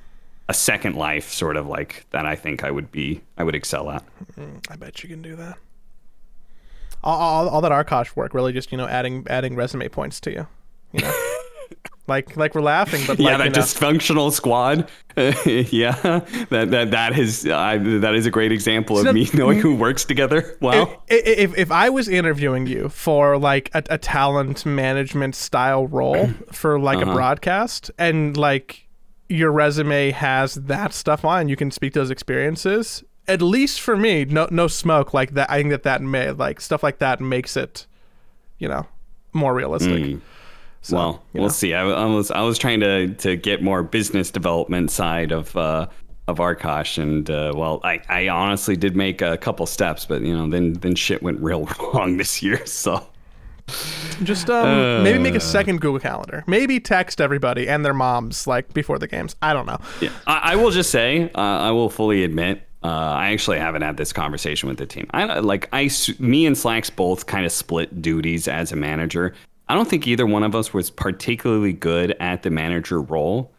[0.47, 3.89] a second life sort of like that I think I would be I would excel
[3.89, 4.03] at.
[4.37, 5.57] Mm, I bet you can do that.
[7.03, 10.31] All, all, all that Arkosh work really just you know adding adding resume points to
[10.31, 10.47] you.
[10.91, 11.29] You know.
[12.07, 14.89] like like we're laughing, but yeah, like, that dysfunctional squad.
[15.17, 15.91] yeah,
[16.49, 20.03] that that that is uh, that is a great example of me knowing who works
[20.05, 20.57] together.
[20.59, 21.01] Wow.
[21.07, 26.27] If, if, if I was interviewing you for like a, a talent management style role
[26.51, 27.11] for like uh-huh.
[27.11, 28.87] a broadcast, and like
[29.29, 33.03] your resume has that stuff on, you can speak those experiences.
[33.27, 35.49] At least for me, no no smoke like that.
[35.49, 37.87] I think that that may like stuff like that makes it,
[38.57, 38.87] you know,
[39.31, 40.03] more realistic.
[40.03, 40.21] Mm.
[40.83, 41.49] So, well, we'll know.
[41.49, 41.73] see.
[41.73, 45.87] I, I, was I was trying to to get more business development side of uh,
[46.27, 50.37] of Arkosh, and uh, well, I, I honestly did make a couple steps, but you
[50.37, 52.65] know, then then shit went real wrong this year.
[52.65, 53.07] So
[54.23, 56.43] just um, uh, maybe make a second Google Calendar.
[56.47, 59.35] Maybe text everybody and their moms like before the games.
[59.41, 59.79] I don't know.
[60.01, 63.81] Yeah, I, I will just say, uh, I will fully admit, uh, I actually haven't
[63.81, 65.07] had this conversation with the team.
[65.11, 65.89] I like I,
[66.19, 69.33] me and Slacks both kind of split duties as a manager.
[69.67, 73.53] I don't think either one of us was particularly good at the manager role.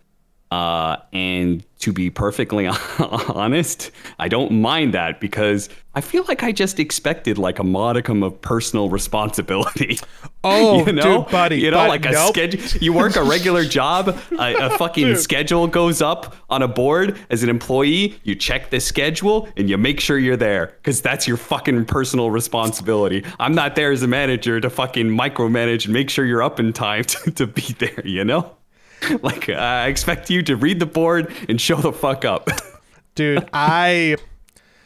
[0.54, 2.68] Uh, and to be perfectly
[2.98, 3.90] honest,
[4.20, 8.40] I don't mind that because I feel like I just expected like a modicum of
[8.40, 9.98] personal responsibility.
[10.46, 12.34] Oh, you know, dude, buddy, you know, but like a nope.
[12.34, 12.60] schedule.
[12.78, 14.08] You work a regular job,
[14.38, 18.20] a, a fucking schedule goes up on a board as an employee.
[18.24, 22.30] You check the schedule and you make sure you're there because that's your fucking personal
[22.30, 23.24] responsibility.
[23.40, 26.74] I'm not there as a manager to fucking micromanage and make sure you're up in
[26.74, 28.06] time to, to be there.
[28.06, 28.54] You know.
[29.22, 32.48] Like I expect you to read the board and show the fuck up.
[33.14, 34.16] Dude, I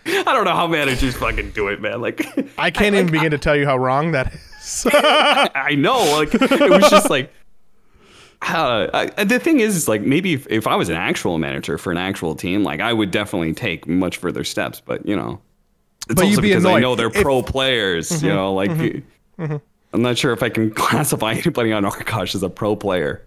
[0.07, 2.01] I don't know how managers fucking do it, man.
[2.01, 2.27] Like
[2.59, 4.87] I can't even begin to tell you how wrong that is.
[4.93, 7.33] I know, like it was just like
[8.43, 11.77] uh, I, the thing is, is like maybe if, if I was an actual manager
[11.79, 14.81] for an actual team, like I would definitely take much further steps.
[14.81, 15.41] But you know,
[16.09, 17.23] it's But also be because I know they're If- Mm-hmm.
[17.23, 18.23] pro players.
[18.23, 18.71] you know, like
[19.39, 23.25] I'm not sure if I can classify anybody on Arkosh as a pro player.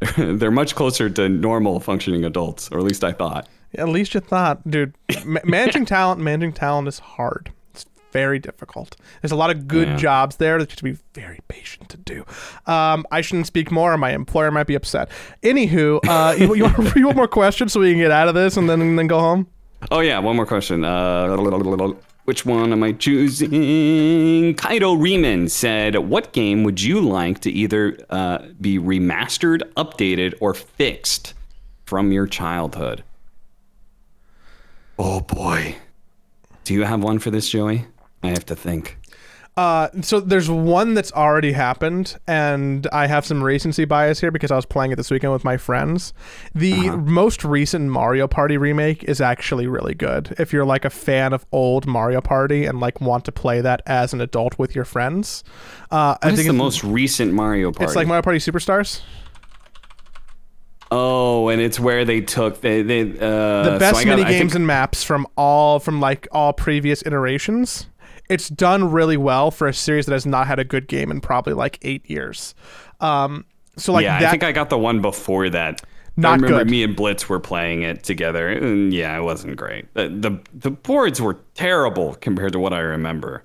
[0.16, 3.48] they're much closer to normal functioning adults, or at least I thought.
[3.76, 4.94] At least you thought, dude.
[5.24, 7.50] Ma- managing talent, managing talent is hard.
[7.72, 8.96] It's very difficult.
[9.22, 9.96] There's a lot of good Yeah.
[9.96, 12.24] jobs there that you have to be very patient to do.
[12.66, 13.92] Um, I shouldn't speak more.
[13.92, 15.08] or My employer might be upset.
[15.42, 18.34] Anywho, uh, you, you, want, you want more questions so we can get out of
[18.34, 19.46] this and then and then go home?
[19.90, 20.84] Oh yeah, one more question.
[20.84, 21.36] Uh,
[22.24, 24.54] which one am I choosing?
[24.54, 30.54] Kaido Riemann said, "What game would you like to either uh, be remastered, updated, or
[30.54, 31.34] fixed
[31.84, 33.04] from your childhood?"
[34.98, 35.76] Oh boy,
[36.64, 37.86] do you have one for this, Joey?
[38.22, 38.96] I have to think.
[39.56, 44.50] Uh, so there's one that's already happened, and I have some recency bias here because
[44.50, 46.12] I was playing it this weekend with my friends.
[46.56, 50.34] The most recent Mario Party remake is actually really good.
[50.40, 53.80] If you're like a fan of old Mario Party and like want to play that
[53.86, 55.44] as an adult with your friends,
[55.92, 57.84] uh, I think the most recent Mario Party?
[57.84, 59.02] it's like Mario Party Superstars.
[60.90, 64.38] oh, and it's where they took they, they uh, the best so got- mini think-
[64.40, 67.86] games and maps from all from like all previous iterations.
[68.28, 71.20] It's done really well for a series that has not had a good game in
[71.20, 72.54] probably like eight years.
[73.00, 73.44] Um,
[73.76, 75.82] so like yeah, that, I think I got the one before that.
[76.16, 76.70] Not I remember good.
[76.70, 79.92] me and Blitz were playing it together, and yeah, it wasn't great.
[79.94, 83.42] The, the the boards were terrible compared to what I remember.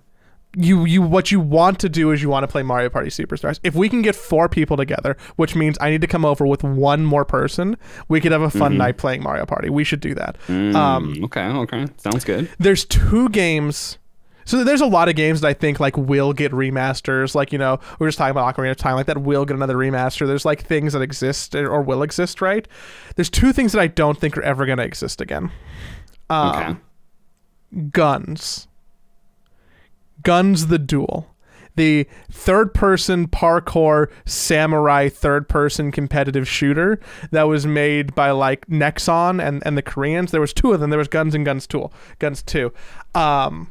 [0.55, 3.59] you you what you want to do is you want to play Mario Party Superstars.
[3.63, 6.63] If we can get four people together, which means I need to come over with
[6.63, 7.75] one more person,
[8.07, 9.69] we could have a fun night playing Mario Party.
[9.71, 10.37] We should do that.
[10.47, 12.49] Um, Mm, okay, okay, sounds good.
[12.59, 13.97] there's two games.
[14.49, 17.35] So there's a lot of games that I think like will get remasters.
[17.35, 19.55] Like you know we are just talking about Ocarina of Time, like that will get
[19.55, 20.25] another remaster.
[20.25, 22.67] There's like things that exist or will exist, right?
[23.15, 25.51] There's two things that I don't think are ever going to exist again.
[26.31, 28.65] Um, Okay, GunZ.
[30.23, 31.27] GunZ the Duel.
[31.75, 36.99] The third person parkour samurai third person competitive shooter
[37.29, 40.31] that was made by like Nexon and, and the Koreans.
[40.31, 40.89] There was two of them.
[40.89, 41.87] There was GunZ and GunZ 2.
[42.19, 42.73] GunZ 2.
[43.13, 43.69] Um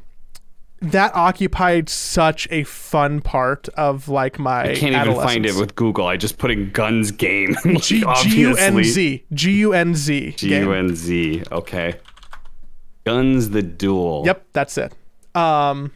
[0.80, 5.74] that occupied such a fun part of like my I can't even find it with
[5.74, 6.06] Google.
[6.06, 7.56] I just put in guns game.
[7.80, 11.42] G U N Z G U N Z G U N Z.
[11.50, 11.94] Okay.
[13.08, 14.22] GunZ the duel.
[14.26, 14.92] Yep, that's it.
[15.34, 15.92] Um,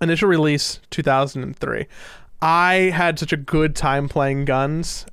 [0.00, 1.86] initial release 2003.
[2.42, 5.06] I had such a good time playing GunZ.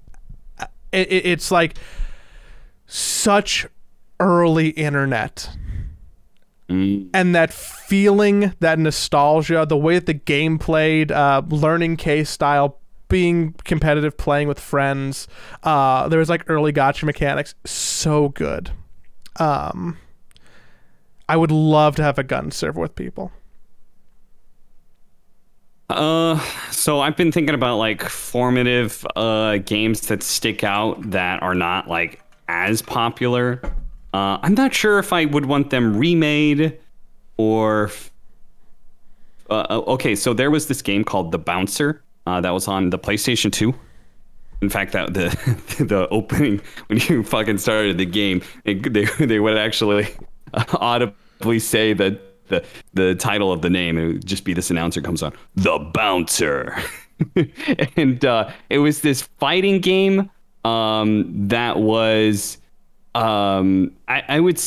[0.92, 1.76] It, it, it's like
[2.88, 3.68] such
[4.20, 5.50] early internet.
[6.72, 12.78] Mm, And that feeling, that nostalgia, the way that the game played, uh, learning K-style,
[13.10, 15.28] being competitive, playing with friends.
[15.64, 17.56] Uh, there was like early gotcha mechanics.
[17.66, 18.72] So good.
[19.38, 19.98] Um,
[21.28, 23.34] I would love to have a gun server with people.
[25.90, 26.40] Uh,
[26.72, 31.90] so I've been thinking about like formative uh games that stick out that are not
[31.90, 33.62] like as popular.
[34.14, 36.78] Uh, I'm not sure if I would want them remade
[37.38, 37.92] or.
[39.50, 42.90] Uh, uh, okay, so there was this game called The Bouncer uh, that was on
[42.90, 43.74] the PlayStation 2.
[44.62, 45.30] In fact, that the
[45.84, 50.08] the opening when you fucking started the game, it, they they would actually
[50.74, 52.64] audibly say that the
[52.94, 56.76] the title of the name it would just be this announcer comes on the bouncer,
[57.96, 60.30] and uh, it was this fighting game
[60.64, 62.58] um, that was
[63.16, 64.62] um, I, I would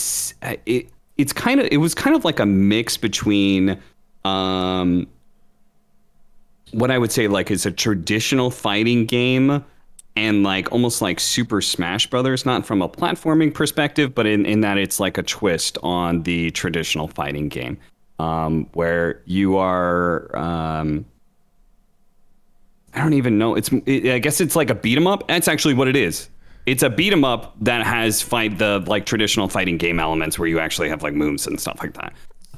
[0.66, 3.79] it it's kind of it was kind of like a mix between
[4.25, 5.07] um,
[6.73, 9.65] what I would say like is a traditional fighting game
[10.16, 14.61] and like almost like Super Smash Brothers, not from a platforming perspective, but in, in
[14.61, 17.79] that it's like a twist on the traditional fighting game,
[18.19, 21.05] um, where you are um,
[22.95, 23.55] I don't even know.
[23.57, 25.27] It's it, I guess it's like a beat 'em up.
[25.27, 26.29] That's actually what it is.
[26.66, 30.49] It's a beat 'em up that has fight the like traditional fighting game elements where
[30.49, 32.12] you actually have like moves and stuff like that.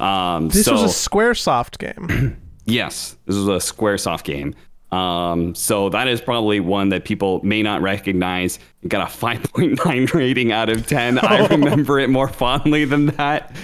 [0.05, 2.37] Um, This so, was a SquareSoft game.
[2.69, 4.53] Yes, this is a SquareSoft game.
[4.91, 8.59] Um, so that is probably one that people may not recognize.
[8.83, 11.19] It got a 5.9 rating out of 10.
[11.21, 13.55] I remember it more fondly than that.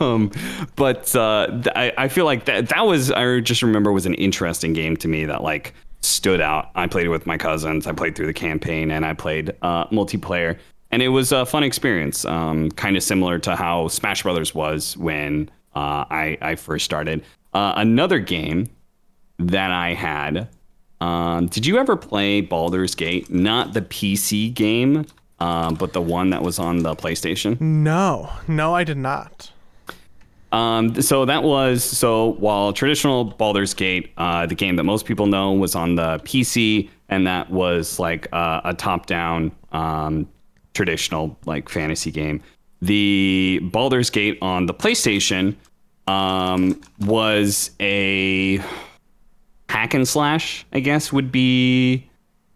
[0.00, 0.32] Um,
[0.74, 4.72] but uh, I, I feel like that that was I just remember was an interesting
[4.72, 5.72] game to me that like
[6.06, 6.70] stood out.
[6.74, 7.86] I played it with my cousins.
[7.86, 10.58] I played through the campaign and I played uh, multiplayer,
[10.90, 12.24] and it was a fun experience.
[12.24, 17.22] Um, kind of similar to how Smash Brothers was when uh, I I first started.
[17.52, 18.68] Uh, another game
[19.38, 20.48] that I had.
[21.00, 23.30] Um, did you ever play Baldur's Gate?
[23.30, 25.04] Not the PC game,
[25.40, 27.60] um, but the one that was on the PlayStation.
[27.60, 29.50] no, no, I did not.
[30.52, 35.26] Um, so that was so while traditional Baldur's Gate, uh, the game that most people
[35.26, 40.28] know, was on the PC, and that was like uh, a top-down um,
[40.74, 42.42] traditional like fantasy game.
[42.82, 45.56] The Baldur's Gate on the PlayStation
[46.06, 48.62] um, was a
[49.68, 52.08] hack and slash, I guess would be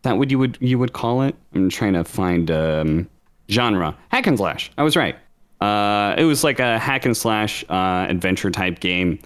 [0.03, 1.35] that what you would you would call it.
[1.55, 3.09] I'm trying to find um,
[3.51, 4.71] genre hack and slash.
[4.79, 5.17] I was right.
[5.61, 9.19] Uh, it was like a hack and slash uh, adventure type game.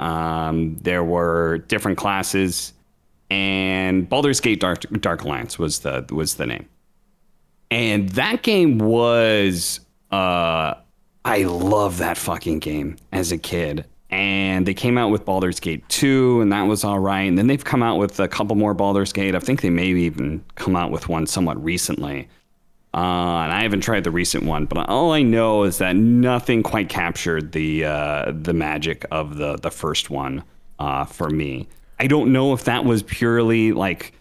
[0.00, 2.72] Um, there were different classes,
[3.30, 6.68] and Baldur's Gate Dark Dark Alliance was the was the name.
[7.70, 9.80] And that game was
[10.10, 10.74] uh
[11.24, 13.84] I love that fucking game as a kid.
[14.10, 17.24] And they came out with Baldur's Gate 2, and that was all right.
[17.24, 19.34] And then they've come out with a couple more Baldur's Gate.
[19.34, 22.26] I think they may even come out with one somewhat recently.
[22.94, 26.62] Uh, and I haven't tried the recent one, but all I know is that nothing
[26.62, 30.42] quite captured the uh, the magic of the the first one
[30.78, 31.68] uh, for me.
[32.00, 34.14] I don't know if that was purely like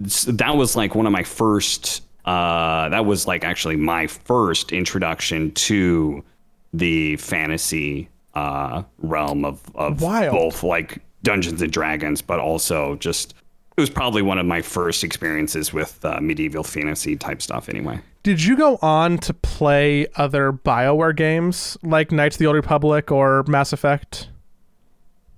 [0.00, 2.02] that was like one of my first.
[2.24, 6.24] Uh, that was like actually my first introduction to
[6.72, 10.32] the fantasy uh, realm of of Wild.
[10.32, 13.34] both like Dungeons and Dragons, but also just
[13.76, 17.68] it was probably one of my first experiences with uh, medieval fantasy type stuff.
[17.68, 22.56] Anyway, Did you go on to play other BioWare games like Knights of the Old
[22.56, 24.28] Republic or Mass Effect?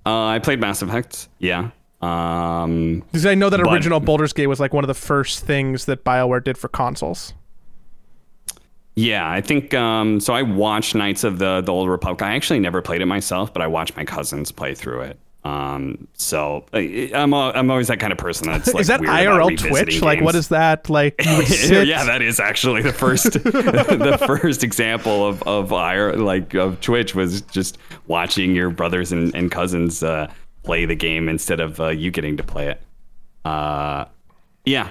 [0.07, 1.29] uh, I played Mass Effect.
[1.39, 1.71] Yeah.
[2.01, 5.45] Um, Because I know that But- original Baldur's Gate was like one of the first
[5.45, 7.35] things that BioWare did for consoles.
[8.95, 10.33] Yeah, I think um, so.
[10.35, 12.21] I watched Knights of the the Old Republic.
[12.23, 15.21] I actually never played it myself, but I watched my cousins play through it.
[15.49, 19.01] Um, so I- I'm a, I'm always that kind of person that's like is that
[19.01, 20.03] IRL Twitch?
[20.03, 20.91] Like, what is that?
[20.91, 25.73] Like, you would sit- yeah, that is actually the first the first example of of
[25.73, 30.31] IR, like of Twitch was just watching your brothers and, and cousins uh,
[30.65, 32.83] play the game instead of uh, you getting to play it.
[33.45, 34.05] Uh,
[34.65, 34.91] yeah.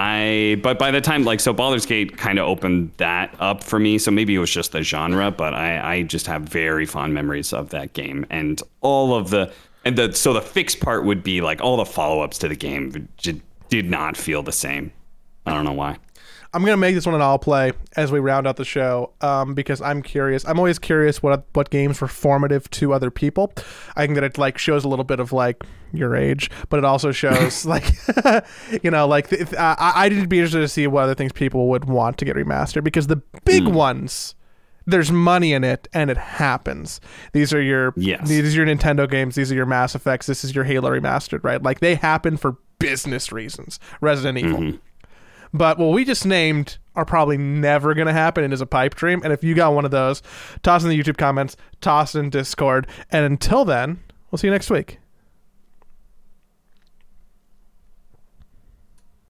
[0.00, 3.80] I but by the time like so Baldur's Gate kind of opened that up for
[3.80, 3.98] me.
[3.98, 7.52] So maybe it was just the genre, but I I just have very fond memories
[7.52, 9.52] of that game and all of the
[9.84, 12.56] and the so the fixed part would be like all the follow ups to the
[12.56, 14.92] game did, did not feel the same.
[15.46, 15.98] I don't know why.
[16.54, 19.54] I'm gonna make this one an all play as we round out the show um,
[19.54, 20.46] because I'm curious.
[20.46, 23.52] I'm always curious what what games were formative to other people.
[23.96, 26.84] I think that it like shows a little bit of like your age, but it
[26.84, 27.84] also shows like
[28.82, 31.32] you know like th- uh, I I did be interested to see what other things
[31.32, 34.34] people would want to get remastered because the big ones.
[34.88, 37.00] There's money in it, and it happens.
[37.32, 38.26] These are your Yes.
[38.28, 39.34] these are your Nintendo games.
[39.34, 40.26] These are your Mass Effects.
[40.26, 41.62] This is your Halo remastered, right?
[41.62, 43.78] Like they happen for business reasons.
[44.00, 44.58] Resident Evil.
[44.60, 44.76] Mm-hmm.
[45.52, 48.94] But what we just named are probably never going to happen and is a pipe
[48.94, 49.20] dream.
[49.24, 50.22] And if you got one of those,
[50.62, 52.86] toss in the YouTube comments, toss in Discord.
[53.10, 54.00] And until then,
[54.30, 54.98] we'll see you next week.